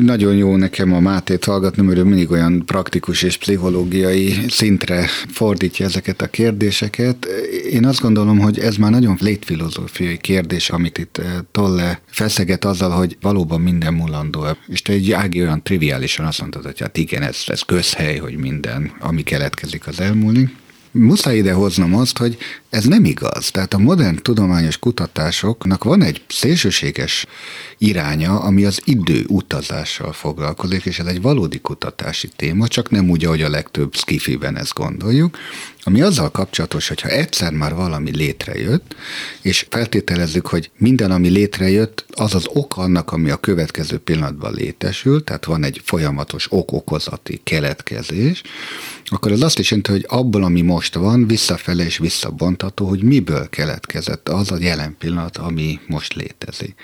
nagyon 0.01 0.35
jó 0.35 0.55
nekem 0.55 0.93
a 0.93 0.99
Mátét 0.99 1.43
hallgatni, 1.43 1.83
mert 1.83 1.97
ő 1.97 2.03
mindig 2.03 2.31
olyan 2.31 2.65
praktikus 2.65 3.23
és 3.23 3.37
pszichológiai 3.37 4.45
szintre 4.49 5.05
fordítja 5.27 5.85
ezeket 5.85 6.21
a 6.21 6.27
kérdéseket. 6.27 7.27
Én 7.71 7.85
azt 7.85 8.01
gondolom, 8.01 8.39
hogy 8.39 8.59
ez 8.59 8.75
már 8.75 8.91
nagyon 8.91 9.17
létfilozófiai 9.21 10.17
kérdés, 10.17 10.69
amit 10.69 10.97
itt 10.97 11.17
eh, 11.17 11.25
Tolle 11.51 12.01
feszeget 12.05 12.65
azzal, 12.65 12.89
hogy 12.89 13.17
valóban 13.21 13.61
minden 13.61 13.93
mulandó. 13.93 14.45
És 14.67 14.81
te 14.81 14.93
egy 14.93 15.11
Ági 15.11 15.41
olyan 15.41 15.63
triviálisan 15.63 16.25
azt 16.25 16.39
mondtad, 16.39 16.63
hogy 16.63 16.79
hát 16.79 16.97
igen, 16.97 17.21
ez, 17.21 17.37
ez 17.47 17.61
közhely, 17.61 18.17
hogy 18.17 18.35
minden, 18.35 18.91
ami 18.99 19.23
keletkezik, 19.23 19.87
az 19.87 19.99
elmúlik 19.99 20.49
muszáj 20.91 21.37
ide 21.37 21.53
hoznom 21.53 21.95
azt, 21.95 22.17
hogy 22.17 22.37
ez 22.69 22.85
nem 22.85 23.05
igaz. 23.05 23.51
Tehát 23.51 23.73
a 23.73 23.77
modern 23.77 24.15
tudományos 24.21 24.77
kutatásoknak 24.77 25.83
van 25.83 26.01
egy 26.01 26.21
szélsőséges 26.27 27.25
iránya, 27.77 28.39
ami 28.39 28.65
az 28.65 28.81
idő 28.83 29.25
utazással 29.27 30.13
foglalkozik, 30.13 30.85
és 30.85 30.99
ez 30.99 31.05
egy 31.05 31.21
valódi 31.21 31.59
kutatási 31.59 32.29
téma, 32.35 32.67
csak 32.67 32.89
nem 32.89 33.09
úgy, 33.09 33.25
ahogy 33.25 33.41
a 33.41 33.49
legtöbb 33.49 33.95
skifiben 33.95 34.57
ezt 34.57 34.73
gondoljuk, 34.73 35.37
ami 35.83 36.01
azzal 36.01 36.31
kapcsolatos, 36.31 36.87
hogyha 36.87 37.09
egyszer 37.09 37.51
már 37.53 37.75
valami 37.75 38.15
létrejött, 38.15 38.95
és 39.41 39.65
feltételezzük, 39.69 40.47
hogy 40.47 40.71
minden, 40.77 41.11
ami 41.11 41.27
létrejött, 41.27 42.05
az 42.09 42.35
az 42.35 42.47
ok 42.53 42.77
annak, 42.77 43.11
ami 43.11 43.29
a 43.29 43.37
következő 43.37 43.97
pillanatban 43.97 44.53
létesül, 44.53 45.23
tehát 45.23 45.45
van 45.45 45.63
egy 45.63 45.81
folyamatos 45.83 46.47
ok-okozati 46.49 47.39
keletkezés, 47.43 48.41
akkor 49.05 49.31
az 49.31 49.41
azt 49.41 49.59
is 49.59 49.69
jelenti, 49.69 49.91
hogy 49.91 50.05
abból, 50.07 50.43
ami 50.43 50.61
most 50.61 50.95
van, 50.95 51.27
visszafele 51.27 51.85
és 51.85 51.97
visszabontató, 52.67 52.87
hogy 52.87 53.03
miből 53.03 53.49
keletkezett 53.49 54.29
az 54.29 54.51
a 54.51 54.57
jelen 54.59 54.95
pillanat, 54.97 55.37
ami 55.37 55.79
most 55.87 56.13
létezik. 56.13 56.75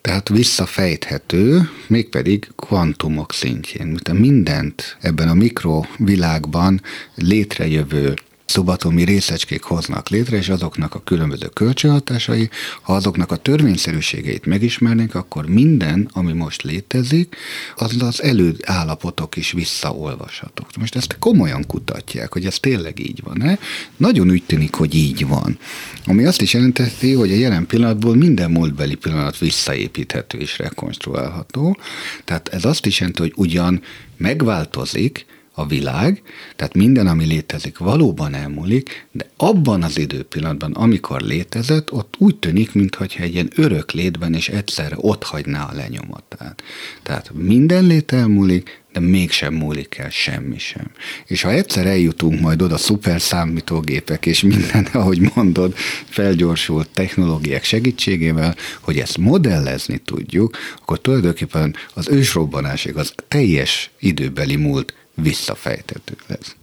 Tehát 0.00 0.28
visszafejthető, 0.28 1.70
mégpedig 1.86 2.48
kvantumok 2.56 3.32
szintjén. 3.32 3.86
Mint 3.86 4.12
mindent 4.12 4.96
ebben 5.00 5.28
a 5.28 5.34
mikrovilágban 5.34 6.80
létrejövő 7.14 8.14
szubatomi 8.48 9.04
részecskék 9.04 9.62
hoznak 9.62 10.08
létre, 10.08 10.36
és 10.36 10.48
azoknak 10.48 10.94
a 10.94 11.02
különböző 11.04 11.46
kölcsönhatásai, 11.46 12.50
ha 12.82 12.94
azoknak 12.94 13.32
a 13.32 13.36
törvényszerűségeit 13.36 14.46
megismernénk, 14.46 15.14
akkor 15.14 15.46
minden, 15.46 16.10
ami 16.12 16.32
most 16.32 16.62
létezik, 16.62 17.36
az 17.76 18.02
az 18.02 18.22
előállapotok 18.22 19.36
is 19.36 19.52
visszaolvashatók. 19.52 20.76
Most 20.78 20.96
ezt 20.96 21.16
komolyan 21.18 21.66
kutatják, 21.66 22.32
hogy 22.32 22.46
ez 22.46 22.58
tényleg 22.58 22.98
így 22.98 23.20
van-e. 23.24 23.58
Nagyon 23.96 24.30
úgy 24.30 24.42
tűnik, 24.46 24.74
hogy 24.74 24.94
így 24.94 25.26
van. 25.26 25.58
Ami 26.06 26.24
azt 26.24 26.40
is 26.40 26.54
jelenteti, 26.54 27.12
hogy 27.12 27.32
a 27.32 27.36
jelen 27.36 27.66
pillanatból 27.66 28.16
minden 28.16 28.50
múltbeli 28.50 28.94
pillanat 28.94 29.38
visszaépíthető 29.38 30.38
és 30.38 30.58
rekonstruálható. 30.58 31.78
Tehát 32.24 32.48
ez 32.48 32.64
azt 32.64 32.86
is 32.86 32.98
jelenti, 32.98 33.20
hogy 33.20 33.32
ugyan 33.36 33.82
megváltozik, 34.16 35.26
a 35.58 35.66
világ, 35.66 36.22
tehát 36.56 36.74
minden, 36.74 37.06
ami 37.06 37.24
létezik, 37.24 37.78
valóban 37.78 38.34
elmúlik, 38.34 39.06
de 39.12 39.26
abban 39.36 39.82
az 39.82 39.98
időpillanatban, 39.98 40.72
amikor 40.72 41.20
létezett, 41.20 41.92
ott 41.92 42.14
úgy 42.18 42.36
tűnik, 42.36 42.72
mintha 42.72 43.04
egy 43.04 43.32
ilyen 43.32 43.50
örök 43.56 43.92
létben 43.92 44.34
és 44.34 44.48
egyszerre 44.48 44.94
ott 44.98 45.22
hagyná 45.22 45.62
a 45.62 45.74
lenyomatát. 45.74 46.62
Tehát 47.02 47.30
minden 47.34 47.84
lét 47.84 48.12
elmúlik, 48.12 48.82
de 48.92 49.00
mégsem 49.00 49.54
múlik 49.54 49.98
el 49.98 50.10
semmi 50.10 50.58
sem. 50.58 50.90
És 51.26 51.42
ha 51.42 51.50
egyszer 51.50 51.86
eljutunk 51.86 52.40
majd 52.40 52.62
oda 52.62 52.76
szuper 52.76 53.20
számítógépek 53.20 54.26
és 54.26 54.42
minden, 54.42 54.84
ahogy 54.92 55.30
mondod, 55.34 55.74
felgyorsult 56.08 56.88
technológiák 56.88 57.64
segítségével, 57.64 58.56
hogy 58.80 58.98
ezt 58.98 59.18
modellezni 59.18 59.98
tudjuk, 59.98 60.56
akkor 60.80 61.00
tulajdonképpen 61.00 61.74
az 61.94 62.08
ősrobbanásig 62.08 62.96
az 62.96 63.14
teljes 63.28 63.90
időbeli 63.98 64.56
múlt 64.56 64.94
visszafejtető 65.22 66.16
lesz. 66.26 66.56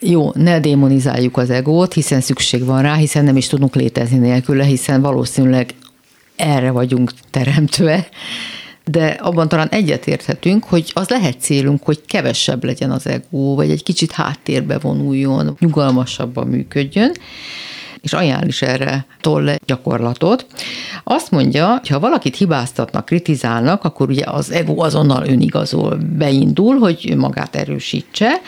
Jó, 0.00 0.30
ne 0.34 0.60
démonizáljuk 0.60 1.36
az 1.36 1.50
egót, 1.50 1.92
hiszen 1.92 2.20
szükség 2.20 2.64
van 2.64 2.82
rá, 2.82 2.94
hiszen 2.94 3.24
nem 3.24 3.36
is 3.36 3.46
tudunk 3.46 3.74
létezni 3.74 4.18
nélküle, 4.18 4.64
hiszen 4.64 5.00
valószínűleg 5.00 5.74
erre 6.36 6.70
vagyunk 6.70 7.12
teremtve, 7.30 8.08
de 8.84 9.06
abban 9.06 9.48
talán 9.48 9.68
egyetérthetünk, 9.68 10.64
hogy 10.64 10.90
az 10.94 11.08
lehet 11.08 11.40
célunk, 11.40 11.82
hogy 11.82 12.00
kevesebb 12.06 12.64
legyen 12.64 12.90
az 12.90 13.06
ego, 13.06 13.54
vagy 13.54 13.70
egy 13.70 13.82
kicsit 13.82 14.12
háttérbe 14.12 14.78
vonuljon, 14.78 15.56
nyugalmasabban 15.60 16.46
működjön, 16.46 17.12
és 18.06 18.12
ajánl 18.12 18.46
is 18.46 18.62
erre 18.62 19.06
tolle 19.20 19.58
gyakorlatot. 19.66 20.46
Azt 21.04 21.30
mondja, 21.30 21.68
hogy 21.78 21.88
ha 21.88 21.98
valakit 21.98 22.36
hibáztatnak, 22.36 23.04
kritizálnak, 23.04 23.84
akkor 23.84 24.08
ugye 24.08 24.24
az 24.26 24.50
ego 24.50 24.82
azonnal 24.82 25.26
önigazol, 25.26 25.98
beindul, 26.16 26.78
hogy 26.78 27.14
magát 27.16 27.56
erősítse. 27.56 28.40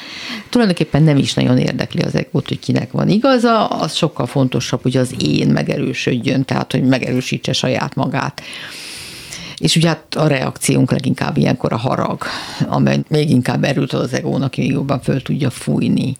Tulajdonképpen 0.48 1.02
nem 1.02 1.16
is 1.16 1.34
nagyon 1.34 1.58
érdekli 1.58 2.02
az 2.02 2.14
egót, 2.14 2.48
hogy 2.48 2.58
kinek 2.58 2.90
van 2.90 3.08
igaza, 3.08 3.66
az 3.66 3.94
sokkal 3.94 4.26
fontosabb, 4.26 4.82
hogy 4.82 4.96
az 4.96 5.14
én 5.24 5.48
megerősödjön, 5.48 6.44
tehát 6.44 6.72
hogy 6.72 6.82
megerősítse 6.82 7.52
saját 7.52 7.94
magát. 7.94 8.42
És 9.56 9.76
ugye 9.76 9.88
hát 9.88 10.14
a 10.14 10.26
reakciónk 10.26 10.90
leginkább 10.90 11.36
ilyenkor 11.36 11.72
a 11.72 11.76
harag, 11.76 12.22
amely 12.68 12.98
még 13.08 13.30
inkább 13.30 13.64
erőt 13.64 13.92
az 13.92 14.12
egónak, 14.12 14.56
még 14.56 14.70
jobban 14.70 15.00
föl 15.00 15.22
tudja 15.22 15.50
fújni. 15.50 16.16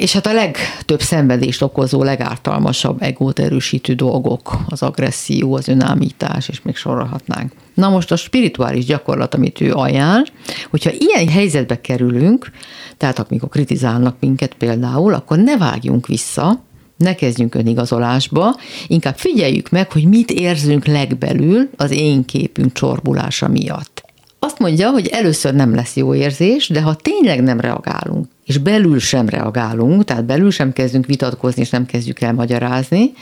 És 0.00 0.12
hát 0.12 0.26
a 0.26 0.32
legtöbb 0.32 1.00
szenvedést 1.00 1.62
okozó, 1.62 2.02
legártalmasabb 2.02 3.02
egót 3.02 3.38
erősítő 3.38 3.94
dolgok, 3.94 4.56
az 4.68 4.82
agresszió, 4.82 5.54
az 5.54 5.68
önállítás, 5.68 6.48
és 6.48 6.62
még 6.62 6.76
sorolhatnánk. 6.76 7.52
Na 7.74 7.88
most 7.88 8.12
a 8.12 8.16
spirituális 8.16 8.84
gyakorlat, 8.84 9.34
amit 9.34 9.60
ő 9.60 9.72
ajánl, 9.72 10.24
hogyha 10.70 10.90
ilyen 10.98 11.28
helyzetbe 11.28 11.80
kerülünk, 11.80 12.50
tehát 12.96 13.18
amikor 13.18 13.48
kritizálnak 13.48 14.16
minket 14.20 14.54
például, 14.54 15.14
akkor 15.14 15.38
ne 15.38 15.56
vágjunk 15.56 16.06
vissza, 16.06 16.62
ne 16.96 17.14
kezdjünk 17.14 17.54
önigazolásba, 17.54 18.56
inkább 18.86 19.16
figyeljük 19.16 19.70
meg, 19.70 19.92
hogy 19.92 20.04
mit 20.04 20.30
érzünk 20.30 20.86
legbelül 20.86 21.68
az 21.76 21.90
én 21.90 22.24
képünk 22.24 22.72
csorbulása 22.72 23.48
miatt. 23.48 24.02
Azt 24.38 24.58
mondja, 24.58 24.90
hogy 24.90 25.06
először 25.06 25.54
nem 25.54 25.74
lesz 25.74 25.96
jó 25.96 26.14
érzés, 26.14 26.68
de 26.68 26.82
ha 26.82 26.94
tényleg 26.94 27.42
nem 27.42 27.60
reagálunk, 27.60 28.26
és 28.50 28.58
belül 28.58 28.98
sem 28.98 29.28
reagálunk, 29.28 30.04
tehát 30.04 30.24
belül 30.24 30.50
sem 30.50 30.72
kezdünk 30.72 31.06
vitatkozni, 31.06 31.62
és 31.62 31.70
nem 31.70 31.86
kezdjük 31.86 32.20
el 32.20 32.32
magyarázni, 32.32 33.12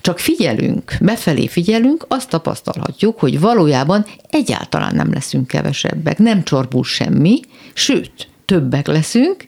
csak 0.00 0.18
figyelünk, 0.18 0.96
befelé 1.00 1.46
figyelünk, 1.46 2.04
azt 2.08 2.28
tapasztalhatjuk, 2.28 3.18
hogy 3.18 3.40
valójában 3.40 4.06
egyáltalán 4.30 4.94
nem 4.94 5.12
leszünk 5.12 5.46
kevesebbek, 5.46 6.18
nem 6.18 6.42
csorbul 6.42 6.84
semmi, 6.84 7.40
sőt, 7.72 8.28
többek 8.44 8.86
leszünk, 8.86 9.44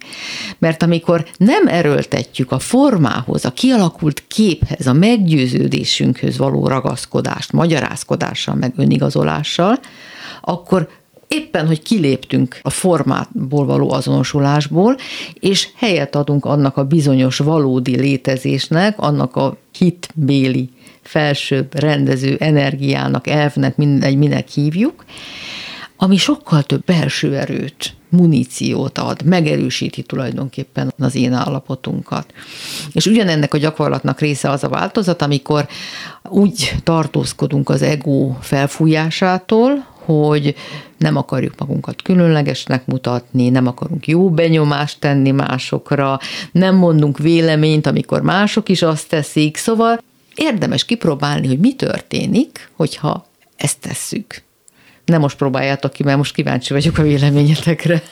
mert 0.58 0.82
amikor 0.82 1.26
nem 1.36 1.66
erőltetjük 1.66 2.52
a 2.52 2.58
formához, 2.58 3.44
a 3.44 3.52
kialakult 3.52 4.24
képhez, 4.28 4.86
a 4.86 4.92
meggyőződésünkhöz 4.92 6.38
való 6.38 6.66
ragaszkodást, 6.66 7.52
magyarázkodással, 7.52 8.54
meg 8.54 8.72
önigazolással, 8.76 9.78
akkor 10.40 10.88
éppen, 11.34 11.66
hogy 11.66 11.82
kiléptünk 11.82 12.58
a 12.62 12.70
formából 12.70 13.66
való 13.66 13.90
azonosulásból, 13.90 14.96
és 15.40 15.68
helyet 15.76 16.16
adunk 16.16 16.44
annak 16.44 16.76
a 16.76 16.84
bizonyos 16.84 17.38
valódi 17.38 17.96
létezésnek, 17.96 18.98
annak 18.98 19.36
a 19.36 19.56
hitbéli 19.78 20.70
felsőbb 21.02 21.78
rendező 21.78 22.36
energiának, 22.40 23.26
elvnek, 23.26 23.76
mindegy, 23.76 24.16
minek 24.16 24.48
hívjuk, 24.48 25.04
ami 25.96 26.16
sokkal 26.16 26.62
több 26.62 26.84
belső 26.84 27.36
erőt, 27.36 27.94
muníciót 28.08 28.98
ad, 28.98 29.24
megerősíti 29.24 30.02
tulajdonképpen 30.02 30.92
az 30.98 31.14
én 31.14 31.32
állapotunkat. 31.32 32.32
És 32.92 33.06
ugyanennek 33.06 33.54
a 33.54 33.58
gyakorlatnak 33.58 34.20
része 34.20 34.50
az 34.50 34.64
a 34.64 34.68
változat, 34.68 35.22
amikor 35.22 35.66
úgy 36.22 36.74
tartózkodunk 36.82 37.68
az 37.68 37.82
ego 37.82 38.36
felfújásától, 38.40 39.93
hogy 40.04 40.54
nem 40.98 41.16
akarjuk 41.16 41.54
magunkat 41.58 42.02
különlegesnek 42.02 42.86
mutatni, 42.86 43.48
nem 43.48 43.66
akarunk 43.66 44.06
jó 44.06 44.30
benyomást 44.30 45.00
tenni 45.00 45.30
másokra, 45.30 46.18
nem 46.52 46.74
mondunk 46.74 47.18
véleményt, 47.18 47.86
amikor 47.86 48.22
mások 48.22 48.68
is 48.68 48.82
azt 48.82 49.08
teszik, 49.08 49.56
szóval 49.56 50.02
érdemes 50.34 50.84
kipróbálni, 50.84 51.46
hogy 51.46 51.58
mi 51.58 51.74
történik, 51.74 52.68
hogyha 52.76 53.26
ezt 53.56 53.80
tesszük. 53.80 54.42
Nem 55.04 55.20
most 55.20 55.36
próbáljátok 55.36 55.92
ki, 55.92 56.02
mert 56.02 56.16
most 56.16 56.34
kíváncsi 56.34 56.72
vagyok 56.72 56.98
a 56.98 57.02
véleményetekre. 57.02 58.02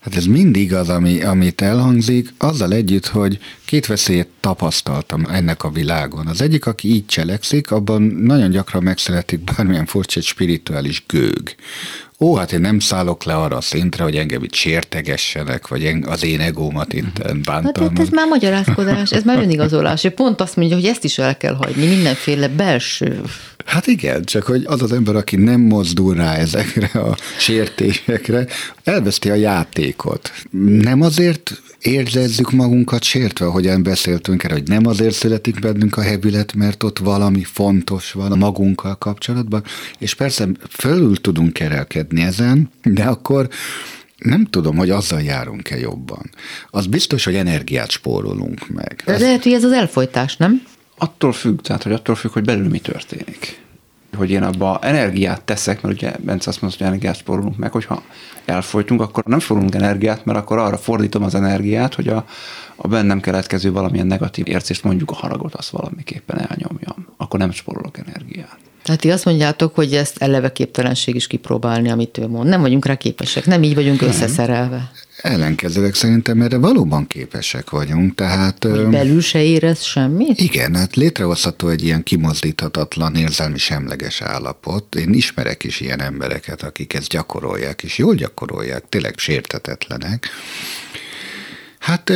Hát 0.00 0.16
ez 0.16 0.24
mindig 0.24 0.74
az, 0.74 0.88
ami, 0.88 1.22
amit 1.22 1.60
elhangzik, 1.60 2.32
azzal 2.38 2.72
együtt, 2.72 3.06
hogy 3.06 3.38
két 3.64 3.86
veszélyet 3.86 4.28
tapasztaltam 4.40 5.26
ennek 5.30 5.64
a 5.64 5.70
világon. 5.70 6.26
Az 6.26 6.40
egyik, 6.40 6.66
aki 6.66 6.88
így 6.88 7.06
cselekszik, 7.06 7.70
abban 7.70 8.02
nagyon 8.02 8.50
gyakran 8.50 8.82
megszületik 8.82 9.40
bármilyen 9.40 9.86
furcsa 9.86 10.18
egy 10.18 10.26
spirituális 10.26 11.04
gőg. 11.06 11.54
Ó, 12.18 12.34
hát 12.34 12.52
én 12.52 12.60
nem 12.60 12.78
szállok 12.78 13.24
le 13.24 13.34
arra 13.34 13.56
a 13.56 13.60
szintre, 13.60 14.02
hogy 14.02 14.16
engem 14.16 14.42
itt 14.42 14.54
sértegessenek, 14.54 15.68
vagy 15.68 15.94
az 16.02 16.24
én 16.24 16.40
egómat 16.40 16.92
itt 16.92 17.22
bántalmaz. 17.44 17.76
Hát 17.76 17.98
ez 17.98 18.08
már 18.08 18.26
magyarázkodás, 18.26 19.10
ez 19.10 19.22
már 19.22 19.38
önigazolás. 19.38 20.06
Pont 20.14 20.40
azt 20.40 20.56
mondja, 20.56 20.76
hogy 20.76 20.84
ezt 20.84 21.04
is 21.04 21.18
el 21.18 21.36
kell 21.36 21.54
hagyni, 21.54 21.86
mindenféle 21.86 22.48
belső 22.48 23.20
Hát 23.70 23.86
igen, 23.86 24.24
csak 24.24 24.42
hogy 24.42 24.62
az 24.66 24.82
az 24.82 24.92
ember, 24.92 25.16
aki 25.16 25.36
nem 25.36 25.60
mozdul 25.60 26.14
rá 26.14 26.34
ezekre 26.34 27.00
a 27.00 27.16
sértésekre, 27.38 28.46
elveszti 28.90 29.30
a 29.30 29.34
játékot. 29.34 30.32
Nem 30.80 31.00
azért 31.00 31.62
érzezzük 31.80 32.50
magunkat 32.50 33.02
sértve, 33.02 33.46
ahogyan 33.46 33.82
beszéltünk 33.82 34.44
erre, 34.44 34.54
hogy 34.54 34.68
nem 34.68 34.86
azért 34.86 35.14
születik 35.14 35.58
bennünk 35.58 35.96
a 35.96 36.02
hevület, 36.02 36.54
mert 36.54 36.82
ott 36.82 36.98
valami 36.98 37.44
fontos 37.44 38.12
van 38.12 38.32
a 38.32 38.36
magunkkal 38.36 38.96
kapcsolatban, 38.96 39.64
és 39.98 40.14
persze 40.14 40.48
fölül 40.68 41.16
tudunk 41.16 41.52
kerelkedni 41.52 42.22
ezen, 42.22 42.70
de 42.82 43.04
akkor 43.04 43.48
nem 44.18 44.44
tudom, 44.44 44.76
hogy 44.76 44.90
azzal 44.90 45.22
járunk-e 45.22 45.78
jobban. 45.78 46.30
Az 46.70 46.86
biztos, 46.86 47.24
hogy 47.24 47.34
energiát 47.34 47.90
spórolunk 47.90 48.68
meg. 48.68 49.02
De 49.04 49.18
lehet, 49.18 49.42
hogy 49.42 49.52
ez 49.52 49.64
az 49.64 49.72
elfolytás, 49.72 50.36
nem? 50.36 50.62
Attól 50.98 51.32
függ, 51.32 51.60
tehát 51.60 51.82
hogy 51.82 51.92
attól 51.92 52.14
függ, 52.14 52.32
hogy 52.32 52.44
belül 52.44 52.68
mi 52.68 52.78
történik. 52.78 53.60
Hogy 54.16 54.30
én 54.30 54.42
abba 54.42 54.78
energiát 54.82 55.42
teszek, 55.42 55.82
mert 55.82 55.94
ugye 55.94 56.12
Bence 56.18 56.50
azt 56.50 56.60
mondta, 56.60 56.78
hogy 56.78 56.86
energiát 56.86 57.16
spórolunk 57.16 57.56
meg, 57.56 57.72
hogyha 57.72 58.02
elfolytunk, 58.44 59.00
akkor 59.00 59.24
nem 59.24 59.38
spórolunk 59.38 59.74
energiát, 59.74 60.24
mert 60.24 60.38
akkor 60.38 60.58
arra 60.58 60.76
fordítom 60.76 61.22
az 61.22 61.34
energiát, 61.34 61.94
hogy 61.94 62.08
a, 62.08 62.24
a 62.76 62.88
bennem 62.88 63.20
keletkező 63.20 63.72
valamilyen 63.72 64.06
negatív 64.06 64.48
érzést, 64.48 64.84
mondjuk 64.84 65.10
a 65.10 65.14
haragot, 65.14 65.54
azt 65.54 65.70
valamiképpen 65.70 66.38
elnyomjam. 66.38 67.06
Akkor 67.16 67.38
nem 67.38 67.50
spórolok 67.50 67.98
energiát. 67.98 68.69
Tehát 68.82 69.00
ti 69.00 69.10
azt 69.10 69.24
mondjátok, 69.24 69.74
hogy 69.74 69.94
ezt 69.94 70.22
eleve 70.22 70.52
képtelenség 70.52 71.14
is 71.14 71.26
kipróbálni, 71.26 71.90
amit 71.90 72.18
ő 72.18 72.26
mond. 72.26 72.48
Nem 72.48 72.60
vagyunk 72.60 72.86
rá 72.86 72.94
képesek, 72.94 73.46
nem 73.46 73.62
így 73.62 73.74
vagyunk 73.74 74.00
nem. 74.00 74.08
összeszerelve. 74.08 74.90
Ellenkezőleg 75.22 75.94
szerintem 75.94 76.40
erre 76.40 76.58
valóban 76.58 77.06
képesek 77.06 77.70
vagyunk, 77.70 78.14
tehát... 78.14 78.64
Hogy 78.64 78.86
belül 78.86 79.20
se 79.20 79.42
érez 79.42 79.82
semmit? 79.82 80.40
Igen, 80.40 80.74
hát 80.74 80.96
létrehozható 80.96 81.68
egy 81.68 81.84
ilyen 81.84 82.02
kimozdíthatatlan, 82.02 83.14
érzelmi 83.14 83.58
semleges 83.58 84.22
állapot. 84.22 84.94
Én 84.94 85.12
ismerek 85.12 85.64
is 85.64 85.80
ilyen 85.80 86.00
embereket, 86.02 86.62
akik 86.62 86.94
ezt 86.94 87.08
gyakorolják, 87.08 87.82
és 87.82 87.98
jól 87.98 88.14
gyakorolják, 88.14 88.84
tényleg 88.88 89.18
sértetetlenek. 89.18 90.28
Hát 91.78 92.12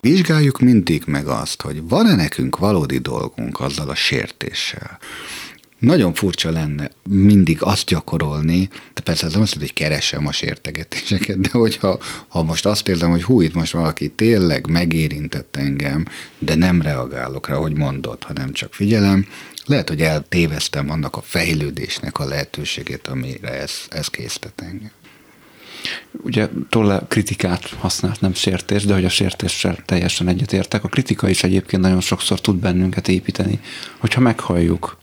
vizsgáljuk 0.00 0.60
mindig 0.60 1.02
meg 1.06 1.26
azt, 1.26 1.62
hogy 1.62 1.88
van-e 1.88 2.14
nekünk 2.14 2.58
valódi 2.58 2.98
dolgunk 2.98 3.60
azzal 3.60 3.88
a 3.88 3.94
sértéssel. 3.94 4.98
Nagyon 5.78 6.14
furcsa 6.14 6.50
lenne 6.50 6.90
mindig 7.08 7.62
azt 7.62 7.86
gyakorolni, 7.86 8.68
de 8.94 9.00
persze 9.00 9.26
ez 9.26 9.32
nem 9.32 9.42
azt 9.42 9.58
hogy 9.58 9.72
keresem 9.72 10.26
a 10.26 10.32
sértegetéseket, 10.32 11.40
de 11.40 11.48
hogyha 11.52 11.98
ha 12.28 12.42
most 12.42 12.66
azt 12.66 12.88
érzem, 12.88 13.10
hogy 13.10 13.22
hú, 13.22 13.40
itt 13.40 13.54
most 13.54 13.72
valaki 13.72 14.08
tényleg 14.08 14.66
megérintett 14.70 15.56
engem, 15.56 16.04
de 16.38 16.54
nem 16.54 16.82
reagálok 16.82 17.48
rá, 17.48 17.54
hogy 17.54 17.76
mondott, 17.76 18.22
hanem 18.22 18.52
csak 18.52 18.74
figyelem, 18.74 19.26
lehet, 19.64 19.88
hogy 19.88 20.02
eltéveztem 20.02 20.90
annak 20.90 21.16
a 21.16 21.22
fejlődésnek 21.22 22.18
a 22.18 22.24
lehetőségét, 22.24 23.06
amire 23.06 23.60
ez, 23.60 23.72
ez 23.88 24.08
késztet 24.08 24.60
engem. 24.60 24.90
Ugye 26.22 26.48
Tolle 26.68 27.02
kritikát 27.08 27.68
használt, 27.78 28.20
nem 28.20 28.34
sértés, 28.34 28.84
de 28.84 28.94
hogy 28.94 29.04
a 29.04 29.08
sértéssel 29.08 29.76
teljesen 29.84 30.28
egyetértek. 30.28 30.84
A 30.84 30.88
kritika 30.88 31.28
is 31.28 31.42
egyébként 31.42 31.82
nagyon 31.82 32.00
sokszor 32.00 32.40
tud 32.40 32.56
bennünket 32.56 33.08
építeni, 33.08 33.60
hogyha 33.98 34.20
meghalljuk, 34.20 34.98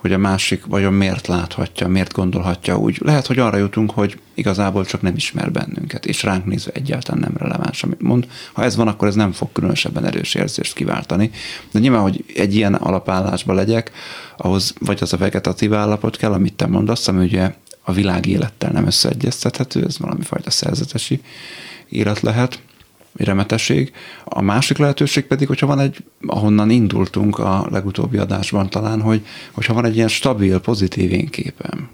hogy 0.00 0.12
a 0.12 0.18
másik 0.18 0.66
vajon 0.66 0.92
miért 0.92 1.26
láthatja, 1.26 1.88
miért 1.88 2.12
gondolhatja 2.12 2.78
úgy. 2.78 2.98
Lehet, 3.00 3.26
hogy 3.26 3.38
arra 3.38 3.56
jutunk, 3.56 3.90
hogy 3.90 4.18
igazából 4.34 4.84
csak 4.84 5.02
nem 5.02 5.16
ismer 5.16 5.52
bennünket, 5.52 6.06
és 6.06 6.22
ránk 6.22 6.44
nézve 6.44 6.72
egyáltalán 6.74 7.20
nem 7.20 7.36
releváns, 7.36 7.82
amit 7.82 8.00
mond. 8.00 8.26
Ha 8.52 8.64
ez 8.64 8.76
van, 8.76 8.88
akkor 8.88 9.08
ez 9.08 9.14
nem 9.14 9.32
fog 9.32 9.52
különösebben 9.52 10.04
erős 10.04 10.34
érzést 10.34 10.74
kiváltani. 10.74 11.30
De 11.70 11.78
nyilván, 11.78 12.02
hogy 12.02 12.24
egy 12.34 12.54
ilyen 12.54 12.74
alapállásba 12.74 13.52
legyek, 13.52 13.90
ahhoz 14.36 14.74
vagy 14.78 14.98
az 15.00 15.12
a 15.12 15.16
vegetatív 15.16 15.74
állapot 15.74 16.16
kell, 16.16 16.32
amit 16.32 16.54
te 16.54 16.66
mondasz, 16.66 17.08
ami 17.08 17.24
ugye 17.24 17.54
a 17.90 17.92
világ 17.92 18.26
élettel 18.26 18.70
nem 18.70 18.86
összeegyeztethető, 18.86 19.84
ez 19.84 19.98
valami 19.98 20.22
fajta 20.22 20.50
szerzetesi 20.50 21.20
élet 21.88 22.20
lehet, 22.20 22.62
remetesség. 23.16 23.92
A 24.24 24.40
másik 24.40 24.78
lehetőség 24.78 25.26
pedig, 25.26 25.46
hogyha 25.46 25.66
van 25.66 25.78
egy, 25.78 26.04
ahonnan 26.26 26.70
indultunk 26.70 27.38
a 27.38 27.66
legutóbbi 27.70 28.16
adásban 28.16 28.70
talán, 28.70 29.00
hogy 29.00 29.26
hogyha 29.52 29.74
van 29.74 29.84
egy 29.84 29.96
ilyen 29.96 30.08
stabil, 30.08 30.60
pozitív 30.60 31.12
én 31.12 31.28
képem, 31.28 31.88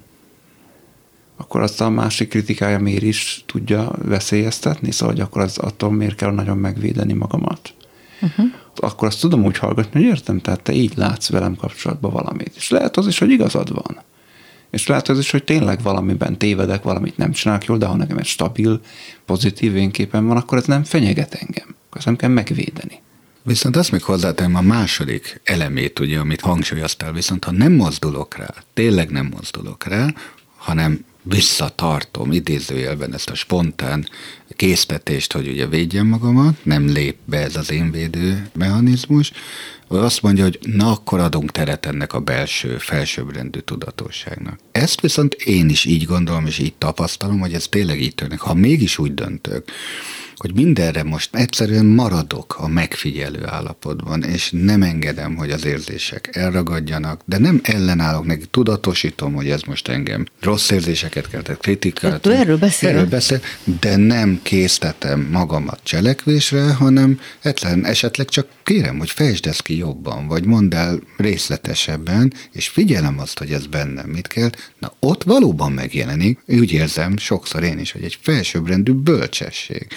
akkor 1.37 1.61
azt 1.61 1.81
a 1.81 1.89
másik 1.89 2.29
kritikája 2.29 2.79
miért 2.79 3.03
is 3.03 3.43
tudja 3.45 3.91
veszélyeztetni, 4.03 4.91
szóval 4.91 5.15
hogy 5.15 5.23
akkor 5.23 5.41
az 5.41 5.57
attól 5.57 5.91
miért 5.91 6.15
kell 6.15 6.31
nagyon 6.31 6.57
megvédeni 6.57 7.13
magamat. 7.13 7.73
Uh-huh. 8.21 8.45
Akkor 8.75 9.07
azt 9.07 9.19
tudom 9.19 9.43
úgy 9.43 9.57
hallgatni, 9.57 9.99
hogy 9.99 10.09
értem, 10.09 10.39
tehát 10.39 10.61
te 10.61 10.73
így 10.73 10.93
látsz 10.95 11.29
velem 11.29 11.55
kapcsolatban 11.55 12.11
valamit. 12.11 12.55
És 12.55 12.69
lehet 12.69 12.97
az 12.97 13.07
is, 13.07 13.19
hogy 13.19 13.29
igazad 13.29 13.73
van. 13.73 13.97
És 14.69 14.87
lehet 14.87 15.07
az 15.07 15.19
is, 15.19 15.31
hogy 15.31 15.43
tényleg 15.43 15.81
valamiben 15.81 16.37
tévedek, 16.37 16.83
valamit 16.83 17.17
nem 17.17 17.31
csinálok 17.31 17.65
jól, 17.65 17.77
de 17.77 17.85
ha 17.85 17.95
nekem 17.95 18.17
egy 18.17 18.25
stabil, 18.25 18.81
pozitív 19.25 19.75
énképen 19.75 20.27
van, 20.27 20.37
akkor 20.37 20.57
ez 20.57 20.65
nem 20.65 20.83
fenyeget 20.83 21.33
engem. 21.33 21.75
Akkor 21.89 22.01
nem 22.05 22.15
kell 22.15 22.29
megvédeni. 22.29 23.01
Viszont 23.43 23.75
azt 23.75 23.91
még 23.91 24.03
hozzátenem 24.03 24.55
a 24.55 24.61
második 24.61 25.41
elemét, 25.43 25.99
ugye, 25.99 26.19
amit 26.19 26.41
hangsúlyoztál, 26.41 27.11
viszont 27.11 27.43
ha 27.43 27.51
nem 27.51 27.71
mozdulok 27.71 28.37
rá, 28.37 28.53
tényleg 28.73 29.09
nem 29.09 29.29
mozdulok 29.35 29.83
rá, 29.83 30.13
hanem 30.57 31.05
visszatartom 31.21 32.31
idézőjelben 32.31 33.13
ezt 33.13 33.29
a 33.29 33.35
spontán 33.35 34.07
késztetést, 34.57 35.33
hogy 35.33 35.47
ugye 35.47 35.67
védjem 35.67 36.07
magamat, 36.07 36.65
nem 36.65 36.87
lép 36.87 37.15
be 37.25 37.37
ez 37.37 37.55
az 37.55 37.71
én 37.71 37.91
védő 37.91 38.49
mechanizmus, 38.53 39.31
azt 39.87 40.21
mondja, 40.21 40.43
hogy 40.43 40.59
na 40.61 40.91
akkor 40.91 41.19
adunk 41.19 41.51
teret 41.51 41.85
ennek 41.85 42.13
a 42.13 42.19
belső, 42.19 42.77
felsőbbrendű 42.77 43.59
tudatosságnak. 43.59 44.59
Ezt 44.71 45.01
viszont 45.01 45.33
én 45.33 45.69
is 45.69 45.85
így 45.85 46.03
gondolom, 46.03 46.45
és 46.45 46.59
így 46.59 46.73
tapasztalom, 46.73 47.39
hogy 47.39 47.53
ez 47.53 47.67
tényleg 47.67 48.01
így 48.01 48.15
történik. 48.15 48.43
Ha 48.43 48.53
mégis 48.53 48.97
úgy 48.97 49.13
döntök, 49.13 49.71
hogy 50.37 50.53
mindenre 50.55 51.03
most 51.03 51.35
egyszerűen 51.35 51.85
maradok 51.85 52.55
a 52.59 52.67
megfigyelő 52.67 53.45
állapotban, 53.45 54.23
és 54.23 54.49
nem 54.51 54.81
engedem, 54.81 55.35
hogy 55.35 55.51
az 55.51 55.65
érzések 55.65 56.29
elragadjanak, 56.31 57.21
de 57.25 57.37
nem 57.37 57.59
ellenállok 57.63 58.25
neki, 58.25 58.45
tudatosítom, 58.45 59.33
hogy 59.33 59.49
ez 59.49 59.61
most 59.61 59.87
engem 59.87 60.25
rossz 60.41 60.69
érzéseket 60.69 61.29
keltett, 61.29 61.59
kritikát. 61.59 62.11
Hát, 62.11 62.27
erről 62.27 62.57
beszél. 62.57 62.89
Erről 62.89 63.05
beszél, 63.05 63.41
de 63.81 63.95
nem 63.95 64.39
késztetem 64.43 65.27
magamat 65.31 65.79
cselekvésre, 65.83 66.73
hanem 66.73 67.19
egyszerűen 67.41 67.85
esetleg 67.85 68.27
csak 68.27 68.47
kérem, 68.63 68.97
hogy 68.97 69.09
fejtsd 69.09 69.45
ezt 69.45 69.61
ki 69.61 69.77
jobban, 69.77 70.27
vagy 70.27 70.45
mondd 70.45 70.75
el 70.75 70.99
részletesebben, 71.17 72.33
és 72.51 72.67
figyelem 72.67 73.19
azt, 73.19 73.39
hogy 73.39 73.51
ez 73.51 73.67
bennem 73.67 74.09
mit 74.09 74.27
kell, 74.27 74.49
na 74.79 74.93
ott 74.99 75.23
valóban 75.23 75.71
megjelenik, 75.71 76.39
úgy 76.47 76.71
érzem 76.71 77.17
sokszor 77.17 77.63
én 77.63 77.79
is, 77.79 77.91
hogy 77.91 78.03
egy 78.03 78.17
felsőbbrendű 78.21 78.91
bölcsesség 78.91 79.87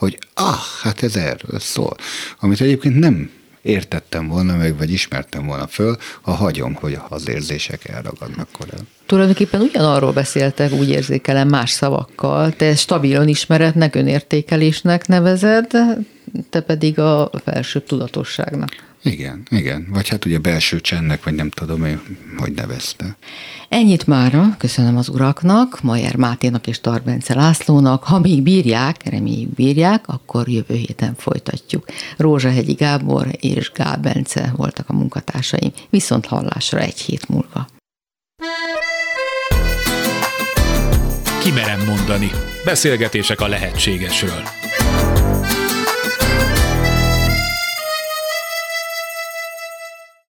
hogy 0.00 0.18
ah, 0.34 0.58
hát 0.82 1.02
ez 1.02 1.16
erről 1.16 1.58
szól. 1.58 1.96
Amit 2.38 2.60
egyébként 2.60 2.98
nem 2.98 3.30
értettem 3.62 4.28
volna 4.28 4.56
meg, 4.56 4.76
vagy 4.76 4.90
ismertem 4.90 5.46
volna 5.46 5.66
föl, 5.66 5.96
ha 6.20 6.32
hagyom, 6.32 6.74
hogy 6.74 6.98
az 7.08 7.28
érzések 7.28 7.88
elragadnak 7.88 8.48
korán. 8.58 8.88
Tulajdonképpen 9.10 9.60
ugyanarról 9.60 10.12
beszéltek, 10.12 10.72
úgy 10.72 10.88
érzékelem 10.88 11.48
más 11.48 11.70
szavakkal. 11.70 12.52
Te 12.52 12.76
stabilan 12.76 13.28
ismeretnek, 13.28 13.94
önértékelésnek 13.94 15.06
nevezed, 15.06 15.70
te 16.50 16.60
pedig 16.60 16.98
a 16.98 17.30
felsőbb 17.44 17.84
tudatosságnak. 17.84 18.68
Igen, 19.02 19.42
igen. 19.50 19.86
Vagy 19.88 20.08
hát 20.08 20.24
ugye 20.24 20.38
belső 20.38 20.80
csendnek, 20.80 21.24
vagy 21.24 21.34
nem 21.34 21.50
tudom 21.50 21.84
én, 21.84 22.00
hogy 22.36 22.52
nevezte. 22.52 23.16
Ennyit 23.68 24.06
mára, 24.06 24.54
köszönöm 24.58 24.96
az 24.96 25.08
uraknak, 25.08 25.82
Majer 25.82 26.16
Máténak 26.16 26.66
és 26.66 26.80
Tarbence 26.80 27.34
Lászlónak. 27.34 28.04
Ha 28.04 28.18
még 28.18 28.42
bírják, 28.42 29.10
reméljük 29.10 29.54
bírják, 29.54 30.08
akkor 30.08 30.48
jövő 30.48 30.74
héten 30.74 31.14
folytatjuk. 31.16 31.84
Rózsahegyi 32.16 32.72
Gábor 32.72 33.26
és 33.40 33.72
Gál 33.74 33.96
Bence 33.96 34.52
voltak 34.56 34.88
a 34.88 34.92
munkatársaim. 34.92 35.72
Viszont 35.88 36.26
hallásra 36.26 36.78
egy 36.78 37.00
hét 37.00 37.28
múlva. 37.28 37.66
Kimerem 41.40 41.84
mondani. 41.84 42.30
Beszélgetések 42.64 43.40
a 43.40 43.48
lehetségesről. 43.48 44.69